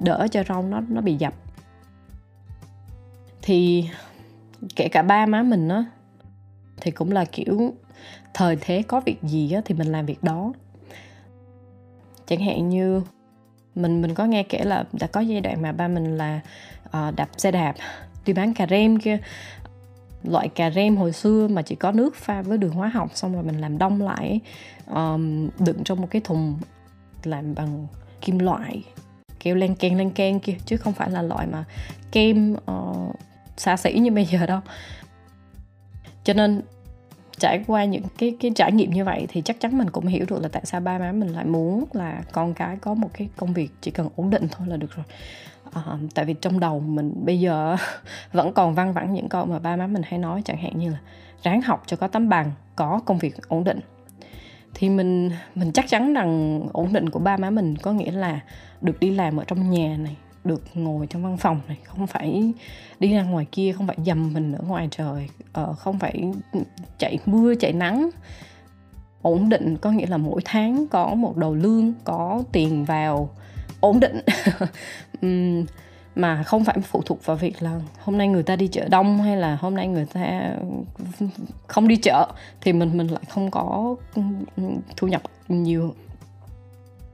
đỡ 0.00 0.26
cho 0.30 0.44
rau 0.48 0.62
nó 0.62 0.80
nó 0.88 1.00
bị 1.00 1.16
dập. 1.16 1.34
Thì 3.42 3.88
kể 4.76 4.88
cả 4.88 5.02
ba 5.02 5.26
má 5.26 5.42
mình 5.42 5.68
á 5.68 5.84
thì 6.80 6.90
cũng 6.90 7.12
là 7.12 7.24
kiểu 7.24 7.74
thời 8.34 8.56
thế 8.60 8.82
có 8.82 9.00
việc 9.00 9.22
gì 9.22 9.52
á 9.52 9.60
thì 9.64 9.74
mình 9.74 9.92
làm 9.92 10.06
việc 10.06 10.22
đó. 10.24 10.52
Chẳng 12.26 12.40
hạn 12.40 12.68
như 12.68 13.02
mình 13.76 14.02
mình 14.02 14.14
có 14.14 14.24
nghe 14.24 14.42
kể 14.42 14.64
là 14.64 14.84
đã 14.92 15.06
có 15.06 15.20
giai 15.20 15.40
đoạn 15.40 15.62
mà 15.62 15.72
ba 15.72 15.88
mình 15.88 16.16
là 16.16 16.40
uh, 16.86 17.16
đạp 17.16 17.28
xe 17.36 17.50
đạp 17.50 17.74
đi 18.26 18.32
bán 18.32 18.54
cà 18.54 18.66
rem 18.66 18.98
kia. 18.98 19.18
Loại 20.22 20.48
cà 20.48 20.70
rem 20.70 20.96
hồi 20.96 21.12
xưa 21.12 21.48
mà 21.48 21.62
chỉ 21.62 21.74
có 21.74 21.92
nước 21.92 22.16
pha 22.16 22.42
với 22.42 22.58
đường 22.58 22.72
hóa 22.72 22.88
học 22.88 23.10
xong 23.14 23.34
rồi 23.34 23.42
mình 23.42 23.60
làm 23.60 23.78
đông 23.78 24.02
lại 24.02 24.40
um, 24.86 25.48
đựng 25.58 25.84
trong 25.84 26.00
một 26.00 26.08
cái 26.10 26.22
thùng 26.24 26.58
làm 27.24 27.54
bằng 27.54 27.86
kim 28.20 28.38
loại 28.38 28.82
kêu 29.40 29.54
len 29.54 29.74
ken 29.74 29.98
len 29.98 30.10
ken 30.10 30.38
kia 30.38 30.56
chứ 30.66 30.76
không 30.76 30.92
phải 30.92 31.10
là 31.10 31.22
loại 31.22 31.46
mà 31.46 31.64
kem 32.12 32.52
uh, 32.52 33.14
xa 33.56 33.76
xỉ 33.76 33.92
như 33.92 34.10
bây 34.10 34.24
giờ 34.24 34.46
đâu. 34.46 34.60
Cho 36.24 36.32
nên 36.32 36.62
trải 37.38 37.64
qua 37.66 37.84
những 37.84 38.02
cái 38.18 38.36
cái 38.40 38.50
trải 38.54 38.72
nghiệm 38.72 38.90
như 38.90 39.04
vậy 39.04 39.26
thì 39.28 39.42
chắc 39.42 39.60
chắn 39.60 39.78
mình 39.78 39.90
cũng 39.90 40.06
hiểu 40.06 40.24
được 40.28 40.42
là 40.42 40.48
tại 40.48 40.62
sao 40.64 40.80
ba 40.80 40.98
má 40.98 41.12
mình 41.12 41.28
lại 41.28 41.44
muốn 41.44 41.84
là 41.92 42.22
con 42.32 42.54
cái 42.54 42.76
có 42.76 42.94
một 42.94 43.10
cái 43.12 43.28
công 43.36 43.52
việc 43.52 43.70
chỉ 43.80 43.90
cần 43.90 44.08
ổn 44.16 44.30
định 44.30 44.48
thôi 44.50 44.68
là 44.68 44.76
được 44.76 44.96
rồi. 44.96 45.04
À, 45.72 45.82
tại 46.14 46.24
vì 46.24 46.34
trong 46.34 46.60
đầu 46.60 46.80
mình 46.80 47.12
bây 47.24 47.40
giờ 47.40 47.76
vẫn 48.32 48.52
còn 48.52 48.74
văng 48.74 48.92
vẳng 48.92 49.12
những 49.12 49.28
câu 49.28 49.46
mà 49.46 49.58
ba 49.58 49.76
má 49.76 49.86
mình 49.86 50.02
hay 50.04 50.18
nói 50.18 50.42
chẳng 50.44 50.56
hạn 50.56 50.78
như 50.78 50.90
là 50.90 50.98
ráng 51.42 51.62
học 51.62 51.82
cho 51.86 51.96
có 51.96 52.08
tấm 52.08 52.28
bằng 52.28 52.52
có 52.76 53.00
công 53.04 53.18
việc 53.18 53.48
ổn 53.48 53.64
định. 53.64 53.80
Thì 54.74 54.88
mình 54.88 55.30
mình 55.54 55.72
chắc 55.72 55.88
chắn 55.88 56.14
rằng 56.14 56.60
ổn 56.72 56.92
định 56.92 57.10
của 57.10 57.18
ba 57.18 57.36
má 57.36 57.50
mình 57.50 57.76
có 57.76 57.92
nghĩa 57.92 58.10
là 58.10 58.40
được 58.80 59.00
đi 59.00 59.10
làm 59.10 59.36
ở 59.36 59.44
trong 59.44 59.70
nhà 59.70 59.96
này 59.96 60.16
được 60.46 60.62
ngồi 60.74 61.06
trong 61.06 61.22
văn 61.22 61.36
phòng 61.36 61.60
này 61.68 61.78
không 61.84 62.06
phải 62.06 62.52
đi 63.00 63.14
ra 63.14 63.22
ngoài 63.22 63.46
kia 63.52 63.72
không 63.72 63.86
phải 63.86 63.96
dầm 64.06 64.32
mình 64.32 64.52
ở 64.52 64.64
ngoài 64.66 64.88
trời 64.90 65.28
ờ, 65.52 65.72
không 65.72 65.98
phải 65.98 66.32
chạy 66.98 67.18
mưa 67.26 67.54
chạy 67.54 67.72
nắng. 67.72 68.10
Ổn 69.22 69.48
định 69.48 69.76
có 69.76 69.90
nghĩa 69.90 70.06
là 70.06 70.16
mỗi 70.16 70.40
tháng 70.44 70.86
có 70.86 71.14
một 71.14 71.36
đầu 71.36 71.54
lương 71.54 71.92
có 72.04 72.42
tiền 72.52 72.84
vào 72.84 73.30
ổn 73.80 74.00
định. 74.00 74.20
Mà 76.14 76.42
không 76.42 76.64
phải 76.64 76.78
phụ 76.80 77.02
thuộc 77.06 77.26
vào 77.26 77.36
việc 77.36 77.62
là 77.62 77.80
hôm 78.02 78.18
nay 78.18 78.28
người 78.28 78.42
ta 78.42 78.56
đi 78.56 78.68
chợ 78.68 78.88
đông 78.88 79.22
hay 79.22 79.36
là 79.36 79.56
hôm 79.60 79.74
nay 79.74 79.88
người 79.88 80.06
ta 80.06 80.54
không 81.66 81.88
đi 81.88 81.96
chợ 81.96 82.32
thì 82.60 82.72
mình 82.72 82.96
mình 82.96 83.06
lại 83.06 83.22
không 83.28 83.50
có 83.50 83.96
thu 84.96 85.08
nhập 85.08 85.22
nhiều. 85.48 85.94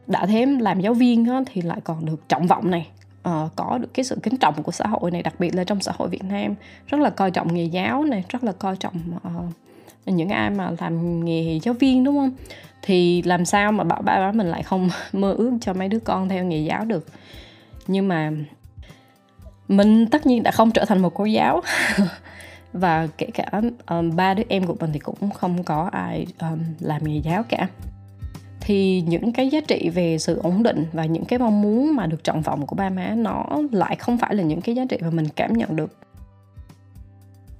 Đã 0.06 0.26
thế 0.26 0.46
làm 0.46 0.80
giáo 0.80 0.94
viên 0.94 1.24
á, 1.24 1.40
thì 1.46 1.62
lại 1.62 1.80
còn 1.84 2.04
được 2.04 2.28
trọng 2.28 2.46
vọng 2.46 2.70
này 2.70 2.88
uh, 3.28 3.56
có 3.56 3.78
được 3.78 3.94
cái 3.94 4.04
sự 4.04 4.18
kính 4.22 4.36
trọng 4.36 4.62
của 4.62 4.72
xã 4.72 4.86
hội 4.86 5.10
này 5.10 5.22
đặc 5.22 5.34
biệt 5.38 5.54
là 5.54 5.64
trong 5.64 5.80
xã 5.80 5.92
hội 5.96 6.08
Việt 6.08 6.24
Nam. 6.24 6.54
Rất 6.86 7.00
là 7.00 7.10
coi 7.10 7.30
trọng 7.30 7.54
nghề 7.54 7.64
giáo 7.64 8.04
này 8.04 8.24
rất 8.28 8.44
là 8.44 8.52
coi 8.52 8.76
trọng 8.76 8.94
uh, 9.16 9.52
những 10.06 10.28
ai 10.28 10.50
mà 10.50 10.70
làm 10.80 11.24
nghề 11.24 11.60
giáo 11.62 11.74
viên 11.74 12.04
đúng 12.04 12.16
không? 12.16 12.30
Thì 12.82 13.22
làm 13.22 13.44
sao 13.44 13.72
mà 13.72 13.84
bảo 13.84 14.02
ba 14.02 14.18
má 14.18 14.32
mình 14.32 14.46
lại 14.46 14.62
không 14.62 14.90
mơ 15.12 15.32
ước 15.32 15.52
cho 15.60 15.72
mấy 15.72 15.88
đứa 15.88 15.98
con 15.98 16.28
theo 16.28 16.44
nghề 16.44 16.58
giáo 16.58 16.84
được? 16.84 17.06
Nhưng 17.86 18.08
mà 18.08 18.30
mình 19.68 20.06
tất 20.06 20.26
nhiên 20.26 20.42
đã 20.42 20.50
không 20.50 20.70
trở 20.70 20.84
thành 20.84 21.02
một 21.02 21.14
cô 21.14 21.24
giáo. 21.24 21.60
Và 22.72 23.08
kể 23.18 23.26
cả 23.34 23.60
um, 23.86 24.16
ba 24.16 24.34
đứa 24.34 24.42
em 24.48 24.66
của 24.66 24.76
mình 24.80 24.90
thì 24.92 24.98
cũng 24.98 25.30
không 25.30 25.64
có 25.64 25.88
ai 25.92 26.26
um, 26.40 26.58
làm 26.80 27.04
nghề 27.04 27.18
giáo 27.18 27.42
cả 27.42 27.68
thì 28.64 29.00
những 29.06 29.32
cái 29.32 29.48
giá 29.48 29.60
trị 29.60 29.88
về 29.88 30.18
sự 30.18 30.40
ổn 30.42 30.62
định 30.62 30.86
và 30.92 31.04
những 31.04 31.24
cái 31.24 31.38
mong 31.38 31.62
muốn 31.62 31.96
mà 31.96 32.06
được 32.06 32.24
trọng 32.24 32.42
vọng 32.42 32.66
của 32.66 32.76
ba 32.76 32.90
má, 32.90 33.14
nó 33.16 33.46
lại 33.72 33.96
không 33.96 34.18
phải 34.18 34.34
là 34.34 34.42
những 34.42 34.60
cái 34.60 34.74
giá 34.74 34.84
trị 34.88 34.98
mà 35.00 35.10
mình 35.10 35.28
cảm 35.36 35.52
nhận 35.52 35.76
được. 35.76 35.96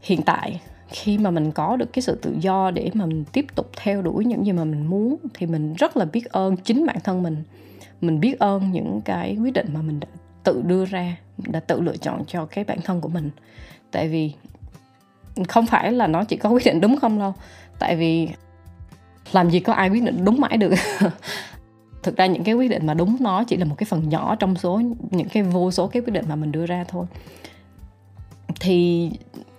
Hiện 0.03 0.23
tại, 0.23 0.61
khi 0.89 1.19
mà 1.19 1.31
mình 1.31 1.53
có 1.53 1.77
được 1.77 1.93
cái 1.93 2.03
sự 2.03 2.19
tự 2.23 2.37
do 2.41 2.71
để 2.71 2.91
mà 2.95 3.07
mình 3.07 3.25
tiếp 3.33 3.47
tục 3.55 3.71
theo 3.77 4.03
đuổi 4.03 4.25
những 4.25 4.47
gì 4.47 4.53
mà 4.53 4.65
mình 4.65 4.87
muốn, 4.87 5.17
thì 5.35 5.47
mình 5.47 5.75
rất 5.75 5.97
là 5.97 6.05
biết 6.05 6.25
ơn 6.25 6.57
chính 6.57 6.87
bản 6.87 6.97
thân 7.05 7.23
mình. 7.23 7.43
Mình 8.01 8.21
biết 8.21 8.39
ơn 8.39 8.73
những 8.73 9.01
cái 9.05 9.37
quyết 9.37 9.53
định 9.53 9.67
mà 9.75 9.83
mình 9.83 10.01
đã 10.01 10.09
tự 10.45 10.63
đưa 10.67 10.85
ra, 10.85 11.17
đã 11.39 11.61
tự 11.61 11.81
lựa 11.81 11.97
chọn 11.97 12.25
cho 12.27 12.47
cái 12.47 12.65
bản 12.65 12.79
thân 12.85 13.01
của 13.01 13.09
mình. 13.09 13.31
Tại 13.91 14.09
vì 14.09 14.33
không 15.49 15.67
phải 15.67 15.93
là 15.93 16.07
nó 16.07 16.25
chỉ 16.25 16.37
có 16.37 16.51
quyết 16.51 16.67
định 16.67 16.81
đúng 16.81 16.97
không 16.97 17.19
đâu. 17.19 17.35
Tại 17.79 17.97
vì 17.97 18.29
làm 19.33 19.51
gì 19.51 19.61
có 19.61 19.73
ai 19.73 19.91
quyết 19.91 20.03
định 20.03 20.25
đúng 20.25 20.41
mãi 20.41 20.57
được. 20.57 20.75
Thực 22.03 22.17
ra 22.17 22.27
những 22.27 22.45
cái 22.45 22.55
quyết 22.55 22.71
định 22.71 22.87
mà 22.87 22.95
đúng 22.95 23.17
nó 23.21 23.45
chỉ 23.45 23.57
là 23.57 23.65
một 23.65 23.75
cái 23.79 23.85
phần 23.85 24.09
nhỏ 24.09 24.35
trong 24.35 24.57
số 24.57 24.81
những 25.11 25.29
cái 25.29 25.43
vô 25.43 25.71
số 25.71 25.87
cái 25.87 26.03
quyết 26.03 26.13
định 26.13 26.25
mà 26.29 26.37
mình 26.37 26.53
đưa 26.53 26.67
ra 26.67 26.85
thôi. 26.89 27.07
Thì 28.61 29.11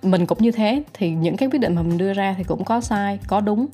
mình 0.01 0.25
cũng 0.25 0.37
như 0.41 0.51
thế 0.51 0.83
thì 0.93 1.09
những 1.09 1.37
cái 1.37 1.49
quyết 1.49 1.59
định 1.59 1.75
mà 1.75 1.81
mình 1.81 1.97
đưa 1.97 2.13
ra 2.13 2.35
thì 2.37 2.43
cũng 2.43 2.63
có 2.63 2.81
sai 2.81 3.19
có 3.27 3.41
đúng. 3.41 3.67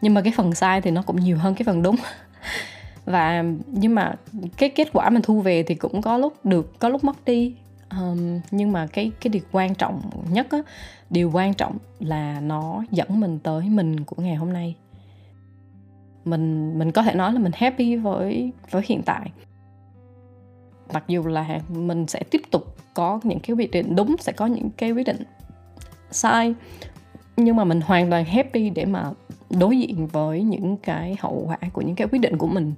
Nhưng 0.00 0.14
mà 0.14 0.20
cái 0.20 0.32
phần 0.36 0.54
sai 0.54 0.80
thì 0.80 0.90
nó 0.90 1.02
cũng 1.02 1.20
nhiều 1.20 1.36
hơn 1.36 1.54
cái 1.54 1.64
phần 1.64 1.82
đúng. 1.82 1.96
Và 3.04 3.44
nhưng 3.66 3.94
mà 3.94 4.14
cái 4.56 4.68
kết 4.68 4.88
quả 4.92 5.10
mình 5.10 5.22
thu 5.22 5.40
về 5.40 5.62
thì 5.62 5.74
cũng 5.74 6.02
có 6.02 6.18
lúc 6.18 6.44
được 6.44 6.78
có 6.78 6.88
lúc 6.88 7.04
mất 7.04 7.24
đi. 7.24 7.54
Um, 7.90 8.40
nhưng 8.50 8.72
mà 8.72 8.86
cái 8.86 9.12
cái 9.20 9.28
điều 9.28 9.42
quan 9.52 9.74
trọng 9.74 10.00
nhất 10.30 10.46
á 10.50 10.58
điều 11.10 11.30
quan 11.34 11.54
trọng 11.54 11.78
là 12.00 12.40
nó 12.40 12.84
dẫn 12.90 13.20
mình 13.20 13.38
tới 13.38 13.68
mình 13.68 14.04
của 14.04 14.22
ngày 14.22 14.34
hôm 14.34 14.52
nay 14.52 14.74
mình 16.26 16.78
mình 16.78 16.92
có 16.92 17.02
thể 17.02 17.14
nói 17.14 17.32
là 17.32 17.38
mình 17.38 17.52
happy 17.54 17.96
với 17.96 18.52
với 18.70 18.82
hiện 18.86 19.02
tại. 19.02 19.30
Mặc 20.92 21.04
dù 21.08 21.26
là 21.26 21.60
mình 21.68 22.06
sẽ 22.06 22.22
tiếp 22.30 22.42
tục 22.50 22.76
có 22.94 23.20
những 23.22 23.40
cái 23.40 23.56
quyết 23.56 23.70
định 23.70 23.96
đúng, 23.96 24.16
sẽ 24.20 24.32
có 24.32 24.46
những 24.46 24.70
cái 24.70 24.92
quyết 24.92 25.06
định 25.06 25.22
sai, 26.10 26.54
nhưng 27.36 27.56
mà 27.56 27.64
mình 27.64 27.80
hoàn 27.80 28.10
toàn 28.10 28.24
happy 28.24 28.70
để 28.70 28.84
mà 28.84 29.10
đối 29.50 29.78
diện 29.78 30.06
với 30.06 30.42
những 30.42 30.76
cái 30.76 31.16
hậu 31.20 31.44
quả 31.46 31.58
của 31.72 31.82
những 31.82 31.96
cái 31.96 32.08
quyết 32.08 32.18
định 32.18 32.38
của 32.38 32.46
mình. 32.46 32.74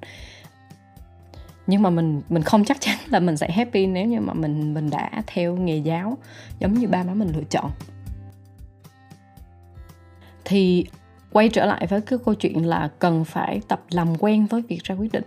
Nhưng 1.66 1.82
mà 1.82 1.90
mình 1.90 2.22
mình 2.28 2.42
không 2.42 2.64
chắc 2.64 2.80
chắn 2.80 2.96
là 3.10 3.20
mình 3.20 3.36
sẽ 3.36 3.50
happy 3.50 3.86
nếu 3.86 4.06
như 4.06 4.20
mà 4.20 4.34
mình 4.34 4.74
mình 4.74 4.90
đã 4.90 5.22
theo 5.26 5.56
nghề 5.56 5.76
giáo, 5.76 6.18
giống 6.58 6.74
như 6.74 6.88
ba 6.88 7.02
má 7.02 7.14
mình 7.14 7.32
lựa 7.36 7.44
chọn. 7.50 7.70
Thì 10.44 10.86
quay 11.32 11.48
trở 11.48 11.66
lại 11.66 11.86
với 11.86 12.00
cái 12.00 12.18
câu 12.24 12.34
chuyện 12.34 12.66
là 12.66 12.90
cần 12.98 13.24
phải 13.24 13.60
tập 13.68 13.80
làm 13.90 14.08
quen 14.18 14.46
với 14.46 14.62
việc 14.68 14.84
ra 14.84 14.94
quyết 14.94 15.12
định. 15.12 15.26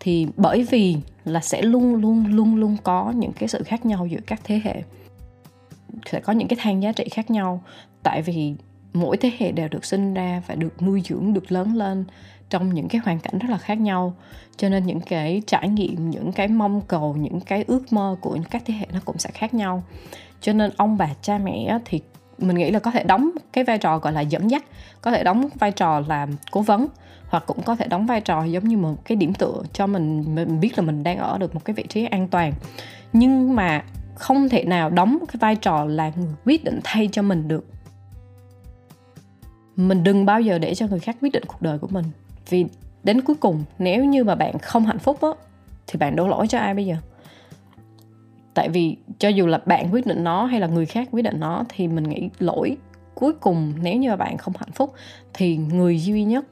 Thì 0.00 0.26
bởi 0.36 0.66
vì 0.70 0.96
là 1.24 1.40
sẽ 1.40 1.62
luôn 1.62 1.94
luôn 1.94 2.26
luôn 2.26 2.56
luôn 2.56 2.76
có 2.82 3.12
những 3.16 3.32
cái 3.32 3.48
sự 3.48 3.62
khác 3.62 3.86
nhau 3.86 4.06
giữa 4.06 4.20
các 4.26 4.40
thế 4.44 4.60
hệ. 4.64 4.82
Sẽ 6.10 6.20
có 6.20 6.32
những 6.32 6.48
cái 6.48 6.58
thang 6.62 6.82
giá 6.82 6.92
trị 6.92 7.08
khác 7.08 7.30
nhau. 7.30 7.62
Tại 8.02 8.22
vì 8.22 8.54
mỗi 8.92 9.16
thế 9.16 9.30
hệ 9.38 9.52
đều 9.52 9.68
được 9.68 9.84
sinh 9.84 10.14
ra 10.14 10.42
và 10.46 10.54
được 10.54 10.82
nuôi 10.82 11.02
dưỡng, 11.04 11.32
được 11.32 11.52
lớn 11.52 11.74
lên 11.74 12.04
trong 12.50 12.74
những 12.74 12.88
cái 12.88 13.00
hoàn 13.04 13.20
cảnh 13.20 13.38
rất 13.38 13.50
là 13.50 13.58
khác 13.58 13.78
nhau. 13.78 14.14
Cho 14.56 14.68
nên 14.68 14.86
những 14.86 15.00
cái 15.00 15.42
trải 15.46 15.68
nghiệm, 15.68 16.10
những 16.10 16.32
cái 16.32 16.48
mong 16.48 16.80
cầu, 16.80 17.16
những 17.16 17.40
cái 17.40 17.64
ước 17.66 17.92
mơ 17.92 18.16
của 18.20 18.38
các 18.50 18.62
thế 18.66 18.74
hệ 18.74 18.86
nó 18.92 19.00
cũng 19.04 19.18
sẽ 19.18 19.30
khác 19.30 19.54
nhau. 19.54 19.82
Cho 20.40 20.52
nên 20.52 20.70
ông 20.76 20.96
bà, 20.96 21.14
cha 21.22 21.38
mẹ 21.38 21.78
thì 21.84 22.00
mình 22.38 22.56
nghĩ 22.56 22.70
là 22.70 22.78
có 22.78 22.90
thể 22.90 23.02
đóng 23.02 23.30
cái 23.52 23.64
vai 23.64 23.78
trò 23.78 23.98
gọi 23.98 24.12
là 24.12 24.20
dẫn 24.20 24.50
dắt, 24.50 24.64
có 25.00 25.10
thể 25.10 25.24
đóng 25.24 25.48
vai 25.58 25.72
trò 25.72 26.00
làm 26.08 26.30
cố 26.50 26.60
vấn, 26.62 26.86
hoặc 27.28 27.44
cũng 27.46 27.62
có 27.62 27.76
thể 27.76 27.86
đóng 27.86 28.06
vai 28.06 28.20
trò 28.20 28.44
giống 28.44 28.68
như 28.68 28.76
một 28.76 29.04
cái 29.04 29.16
điểm 29.16 29.34
tựa 29.34 29.62
cho 29.72 29.86
mình 29.86 30.34
mình 30.34 30.60
biết 30.60 30.78
là 30.78 30.82
mình 30.82 31.02
đang 31.02 31.18
ở 31.18 31.38
được 31.38 31.54
một 31.54 31.64
cái 31.64 31.74
vị 31.74 31.84
trí 31.88 32.04
an 32.04 32.28
toàn. 32.28 32.52
Nhưng 33.12 33.54
mà 33.54 33.84
không 34.14 34.48
thể 34.48 34.64
nào 34.64 34.90
đóng 34.90 35.18
cái 35.28 35.36
vai 35.40 35.56
trò 35.56 35.84
là 35.84 36.12
người 36.16 36.34
quyết 36.44 36.64
định 36.64 36.80
thay 36.84 37.08
cho 37.12 37.22
mình 37.22 37.48
được. 37.48 37.66
Mình 39.76 40.04
đừng 40.04 40.26
bao 40.26 40.40
giờ 40.40 40.58
để 40.58 40.74
cho 40.74 40.86
người 40.86 41.00
khác 41.00 41.16
quyết 41.20 41.32
định 41.32 41.42
cuộc 41.46 41.62
đời 41.62 41.78
của 41.78 41.88
mình. 41.90 42.04
Vì 42.48 42.66
đến 43.04 43.20
cuối 43.20 43.36
cùng, 43.36 43.64
nếu 43.78 44.04
như 44.04 44.24
mà 44.24 44.34
bạn 44.34 44.58
không 44.58 44.86
hạnh 44.86 44.98
phúc 44.98 45.22
á, 45.22 45.28
thì 45.86 45.98
bạn 45.98 46.16
đổ 46.16 46.28
lỗi 46.28 46.48
cho 46.48 46.58
ai 46.58 46.74
bây 46.74 46.86
giờ? 46.86 46.96
Tại 48.56 48.68
vì 48.68 48.96
cho 49.18 49.28
dù 49.28 49.46
là 49.46 49.58
bạn 49.66 49.88
quyết 49.92 50.06
định 50.06 50.24
nó 50.24 50.44
hay 50.44 50.60
là 50.60 50.66
người 50.66 50.86
khác 50.86 51.08
quyết 51.12 51.22
định 51.22 51.40
nó 51.40 51.64
thì 51.68 51.88
mình 51.88 52.04
nghĩ 52.04 52.30
lỗi 52.38 52.76
cuối 53.14 53.32
cùng 53.32 53.72
nếu 53.82 53.96
như 53.96 54.10
mà 54.10 54.16
bạn 54.16 54.38
không 54.38 54.54
hạnh 54.58 54.72
phúc 54.72 54.94
thì 55.34 55.56
người 55.56 55.98
duy 55.98 56.24
nhất 56.24 56.44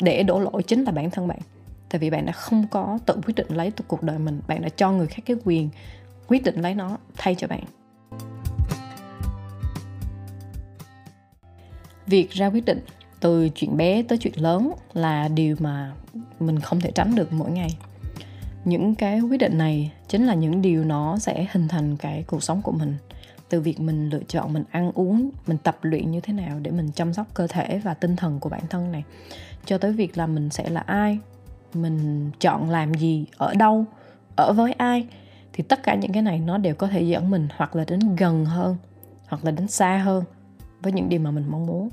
để 0.00 0.22
đổ 0.22 0.40
lỗi 0.40 0.62
chính 0.62 0.84
là 0.84 0.92
bản 0.92 1.10
thân 1.10 1.28
bạn. 1.28 1.38
Tại 1.88 1.98
vì 1.98 2.10
bạn 2.10 2.26
đã 2.26 2.32
không 2.32 2.66
có 2.70 2.98
tự 3.06 3.20
quyết 3.26 3.34
định 3.34 3.46
lấy 3.50 3.72
cuộc 3.88 4.02
đời 4.02 4.18
mình, 4.18 4.40
bạn 4.48 4.62
đã 4.62 4.68
cho 4.68 4.92
người 4.92 5.06
khác 5.06 5.22
cái 5.26 5.36
quyền 5.44 5.68
quyết 6.28 6.42
định 6.42 6.60
lấy 6.60 6.74
nó 6.74 6.98
thay 7.16 7.34
cho 7.34 7.46
bạn. 7.46 7.64
Việc 12.06 12.30
ra 12.30 12.46
quyết 12.46 12.64
định 12.64 12.80
từ 13.20 13.48
chuyện 13.48 13.76
bé 13.76 14.02
tới 14.02 14.18
chuyện 14.18 14.34
lớn 14.36 14.72
là 14.94 15.28
điều 15.28 15.56
mà 15.60 15.92
mình 16.40 16.60
không 16.60 16.80
thể 16.80 16.90
tránh 16.90 17.14
được 17.14 17.32
mỗi 17.32 17.50
ngày 17.50 17.76
những 18.64 18.94
cái 18.94 19.20
quyết 19.20 19.38
định 19.38 19.58
này 19.58 19.92
chính 20.08 20.26
là 20.26 20.34
những 20.34 20.62
điều 20.62 20.84
nó 20.84 21.18
sẽ 21.18 21.46
hình 21.52 21.68
thành 21.68 21.96
cái 21.96 22.24
cuộc 22.26 22.42
sống 22.42 22.62
của 22.62 22.72
mình. 22.72 22.96
Từ 23.48 23.60
việc 23.60 23.80
mình 23.80 24.08
lựa 24.08 24.22
chọn, 24.28 24.52
mình 24.52 24.64
ăn 24.70 24.92
uống, 24.94 25.30
mình 25.46 25.58
tập 25.58 25.78
luyện 25.82 26.10
như 26.10 26.20
thế 26.20 26.32
nào 26.32 26.58
để 26.62 26.70
mình 26.70 26.90
chăm 26.94 27.14
sóc 27.14 27.26
cơ 27.34 27.46
thể 27.46 27.80
và 27.84 27.94
tinh 27.94 28.16
thần 28.16 28.40
của 28.40 28.48
bản 28.48 28.62
thân 28.70 28.92
này. 28.92 29.04
Cho 29.64 29.78
tới 29.78 29.92
việc 29.92 30.18
là 30.18 30.26
mình 30.26 30.50
sẽ 30.50 30.68
là 30.68 30.80
ai, 30.80 31.18
mình 31.74 32.30
chọn 32.40 32.70
làm 32.70 32.94
gì, 32.94 33.26
ở 33.36 33.54
đâu, 33.54 33.84
ở 34.36 34.52
với 34.52 34.72
ai, 34.72 35.06
thì 35.52 35.64
tất 35.68 35.82
cả 35.82 35.94
những 35.94 36.12
cái 36.12 36.22
này 36.22 36.38
nó 36.38 36.58
đều 36.58 36.74
có 36.74 36.86
thể 36.86 37.02
dẫn 37.02 37.30
mình 37.30 37.48
hoặc 37.56 37.76
là 37.76 37.84
đến 37.88 38.16
gần 38.16 38.44
hơn, 38.44 38.76
hoặc 39.28 39.44
là 39.44 39.50
đến 39.50 39.68
xa 39.68 39.96
hơn 40.04 40.24
với 40.80 40.92
những 40.92 41.08
điều 41.08 41.20
mà 41.20 41.30
mình 41.30 41.44
mong 41.48 41.66
muốn. 41.66 41.88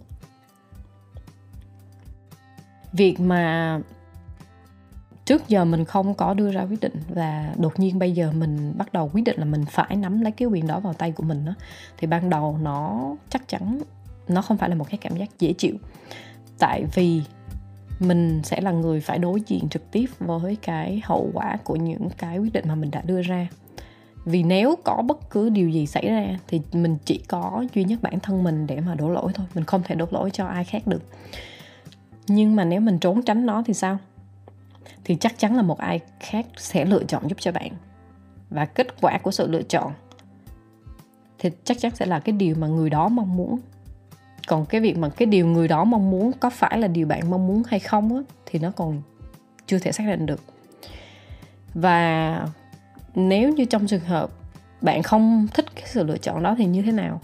Việc 2.93 3.19
mà 3.19 3.79
trước 5.31 5.47
giờ 5.47 5.65
mình 5.65 5.85
không 5.85 6.13
có 6.13 6.33
đưa 6.33 6.51
ra 6.51 6.61
quyết 6.61 6.79
định 6.79 6.93
và 7.09 7.53
đột 7.57 7.79
nhiên 7.79 7.99
bây 7.99 8.11
giờ 8.11 8.31
mình 8.31 8.73
bắt 8.77 8.93
đầu 8.93 9.09
quyết 9.13 9.21
định 9.21 9.39
là 9.39 9.45
mình 9.45 9.65
phải 9.65 9.95
nắm 9.95 10.21
lấy 10.21 10.31
cái 10.31 10.47
quyền 10.47 10.67
đó 10.67 10.79
vào 10.79 10.93
tay 10.93 11.11
của 11.11 11.23
mình 11.23 11.45
đó 11.45 11.53
thì 11.97 12.07
ban 12.07 12.29
đầu 12.29 12.57
nó 12.61 13.09
chắc 13.29 13.47
chắn 13.47 13.79
nó 14.27 14.41
không 14.41 14.57
phải 14.57 14.69
là 14.69 14.75
một 14.75 14.85
cái 14.89 14.97
cảm 14.97 15.17
giác 15.17 15.29
dễ 15.39 15.53
chịu. 15.53 15.75
Tại 16.59 16.85
vì 16.93 17.21
mình 17.99 18.41
sẽ 18.43 18.61
là 18.61 18.71
người 18.71 18.99
phải 18.99 19.19
đối 19.19 19.41
diện 19.41 19.69
trực 19.69 19.91
tiếp 19.91 20.05
với 20.19 20.57
cái 20.61 21.01
hậu 21.03 21.29
quả 21.33 21.57
của 21.63 21.75
những 21.75 22.09
cái 22.17 22.37
quyết 22.37 22.53
định 22.53 22.65
mà 22.67 22.75
mình 22.75 22.91
đã 22.91 23.01
đưa 23.05 23.21
ra. 23.21 23.47
Vì 24.25 24.43
nếu 24.43 24.75
có 24.83 25.01
bất 25.07 25.29
cứ 25.29 25.49
điều 25.49 25.69
gì 25.69 25.87
xảy 25.87 26.07
ra 26.07 26.39
thì 26.47 26.61
mình 26.73 26.97
chỉ 27.05 27.23
có 27.27 27.65
duy 27.73 27.83
nhất 27.83 27.99
bản 28.01 28.19
thân 28.19 28.43
mình 28.43 28.67
để 28.67 28.79
mà 28.79 28.95
đổ 28.95 29.09
lỗi 29.09 29.31
thôi. 29.35 29.45
Mình 29.55 29.63
không 29.63 29.81
thể 29.83 29.95
đổ 29.95 30.05
lỗi 30.11 30.31
cho 30.31 30.45
ai 30.45 30.63
khác 30.63 30.87
được. 30.87 31.03
Nhưng 32.27 32.55
mà 32.55 32.65
nếu 32.65 32.81
mình 32.81 32.99
trốn 32.99 33.21
tránh 33.23 33.45
nó 33.45 33.63
thì 33.65 33.73
sao? 33.73 33.97
Thì 35.03 35.15
chắc 35.15 35.39
chắn 35.39 35.55
là 35.55 35.61
một 35.61 35.77
ai 35.77 35.99
khác 36.19 36.45
sẽ 36.57 36.85
lựa 36.85 37.03
chọn 37.03 37.29
giúp 37.29 37.37
cho 37.39 37.51
bạn. 37.51 37.71
Và 38.49 38.65
kết 38.65 39.01
quả 39.01 39.17
của 39.17 39.31
sự 39.31 39.47
lựa 39.47 39.61
chọn 39.61 39.93
thì 41.39 41.49
chắc 41.63 41.79
chắn 41.79 41.95
sẽ 41.95 42.05
là 42.05 42.19
cái 42.19 42.33
điều 42.33 42.55
mà 42.55 42.67
người 42.67 42.89
đó 42.89 43.09
mong 43.09 43.37
muốn. 43.37 43.59
Còn 44.47 44.65
cái 44.65 44.81
việc 44.81 44.97
mà 44.97 45.09
cái 45.09 45.25
điều 45.25 45.47
người 45.47 45.67
đó 45.67 45.83
mong 45.83 46.11
muốn 46.11 46.31
có 46.39 46.49
phải 46.49 46.79
là 46.79 46.87
điều 46.87 47.07
bạn 47.07 47.29
mong 47.29 47.47
muốn 47.47 47.63
hay 47.67 47.79
không 47.79 48.15
á, 48.15 48.21
thì 48.45 48.59
nó 48.59 48.71
còn 48.71 49.01
chưa 49.67 49.79
thể 49.79 49.91
xác 49.91 50.03
định 50.07 50.25
được. 50.25 50.41
Và 51.73 52.47
nếu 53.15 53.53
như 53.53 53.65
trong 53.65 53.87
trường 53.87 54.03
hợp 54.03 54.29
bạn 54.81 55.03
không 55.03 55.47
thích 55.53 55.65
cái 55.75 55.83
sự 55.87 56.03
lựa 56.03 56.17
chọn 56.17 56.43
đó 56.43 56.55
thì 56.57 56.65
như 56.65 56.81
thế 56.81 56.91
nào? 56.91 57.21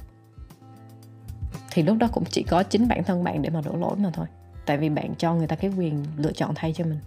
Thì 1.72 1.84
lúc 1.84 1.98
đó 1.98 2.08
cũng 2.12 2.24
chỉ 2.30 2.44
có 2.44 2.64
chính 2.64 2.88
bản 2.88 3.04
thân 3.04 3.24
bạn 3.24 3.42
để 3.42 3.50
mà 3.50 3.62
đổ 3.62 3.76
lỗi 3.76 3.96
mà 3.96 4.10
thôi. 4.14 4.26
Tại 4.66 4.78
vì 4.78 4.90
bạn 4.90 5.16
cho 5.18 5.36
người 5.36 5.48
ta 5.48 5.56
cái 5.56 5.72
quyền 5.78 6.06
lựa 6.18 6.32
chọn 6.32 6.52
thay 6.56 6.74
cho 6.74 6.86
mình 6.86 7.00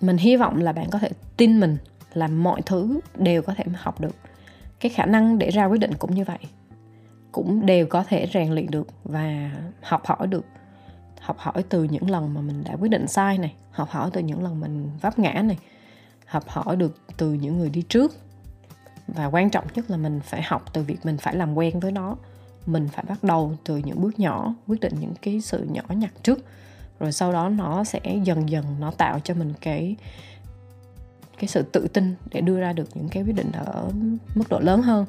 mình 0.00 0.16
hy 0.16 0.36
vọng 0.36 0.62
là 0.62 0.72
bạn 0.72 0.90
có 0.90 0.98
thể 0.98 1.10
tin 1.36 1.60
mình 1.60 1.76
là 2.14 2.28
mọi 2.28 2.62
thứ 2.62 3.00
đều 3.16 3.42
có 3.42 3.54
thể 3.54 3.64
học 3.74 4.00
được. 4.00 4.14
Cái 4.80 4.90
khả 4.90 5.06
năng 5.06 5.38
để 5.38 5.50
ra 5.50 5.64
quyết 5.64 5.78
định 5.78 5.92
cũng 5.98 6.14
như 6.14 6.24
vậy. 6.24 6.38
Cũng 7.32 7.66
đều 7.66 7.86
có 7.86 8.04
thể 8.08 8.28
rèn 8.34 8.52
luyện 8.52 8.70
được 8.70 8.86
và 9.04 9.50
học 9.82 10.06
hỏi 10.06 10.26
được. 10.26 10.44
Học 11.20 11.38
hỏi 11.38 11.64
từ 11.68 11.84
những 11.84 12.10
lần 12.10 12.34
mà 12.34 12.40
mình 12.40 12.64
đã 12.64 12.76
quyết 12.80 12.88
định 12.88 13.08
sai 13.08 13.38
này, 13.38 13.54
học 13.70 13.88
hỏi 13.90 14.10
từ 14.12 14.20
những 14.20 14.42
lần 14.42 14.60
mình 14.60 14.90
vấp 15.00 15.18
ngã 15.18 15.32
này, 15.32 15.58
học 16.26 16.48
hỏi 16.48 16.76
được 16.76 17.00
từ 17.16 17.32
những 17.32 17.58
người 17.58 17.70
đi 17.70 17.82
trước. 17.88 18.12
Và 19.06 19.26
quan 19.26 19.50
trọng 19.50 19.64
nhất 19.74 19.90
là 19.90 19.96
mình 19.96 20.20
phải 20.24 20.42
học 20.42 20.72
từ 20.72 20.82
việc 20.82 21.06
mình 21.06 21.18
phải 21.18 21.36
làm 21.36 21.54
quen 21.54 21.80
với 21.80 21.92
nó. 21.92 22.16
Mình 22.66 22.88
phải 22.92 23.04
bắt 23.08 23.24
đầu 23.24 23.56
từ 23.64 23.76
những 23.76 24.02
bước 24.02 24.18
nhỏ, 24.18 24.54
quyết 24.66 24.80
định 24.80 24.94
những 25.00 25.14
cái 25.22 25.40
sự 25.40 25.66
nhỏ 25.70 25.82
nhặt 25.88 26.12
trước 26.22 26.38
rồi 27.00 27.12
sau 27.12 27.32
đó 27.32 27.48
nó 27.48 27.84
sẽ 27.84 28.00
dần 28.22 28.48
dần 28.48 28.64
nó 28.80 28.90
tạo 28.90 29.20
cho 29.24 29.34
mình 29.34 29.52
cái 29.60 29.96
cái 31.38 31.48
sự 31.48 31.62
tự 31.62 31.88
tin 31.92 32.14
để 32.32 32.40
đưa 32.40 32.60
ra 32.60 32.72
được 32.72 32.88
những 32.94 33.08
cái 33.08 33.22
quyết 33.22 33.36
định 33.36 33.52
ở 33.52 33.90
mức 34.34 34.44
độ 34.48 34.60
lớn 34.60 34.82
hơn. 34.82 35.06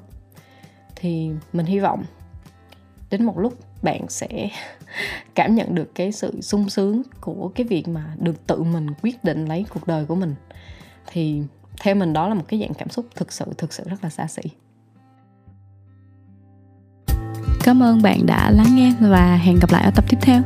Thì 0.95 1.31
mình 1.53 1.65
hy 1.65 1.79
vọng 1.79 2.03
đến 3.09 3.23
một 3.23 3.39
lúc 3.39 3.53
bạn 3.81 4.05
sẽ 4.09 4.49
cảm 5.35 5.55
nhận 5.55 5.75
được 5.75 5.95
cái 5.95 6.11
sự 6.11 6.41
sung 6.41 6.69
sướng 6.69 7.01
của 7.21 7.51
cái 7.55 7.67
việc 7.67 7.87
mà 7.87 8.15
được 8.19 8.47
tự 8.47 8.63
mình 8.63 8.87
quyết 9.01 9.23
định 9.23 9.45
lấy 9.45 9.65
cuộc 9.73 9.87
đời 9.87 10.05
của 10.05 10.15
mình. 10.15 10.35
Thì 11.07 11.41
theo 11.81 11.95
mình 11.95 12.13
đó 12.13 12.27
là 12.27 12.33
một 12.33 12.43
cái 12.47 12.59
dạng 12.59 12.73
cảm 12.73 12.89
xúc 12.89 13.05
thực 13.15 13.31
sự 13.31 13.45
thực 13.57 13.73
sự 13.73 13.83
rất 13.89 14.03
là 14.03 14.09
xa 14.09 14.27
xỉ. 14.27 14.41
Cảm 17.63 17.83
ơn 17.83 18.01
bạn 18.01 18.25
đã 18.25 18.51
lắng 18.51 18.75
nghe 18.75 18.93
và 18.99 19.35
hẹn 19.35 19.59
gặp 19.61 19.71
lại 19.71 19.83
ở 19.83 19.91
tập 19.95 20.05
tiếp 20.09 20.17
theo. 20.21 20.41